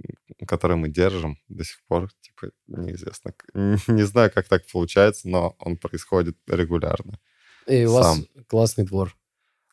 который 0.47 0.77
мы 0.77 0.89
держим 0.89 1.37
до 1.47 1.63
сих 1.63 1.81
пор, 1.87 2.09
типа, 2.21 2.51
неизвестно. 2.67 3.33
Не 3.53 4.03
знаю, 4.03 4.31
как 4.33 4.47
так 4.47 4.63
получается, 4.71 5.29
но 5.29 5.55
он 5.59 5.77
происходит 5.77 6.37
регулярно. 6.47 7.19
И 7.67 7.85
у 7.85 7.93
вас 7.93 8.19
классный 8.47 8.85
двор. 8.85 9.15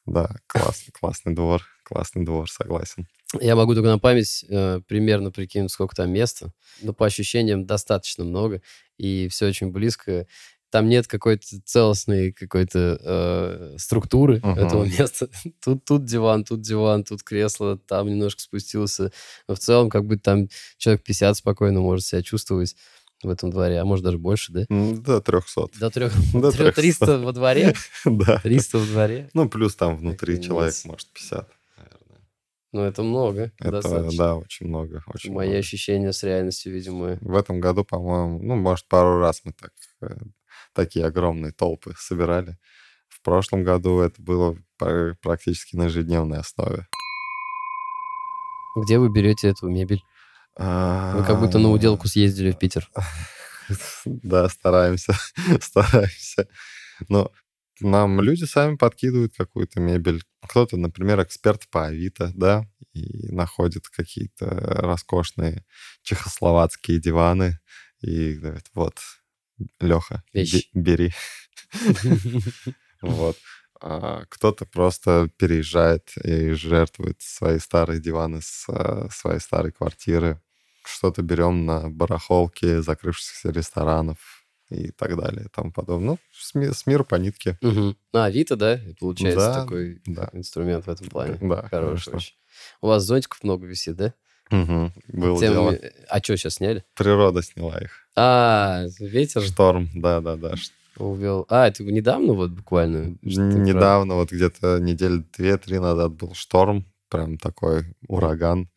Да, 0.06 0.36
классный, 0.46 0.92
классный 0.92 1.34
двор, 1.34 1.62
классный 1.82 2.24
двор, 2.24 2.50
согласен. 2.50 3.06
Я 3.40 3.56
могу 3.56 3.74
только 3.74 3.88
на 3.88 3.98
память 3.98 4.44
э, 4.48 4.80
примерно 4.86 5.30
прикинуть, 5.30 5.70
сколько 5.70 5.94
там 5.94 6.10
места, 6.10 6.52
но 6.80 6.94
по 6.94 7.04
ощущениям 7.04 7.66
достаточно 7.66 8.24
много, 8.24 8.62
и 8.96 9.28
все 9.28 9.46
очень 9.46 9.70
близко 9.70 10.26
там 10.70 10.88
нет 10.88 11.06
какой-то 11.06 11.46
целостной 11.64 12.32
какой-то 12.32 12.98
э, 13.00 13.74
структуры 13.78 14.38
uh-huh. 14.38 14.56
этого 14.56 14.84
места. 14.98 15.28
Тут, 15.62 15.84
тут 15.84 16.04
диван, 16.04 16.44
тут 16.44 16.60
диван, 16.60 17.04
тут 17.04 17.22
кресло, 17.22 17.78
там 17.78 18.08
немножко 18.08 18.40
спустился. 18.40 19.12
Но 19.46 19.54
в 19.54 19.58
целом 19.58 19.88
как 19.88 20.04
бы 20.04 20.18
там 20.18 20.48
человек 20.76 21.02
50 21.02 21.36
спокойно 21.36 21.80
может 21.80 22.06
себя 22.06 22.22
чувствовать 22.22 22.76
в 23.22 23.30
этом 23.30 23.50
дворе, 23.50 23.80
а 23.80 23.84
может 23.84 24.04
даже 24.04 24.18
больше, 24.18 24.52
да? 24.52 24.64
До 24.68 25.20
300. 25.20 25.66
До, 25.80 25.90
3... 25.90 26.10
До 26.34 26.52
300. 26.52 26.72
300 26.72 27.18
во 27.18 27.32
дворе? 27.32 27.74
Да. 28.04 28.38
300 28.38 28.78
во 28.78 28.86
дворе? 28.86 29.30
Ну, 29.34 29.48
плюс 29.48 29.74
там 29.74 29.96
внутри 29.96 30.40
человек, 30.40 30.74
может, 30.84 31.08
50. 31.12 31.48
Ну, 32.72 32.82
это 32.82 33.02
много. 33.02 33.50
Это, 33.58 33.70
достаточно. 33.70 34.18
да, 34.18 34.36
очень 34.36 34.66
много. 34.66 35.02
Очень 35.06 35.32
Мои 35.32 35.48
много. 35.48 35.58
ощущения 35.58 36.12
с 36.12 36.22
реальностью, 36.22 36.72
видимо... 36.72 37.16
В 37.22 37.34
этом 37.34 37.60
году, 37.60 37.82
по-моему, 37.82 38.40
ну, 38.42 38.56
может, 38.56 38.86
пару 38.88 39.18
раз 39.18 39.40
мы 39.44 39.52
так 39.52 39.72
э, 40.02 40.08
такие 40.78 41.06
огромные 41.06 41.50
толпы 41.50 41.92
собирали. 41.98 42.56
В 43.08 43.20
прошлом 43.22 43.64
году 43.64 43.98
это 43.98 44.22
было 44.22 44.56
практически 45.20 45.74
на 45.74 45.86
ежедневной 45.86 46.38
основе. 46.38 46.86
Где 48.76 49.00
вы 49.00 49.10
берете 49.10 49.48
эту 49.48 49.68
мебель? 49.68 50.04
Вы 50.56 51.24
как 51.26 51.40
будто 51.40 51.58
на 51.58 51.70
уделку 51.70 52.06
съездили 52.06 52.52
в 52.52 52.58
Питер. 52.58 52.88
Да, 54.06 54.48
стараемся, 54.48 55.12
стараемся. 55.60 56.48
Но 57.10 57.30
нам 57.80 58.18
люди 58.22 58.44
сами 58.44 58.76
подкидывают 58.76 59.34
какую-то 59.36 59.78
мебель. 59.78 60.22
Кто-то, 60.48 60.78
например, 60.78 61.22
эксперт 61.22 61.68
по 61.68 61.84
Авито, 61.84 62.32
да, 62.34 62.64
и 62.94 63.30
находит 63.30 63.88
какие-то 63.88 64.46
роскошные 64.48 65.66
чехословацкие 66.02 66.98
диваны 66.98 67.58
и 68.00 68.36
говорит, 68.36 68.64
вот, 68.72 68.94
Леха, 69.80 70.22
бери. 70.74 71.12
Вот. 73.00 73.36
А 73.80 74.24
кто-то 74.28 74.66
просто 74.66 75.30
переезжает 75.36 76.10
и 76.24 76.50
жертвует 76.50 77.20
свои 77.20 77.60
старые 77.60 78.00
диваны 78.00 78.40
с 78.42 78.66
а, 78.68 79.08
своей 79.10 79.38
старой 79.38 79.70
квартиры. 79.70 80.40
Что-то 80.84 81.22
берем 81.22 81.64
на 81.64 81.88
барахолке 81.88 82.82
закрывшихся 82.82 83.50
ресторанов 83.50 84.38
и 84.70 84.90
так 84.90 85.16
далее 85.16 85.44
и 85.46 85.48
тому 85.48 85.72
подобное. 85.72 86.08
Ну, 86.08 86.18
с, 86.32 86.54
ми- 86.54 86.72
с 86.72 86.86
миру 86.86 87.04
по 87.04 87.14
нитке. 87.16 87.58
Угу. 87.62 87.96
Авито, 88.12 88.56
да, 88.56 88.80
получается 88.98 89.52
да, 89.52 89.62
такой 89.62 90.02
да. 90.06 90.28
инструмент 90.32 90.86
в 90.86 90.90
этом 90.90 91.08
плане. 91.08 91.38
Да, 91.40 91.68
Хороший 91.68 92.14
очень. 92.14 92.34
У 92.80 92.88
вас 92.88 93.04
зонтиков 93.04 93.42
много 93.44 93.66
висит, 93.66 93.96
да? 93.96 94.14
Угу, 94.50 94.92
было 95.08 95.38
Тем... 95.38 95.52
дело. 95.52 95.78
А 96.08 96.18
что, 96.22 96.36
сейчас 96.36 96.54
сняли? 96.54 96.84
Природа 96.94 97.42
сняла 97.42 97.78
их. 97.78 98.07
А, 98.20 98.86
ветер? 98.98 99.42
Шторм, 99.42 99.88
да-да-да. 99.94 100.54
Увел. 100.96 101.46
А, 101.48 101.68
это 101.68 101.84
недавно 101.84 102.32
вот 102.32 102.50
буквально? 102.50 103.16
Недавно, 103.22 104.16
вот 104.16 104.32
где-то 104.32 104.78
недели 104.80 105.24
две-три 105.36 105.78
назад 105.78 106.12
был 106.14 106.34
шторм, 106.34 106.84
прям 107.08 107.38
такой 107.38 107.84
ураган. 108.08 108.68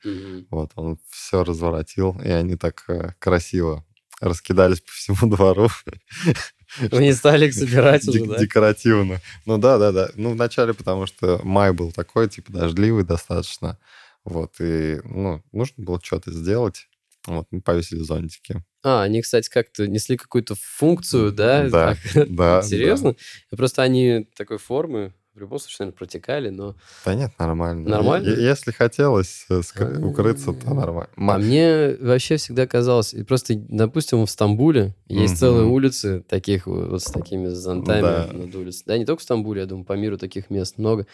Вот, 0.51 0.71
он 0.75 0.99
все 1.09 1.43
разворотил, 1.43 2.15
и 2.23 2.29
они 2.29 2.55
так 2.55 2.83
э, 2.87 3.13
красиво 3.17 3.83
раскидались 4.19 4.81
по 4.81 4.91
всему 4.91 5.31
двору. 5.31 5.69
Вы 6.91 7.01
не 7.01 7.13
стали 7.13 7.47
их 7.47 7.55
собирать 7.55 8.07
уже, 8.07 8.25
да? 8.25 8.37
Декоративно. 8.37 9.19
Ну 9.47 9.57
да, 9.57 9.79
да, 9.79 9.91
да. 9.91 10.09
Ну 10.13 10.31
вначале, 10.33 10.75
потому 10.75 11.07
что 11.07 11.41
май 11.43 11.73
был 11.73 11.91
такой, 11.91 12.29
типа, 12.29 12.53
дождливый 12.53 13.03
достаточно. 13.03 13.79
Вот, 14.23 14.53
и, 14.59 15.01
ну, 15.03 15.41
нужно 15.51 15.83
было 15.83 15.99
что-то 16.01 16.31
сделать. 16.31 16.87
Вот, 17.25 17.47
мы 17.49 17.61
повесили 17.61 18.03
зонтики. 18.03 18.63
А, 18.83 19.03
они, 19.03 19.21
кстати, 19.21 19.49
как-то 19.49 19.87
несли 19.87 20.17
какую-то 20.17 20.55
функцию, 20.55 21.31
да? 21.31 21.69
Да, 21.69 21.95
да. 22.27 22.61
Серьезно? 22.61 23.15
Да. 23.51 23.57
Просто 23.57 23.83
они 23.83 24.27
такой 24.35 24.57
формы, 24.57 25.13
в 25.33 25.39
любом 25.39 25.59
случае, 25.59 25.85
наверное, 25.85 25.97
протекали, 25.97 26.49
но... 26.49 26.75
Да 27.05 27.15
нет, 27.15 27.31
нормально. 27.39 27.89
Нормально? 27.89 28.27
Если 28.27 28.71
хотелось 28.71 29.45
э, 29.49 29.61
укрыться, 29.99 30.51
то 30.51 30.73
нормально. 30.73 31.09
А 31.15 31.37
мне 31.37 31.95
вообще 32.01 32.35
всегда 32.35 32.67
казалось... 32.67 33.15
Просто, 33.27 33.53
допустим, 33.55 34.25
в 34.25 34.29
Стамбуле 34.29 34.93
есть 35.07 35.37
целые 35.37 35.67
улицы 35.67 36.21
таких 36.27 36.67
вот 36.67 37.01
с 37.01 37.05
такими 37.05 37.47
зонтами 37.47 38.33
над 38.33 38.53
улицей. 38.53 38.83
Да, 38.87 38.97
не 38.97 39.05
только 39.05 39.21
в 39.21 39.23
Стамбуле, 39.23 39.61
я 39.61 39.67
думаю, 39.67 39.85
по 39.85 39.93
миру 39.93 40.17
таких 40.17 40.49
мест 40.49 40.77
много. 40.77 41.07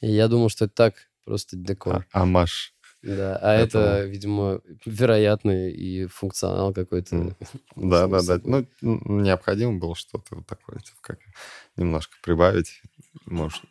И 0.00 0.10
я 0.10 0.28
думал, 0.28 0.48
что 0.48 0.64
это 0.64 0.74
так, 0.74 0.94
просто 1.24 1.56
декор. 1.56 2.06
А, 2.12 2.22
амаш. 2.22 2.72
Да, 3.02 3.36
а 3.42 3.54
Этого... 3.54 3.82
это, 3.82 4.04
видимо, 4.04 4.60
вероятный 4.86 5.72
и 5.72 6.06
функционал 6.06 6.72
какой-то. 6.72 7.36
Да, 7.76 8.06
да, 8.06 8.22
да. 8.22 8.40
Ну, 8.44 8.66
необходимо 8.80 9.78
было 9.78 9.96
что-то 9.96 10.36
вот 10.36 10.46
такое, 10.46 10.78
типа, 10.78 10.98
как 11.00 11.18
немножко 11.76 12.16
прибавить, 12.22 12.80
может. 13.26 13.62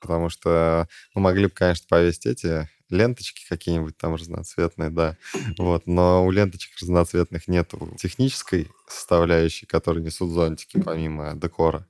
Потому 0.00 0.28
что 0.28 0.88
мы 1.14 1.22
могли 1.22 1.46
бы, 1.46 1.52
конечно, 1.52 1.86
повесить 1.88 2.26
эти 2.26 2.68
ленточки 2.90 3.46
какие-нибудь 3.48 3.96
там 3.96 4.14
разноцветные, 4.14 4.90
да. 4.90 5.16
Вот, 5.58 5.86
но 5.86 6.24
у 6.24 6.30
ленточек 6.30 6.72
разноцветных 6.80 7.48
нету 7.48 7.94
технической 7.98 8.68
составляющей, 8.88 9.66
которые 9.66 10.04
несут 10.04 10.30
зонтики, 10.30 10.80
помимо 10.80 11.34
декора. 11.34 11.86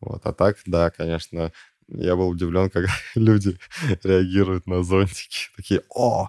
Вот, 0.00 0.24
а 0.24 0.32
так, 0.32 0.56
да, 0.64 0.90
конечно, 0.90 1.52
я 1.90 2.16
был 2.16 2.28
удивлен, 2.28 2.70
как 2.70 2.86
люди 3.14 3.58
реагируют 4.02 4.66
на 4.66 4.82
зонтики. 4.82 5.48
Такие, 5.56 5.82
о, 5.90 6.28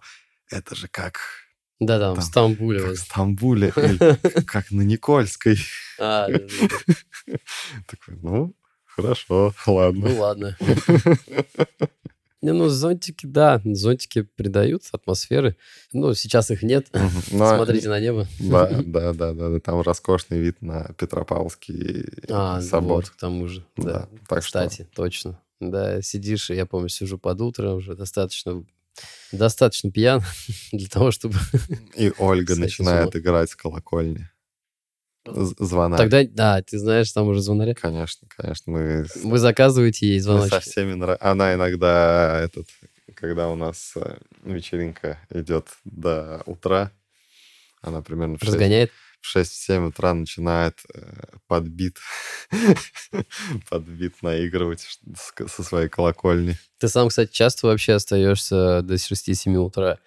это 0.50 0.76
же 0.76 0.88
как... 0.88 1.20
Да, 1.80 1.98
там, 2.00 2.16
в 2.16 2.22
Стамбуле. 2.24 2.80
Как 2.82 2.92
в 2.92 2.98
Стамбуле, 2.98 3.72
как 4.46 4.70
на 4.72 4.82
Никольской. 4.84 5.58
А. 6.00 6.28
Такой, 7.88 8.18
ну, 8.22 8.54
хорошо, 8.86 9.54
ладно. 9.66 10.10
Ну 10.10 10.20
ладно. 10.20 10.58
Не, 12.44 12.54
ну 12.54 12.70
зонтики, 12.70 13.28
да, 13.28 13.62
зонтики 13.64 14.24
придают 14.24 14.84
атмосферы. 14.92 15.58
Ну, 15.94 16.16
сейчас 16.16 16.50
их 16.50 16.64
нет. 16.64 16.88
Но- 17.32 17.56
Смотрите 17.56 17.88
на 17.88 18.00
небо. 18.00 18.28
Да, 18.40 18.68
да, 18.68 19.14
да, 19.14 19.34
да, 19.34 19.50
да, 19.50 19.60
там 19.60 19.80
роскошный 19.82 20.40
вид 20.40 20.60
на 20.62 20.92
Петропавловский 20.98 22.06
А, 22.30 22.60
собор. 22.62 22.96
вот, 22.98 23.10
к 23.12 23.16
тому 23.16 23.48
же. 23.48 23.64
Да, 23.78 23.84
Да, 23.84 24.08
так 24.28 24.44
что- 24.44 24.48
кстати, 24.66 24.88
точно. 24.96 25.40
Да, 25.62 26.02
сидишь, 26.02 26.50
я 26.50 26.66
помню, 26.66 26.90
сижу 26.90 27.18
под 27.20 27.40
утро, 27.40 27.72
уже 27.74 27.96
достаточно 27.96 28.66
достаточно 29.32 29.92
пьян 29.92 30.22
для 30.74 30.88
того, 30.88 31.12
чтобы... 31.12 31.36
И 31.96 32.12
Ольга 32.18 32.56
начинает 32.58 33.16
играть 33.16 33.52
с 33.52 33.56
колокольни. 33.56 34.28
З- 35.26 35.54
Звонарь. 35.60 36.00
Тогда, 36.00 36.24
да, 36.24 36.62
ты 36.64 36.80
знаешь, 36.80 37.12
там 37.12 37.28
уже 37.28 37.42
звонаря. 37.42 37.76
Конечно, 37.76 38.28
конечно, 38.36 38.72
мы, 38.74 39.06
Вы 39.24 39.38
заказываете 39.38 40.08
ей 40.08 40.22
мы 40.26 40.48
со 40.50 40.60
всеми... 40.60 40.94
нра- 40.94 41.18
Она 41.20 41.54
иногда, 41.54 42.42
этот, 42.44 42.68
когда 43.14 43.48
у 43.50 43.56
нас 43.56 43.94
э, 43.96 44.18
вечеринка 44.44 45.20
идет 45.30 45.68
до 45.86 46.42
утра, 46.48 46.92
она 47.82 48.02
примерно 48.02 48.38
в 48.38 48.40
6, 48.40 48.54
Разгоняет. 48.54 48.92
В 49.22 49.36
6-7 49.38 49.88
утра 49.88 50.14
начинает 50.14 50.80
э, 50.94 51.24
подбит, 51.48 51.98
подбит 53.70 54.22
наигрывать 54.22 55.00
со 55.48 55.64
своей 55.64 55.90
колокольни. 55.90 56.58
Ты 56.80 56.88
сам, 56.88 57.10
кстати, 57.10 57.32
часто 57.32 57.68
вообще 57.68 57.94
остаешься 57.94 58.82
до 58.82 58.96
6-7 58.96 59.56
утра. 59.58 60.00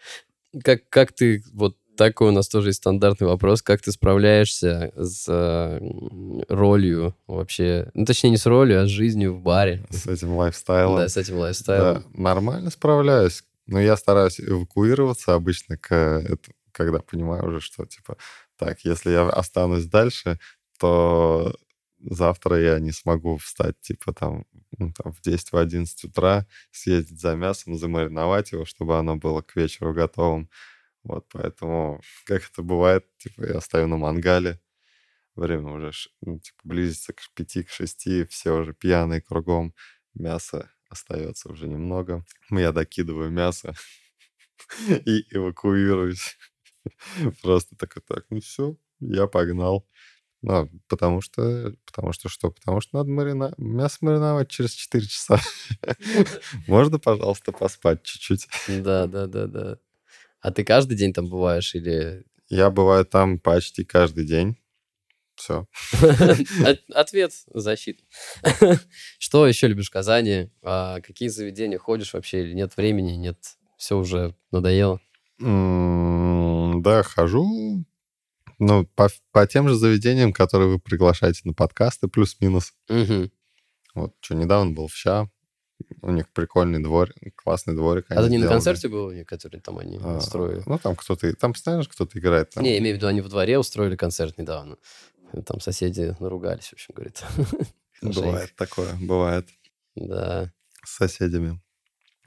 Как, 0.62 0.88
как 0.88 1.12
ты, 1.12 1.42
вот 1.52 1.76
такой 1.96 2.28
у 2.28 2.32
нас 2.32 2.48
тоже 2.48 2.70
есть 2.70 2.78
стандартный 2.78 3.28
вопрос, 3.28 3.62
как 3.62 3.80
ты 3.80 3.92
справляешься 3.92 4.92
с 4.96 5.26
э, 5.28 5.80
ролью 6.48 7.16
вообще, 7.26 7.90
ну, 7.94 8.04
точнее, 8.04 8.30
не 8.30 8.36
с 8.36 8.46
ролью, 8.46 8.82
а 8.82 8.86
с 8.86 8.90
жизнью 8.90 9.34
в 9.34 9.40
баре, 9.40 9.86
С 9.90 10.06
этим 10.06 10.32
лайфстайлом. 10.36 10.96
да, 10.98 11.08
с 11.08 11.16
этим 11.16 11.36
лайфстайлом. 11.38 12.02
Да, 12.02 12.20
нормально 12.20 12.70
справляюсь. 12.70 13.44
Но 13.66 13.80
я 13.80 13.96
стараюсь 13.96 14.40
эвакуироваться 14.40 15.34
обычно, 15.34 15.78
к, 15.78 15.92
это- 15.94 16.52
когда 16.72 16.98
понимаю 16.98 17.46
уже, 17.46 17.60
что, 17.60 17.86
типа, 17.86 18.16
так, 18.56 18.80
если 18.84 19.10
я 19.10 19.28
останусь 19.28 19.86
дальше, 19.86 20.38
то 20.78 21.54
завтра 22.00 22.60
я 22.60 22.78
не 22.80 22.92
смогу 22.92 23.36
встать, 23.38 23.80
типа, 23.80 24.12
там, 24.12 24.46
ну, 24.78 24.92
в 25.04 25.20
10 25.22 25.52
в 25.52 25.56
11 25.56 26.04
утра, 26.04 26.46
съездить 26.70 27.20
за 27.20 27.34
мясом, 27.36 27.76
замариновать 27.78 28.52
его, 28.52 28.64
чтобы 28.64 28.98
оно 28.98 29.16
было 29.16 29.42
к 29.42 29.56
вечеру 29.56 29.94
готовым. 29.94 30.50
Вот, 31.04 31.26
поэтому, 31.32 32.00
как 32.26 32.44
это 32.50 32.62
бывает, 32.62 33.06
типа, 33.18 33.44
я 33.46 33.60
стою 33.60 33.88
на 33.88 33.96
мангале, 33.98 34.60
время 35.36 35.72
уже, 35.72 35.92
ну, 36.22 36.38
типа, 36.40 36.58
близится 36.64 37.12
к 37.12 37.20
5, 37.34 37.64
к 37.64 37.70
6, 37.70 38.26
все 38.28 38.52
уже 38.56 38.74
пьяные 38.74 39.20
кругом, 39.22 39.74
мясо 40.14 40.70
остается 40.88 41.50
уже 41.50 41.68
немного. 41.68 42.24
Я 42.50 42.72
докидываю 42.72 43.30
мясо 43.30 43.74
и 45.06 45.24
эвакуируюсь. 45.36 46.36
Просто 47.42 47.76
такой, 47.76 48.02
так, 48.06 48.24
ну 48.30 48.40
все, 48.40 48.76
я 49.00 49.26
погнал. 49.26 49.86
Ну, 50.46 50.68
потому 50.88 51.22
что, 51.22 51.72
потому 51.86 52.12
что 52.12 52.28
что? 52.28 52.50
Потому 52.50 52.82
что 52.82 52.98
надо 52.98 53.10
марина... 53.10 53.54
мясо 53.56 53.96
мариновать 54.02 54.50
через 54.50 54.72
4 54.72 55.06
часа. 55.06 55.40
Можно, 56.66 56.98
пожалуйста, 56.98 57.50
поспать 57.50 58.02
чуть-чуть? 58.02 58.46
Да, 58.68 59.06
да, 59.06 59.26
да, 59.26 59.46
да. 59.46 59.78
А 60.40 60.50
ты 60.50 60.62
каждый 60.62 60.98
день 60.98 61.14
там 61.14 61.30
бываешь 61.30 61.74
или... 61.74 62.24
Я 62.50 62.68
бываю 62.68 63.06
там 63.06 63.38
почти 63.38 63.84
каждый 63.84 64.26
день. 64.26 64.58
Все. 65.34 65.66
От- 66.02 66.90
Ответ 66.94 67.32
защита. 67.46 68.04
Что 69.18 69.46
еще 69.46 69.66
любишь 69.66 69.88
в 69.88 69.92
Казани? 69.92 70.50
А 70.62 71.00
какие 71.00 71.28
заведения 71.30 71.78
ходишь 71.78 72.12
вообще 72.12 72.42
или 72.42 72.52
нет 72.52 72.76
времени, 72.76 73.12
нет? 73.12 73.38
Все 73.78 73.96
уже 73.96 74.34
надоело? 74.50 75.00
Да, 76.84 77.02
хожу. 77.02 77.84
Ну, 78.58 78.86
по, 78.94 79.08
по 79.32 79.46
тем 79.46 79.68
же 79.68 79.74
заведениям, 79.74 80.32
которые 80.32 80.68
вы 80.68 80.78
приглашаете 80.78 81.40
на 81.44 81.54
подкасты, 81.54 82.08
плюс-минус. 82.08 82.72
Мгм. 82.88 83.30
Вот, 83.94 84.14
что 84.20 84.34
недавно 84.34 84.72
был 84.72 84.88
в 84.88 84.94
ЩА. 84.94 85.28
У 86.02 86.10
них 86.10 86.28
прикольный 86.32 86.80
дворик, 86.80 87.16
классный 87.34 87.74
дворик. 87.74 88.06
А 88.08 88.22
ты 88.22 88.30
не 88.30 88.36
на 88.36 88.44
сделали. 88.44 88.48
концерте 88.48 88.88
был, 88.88 89.06
у 89.06 89.12
них, 89.12 89.26
который 89.26 89.60
там 89.60 89.78
они 89.78 89.98
А, 90.02 90.20
строили? 90.20 90.62
Ну, 90.66 90.78
там 90.78 90.94
кто-то... 90.94 91.34
Там 91.34 91.52
постоянно 91.52 91.84
кто-то 91.84 92.18
играет. 92.18 92.50
Там. 92.50 92.62
Не, 92.62 92.78
имею 92.78 92.94
в 92.94 92.98
виду, 92.98 93.08
они 93.08 93.20
во 93.20 93.28
дворе 93.28 93.58
устроили 93.58 93.96
концерт 93.96 94.38
недавно. 94.38 94.76
Там 95.46 95.60
соседи 95.60 96.14
наругались, 96.20 96.68
в 96.68 96.72
общем, 96.74 96.94
говорит. 96.94 97.24
Бывает 98.02 98.54
такое, 98.56 98.94
бывает. 99.00 99.48
Да. 99.96 100.52
С 100.84 100.96
соседями. 100.96 101.60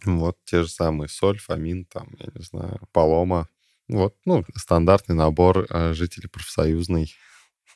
Вот, 0.06 0.38
те 0.46 0.64
же 0.64 0.70
самые 0.70 1.08
Соль, 1.08 1.40
Фомин, 1.40 1.86
там, 1.86 2.16
я 2.20 2.28
не 2.34 2.42
знаю, 2.44 2.80
Палома. 2.92 3.48
Вот, 3.90 4.16
ну, 4.26 4.44
стандартный 4.56 5.16
набор 5.16 5.66
э, 5.70 5.94
жителей 5.94 6.28
профсоюзный. 6.28 7.14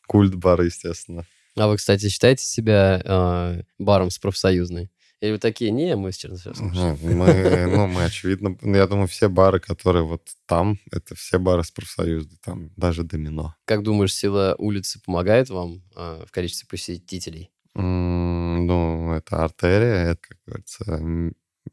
Культ 0.07 0.35
бара, 0.35 0.65
естественно. 0.65 1.25
А 1.55 1.67
вы, 1.67 1.77
кстати, 1.77 2.09
считаете 2.09 2.43
себя 2.43 3.01
э, 3.03 3.61
баром 3.77 4.09
с 4.09 4.17
профсоюзной? 4.17 4.91
Или 5.21 5.33
вы 5.33 5.37
такие, 5.37 5.69
не, 5.69 5.95
мы 5.95 6.11
с 6.11 6.17
Чернышевским. 6.17 6.71
Ну, 6.73 6.97
мы, 7.01 7.67
ну, 7.67 7.87
мы, 7.87 8.05
очевидно, 8.05 8.57
ну, 8.61 8.75
я 8.75 8.87
думаю, 8.87 9.07
все 9.07 9.29
бары, 9.29 9.59
которые 9.59 10.03
вот 10.03 10.27
там, 10.47 10.79
это 10.91 11.15
все 11.15 11.37
бары 11.39 11.63
с 11.63 11.71
профсоюзной, 11.71 12.37
там 12.43 12.71
даже 12.75 13.03
домино. 13.03 13.55
Как 13.65 13.83
думаешь, 13.83 14.13
сила 14.13 14.55
улицы 14.57 14.99
помогает 15.05 15.49
вам 15.49 15.83
э, 15.95 16.25
в 16.27 16.31
количестве 16.31 16.67
посетителей? 16.67 17.51
Ну, 17.75 19.13
это 19.13 19.43
артерия, 19.43 20.11
это, 20.11 20.19
как 20.21 20.37
говорится, 20.45 20.99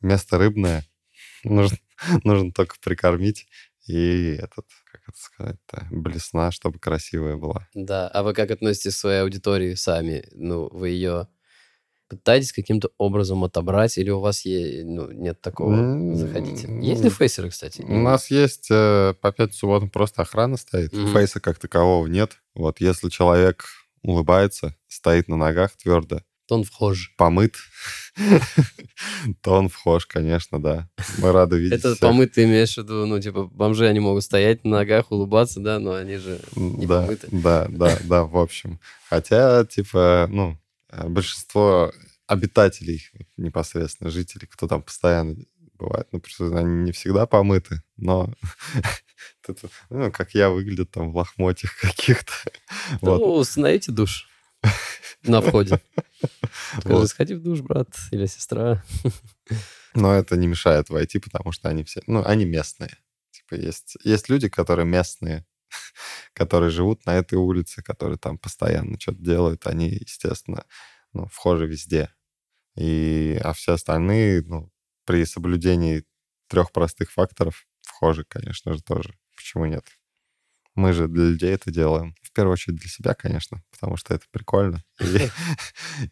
место 0.01 0.39
рыбное. 0.39 0.85
Нужно, 1.45 1.79
нужно 2.25 2.53
только 2.53 2.77
прикормить 2.81 3.47
и 3.89 4.35
этот, 4.37 4.67
как 4.93 5.03
это 5.09 5.19
сказать-то, 5.19 5.87
блесна, 5.91 6.51
чтобы 6.51 6.79
красивая 6.79 7.37
была. 7.37 7.67
Да. 7.75 8.09
А 8.09 8.23
вы 8.23 8.35
как 8.35 8.51
относитесь 8.51 8.95
к 8.95 8.99
своей 8.99 9.23
аудитории 9.23 9.75
сами? 9.75 10.25
Ну, 10.33 10.69
вы 10.71 10.91
ее 10.91 11.29
пытаетесь 12.09 12.53
каким-то 12.53 12.91
образом 12.99 13.45
отобрать, 13.45 13.99
или 13.99 14.11
у 14.11 14.21
вас 14.21 14.45
е- 14.45 14.85
ну, 14.85 15.11
нет 15.11 15.41
такого? 15.41 16.15
Заходите. 16.15 16.69
Есть 16.81 17.05
ли 17.05 17.11
фейсеры, 17.11 17.51
кстати? 17.51 17.83
У 17.83 17.99
нас 17.99 18.31
есть 18.31 18.69
э, 18.71 19.15
по 19.21 19.33
пятницу 19.33 19.61
субботам 19.61 19.91
просто 19.91 20.23
охрана 20.23 20.57
стоит. 20.57 20.93
Мгм. 20.93 21.13
Фейса 21.13 21.41
как 21.41 21.59
такового 21.59 22.07
нет. 22.07 22.39
Вот 22.55 22.81
если 22.81 23.09
человек 23.11 23.67
улыбается, 24.03 24.75
стоит 24.87 25.29
на 25.29 25.37
ногах 25.37 25.73
твердо, 25.77 26.23
Он 26.51 26.65
вхож. 26.65 27.15
помыт, 27.17 27.57
то 29.43 29.53
он 29.53 29.69
вхож, 29.69 30.07
конечно, 30.07 30.61
да. 30.61 30.89
Мы 31.19 31.33
рады 31.33 31.59
видеть 31.59 31.81
Это 31.81 31.91
всех. 31.91 32.01
помыть 32.01 32.33
ты 32.33 32.45
имеешь 32.45 32.75
в 32.75 32.79
виду, 32.79 33.07
ну, 33.07 33.21
типа, 33.21 33.45
бомжи, 33.45 33.87
они 33.87 34.01
могут 34.01 34.25
стоять 34.25 34.65
на 34.65 34.79
ногах, 34.79 35.11
улыбаться, 35.13 35.61
да, 35.61 35.79
но 35.79 35.93
они 35.95 36.17
же... 36.17 36.41
не 36.57 36.87
да, 36.87 37.03
помыты. 37.03 37.29
да, 37.31 37.67
да, 37.69 37.99
да, 38.05 38.25
в 38.25 38.37
общем. 38.39 38.81
Хотя, 39.09 39.65
типа, 39.65 40.27
ну, 40.31 40.59
большинство 40.91 41.93
обитателей, 42.27 43.09
вот 43.15 43.27
непосредственно 43.37 44.11
жителей, 44.11 44.47
кто 44.47 44.67
там 44.67 44.83
постоянно 44.83 45.37
бывает, 45.75 46.09
ну, 46.13 46.21
просто 46.21 46.47
они 46.59 46.85
не 46.85 46.93
всегда 46.93 47.27
помыты, 47.27 47.83
но 47.97 48.33
ну, 49.91 50.11
как 50.13 50.35
я, 50.35 50.51
выглядят 50.51 50.91
там 50.91 51.13
в 51.13 51.17
лохмотьях 51.17 51.77
каких-то. 51.81 52.33
Вот. 53.01 53.21
Ну, 53.21 53.35
установите 53.35 53.93
душ 53.93 54.29
на 55.25 55.41
входе. 55.41 55.81
Скажи, 56.81 57.07
сходи 57.07 57.35
в 57.35 57.43
душ, 57.43 57.61
брат 57.61 57.89
или 58.11 58.27
сестра. 58.27 58.85
Но 59.95 60.15
это 60.15 60.37
не 60.37 60.47
мешает 60.47 60.91
войти, 60.91 61.19
потому 61.19 61.53
что 61.53 61.69
они 61.69 61.85
все, 61.85 62.03
ну, 62.07 62.25
они 62.25 62.45
местные. 62.45 62.97
Типа 63.31 63.55
есть, 63.55 63.97
есть 64.05 64.29
люди, 64.29 64.49
которые 64.49 64.87
местные, 64.87 65.47
которые 66.33 66.71
живут 66.71 67.07
на 67.07 67.17
этой 67.17 67.35
улице, 67.35 67.83
которые 67.83 68.19
там 68.19 68.39
постоянно 68.39 68.99
что-то 69.01 69.23
делают, 69.23 69.67
они, 69.67 69.89
естественно, 69.89 70.65
ну, 71.13 71.27
вхожи 71.27 71.67
везде. 71.67 72.11
И, 72.77 73.39
а 73.43 73.53
все 73.55 73.73
остальные, 73.75 74.43
ну, 74.47 74.71
при 75.05 75.25
соблюдении 75.25 76.05
трех 76.49 76.71
простых 76.71 77.11
факторов 77.11 77.67
вхожи, 77.83 78.25
конечно 78.25 78.75
же, 78.75 78.83
тоже. 78.83 79.15
Почему 79.37 79.65
нет? 79.67 79.85
Мы 80.79 80.93
же 80.93 81.09
для 81.09 81.25
людей 81.25 81.51
это 81.51 81.73
делаем. 81.73 82.15
В 82.23 82.33
первую 82.33 82.53
очередь 82.53 82.79
для 82.79 82.89
себя, 82.89 83.13
конечно, 83.13 83.65
потому 83.73 83.97
что 83.97 84.15
это 84.15 84.25
прикольно. 84.31 84.85
И, 85.01 85.29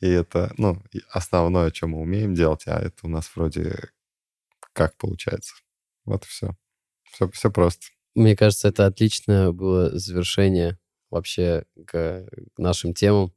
и 0.01 0.09
это, 0.09 0.53
ну, 0.59 0.83
основное, 1.09 1.71
что 1.73 1.87
мы 1.87 2.01
умеем 2.01 2.35
делать, 2.35 2.65
а 2.67 2.81
это 2.81 3.07
у 3.07 3.09
нас 3.09 3.31
вроде 3.37 3.91
как 4.73 4.97
получается. 4.97 5.55
Вот 6.05 6.25
и 6.25 6.27
все. 6.27 6.57
Все, 7.13 7.31
все 7.31 7.49
просто. 7.53 7.87
Мне 8.17 8.35
кажется, 8.35 8.67
это 8.67 8.87
отличное 8.87 9.53
было 9.53 9.97
завершение 9.97 10.81
вообще 11.11 11.65
к 11.87 12.27
нашим 12.59 12.93
темам. 12.93 13.33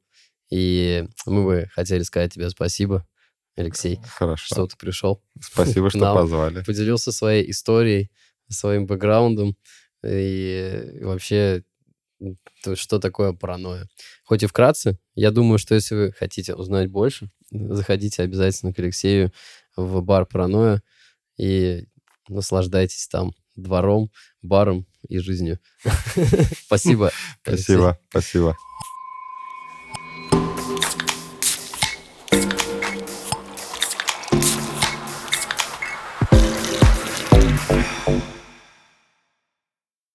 И 0.50 1.06
мы 1.26 1.44
бы 1.44 1.70
хотели 1.72 2.02
сказать 2.02 2.34
тебе 2.34 2.50
спасибо, 2.50 3.06
Алексей, 3.54 4.00
Хорошо. 4.16 4.46
что 4.52 4.66
ты 4.66 4.76
пришел. 4.76 5.22
Спасибо, 5.40 5.90
что 5.90 6.12
позвали. 6.12 6.64
Поделился 6.64 7.12
своей 7.12 7.48
историей, 7.52 8.10
своим 8.48 8.86
бэкграундом 8.86 9.56
и 10.04 10.98
вообще 11.00 11.64
то, 12.62 12.76
что 12.76 12.98
такое 12.98 13.32
паранойя. 13.32 13.88
Хоть 14.24 14.42
и 14.42 14.46
вкратце, 14.46 14.98
я 15.14 15.30
думаю, 15.30 15.58
что 15.58 15.74
если 15.74 15.94
вы 15.94 16.12
хотите 16.12 16.54
узнать 16.54 16.90
больше, 16.90 17.30
заходите 17.50 18.22
обязательно 18.22 18.72
к 18.72 18.78
Алексею 18.78 19.32
в 19.76 20.02
бар 20.02 20.26
«Паранойя» 20.26 20.82
и 21.38 21.86
наслаждайтесь 22.28 23.08
там 23.08 23.32
двором, 23.56 24.10
баром 24.42 24.86
и 25.08 25.18
жизнью. 25.18 25.58
Спасибо. 26.66 27.10
Спасибо, 27.42 27.98
спасибо. 28.10 28.56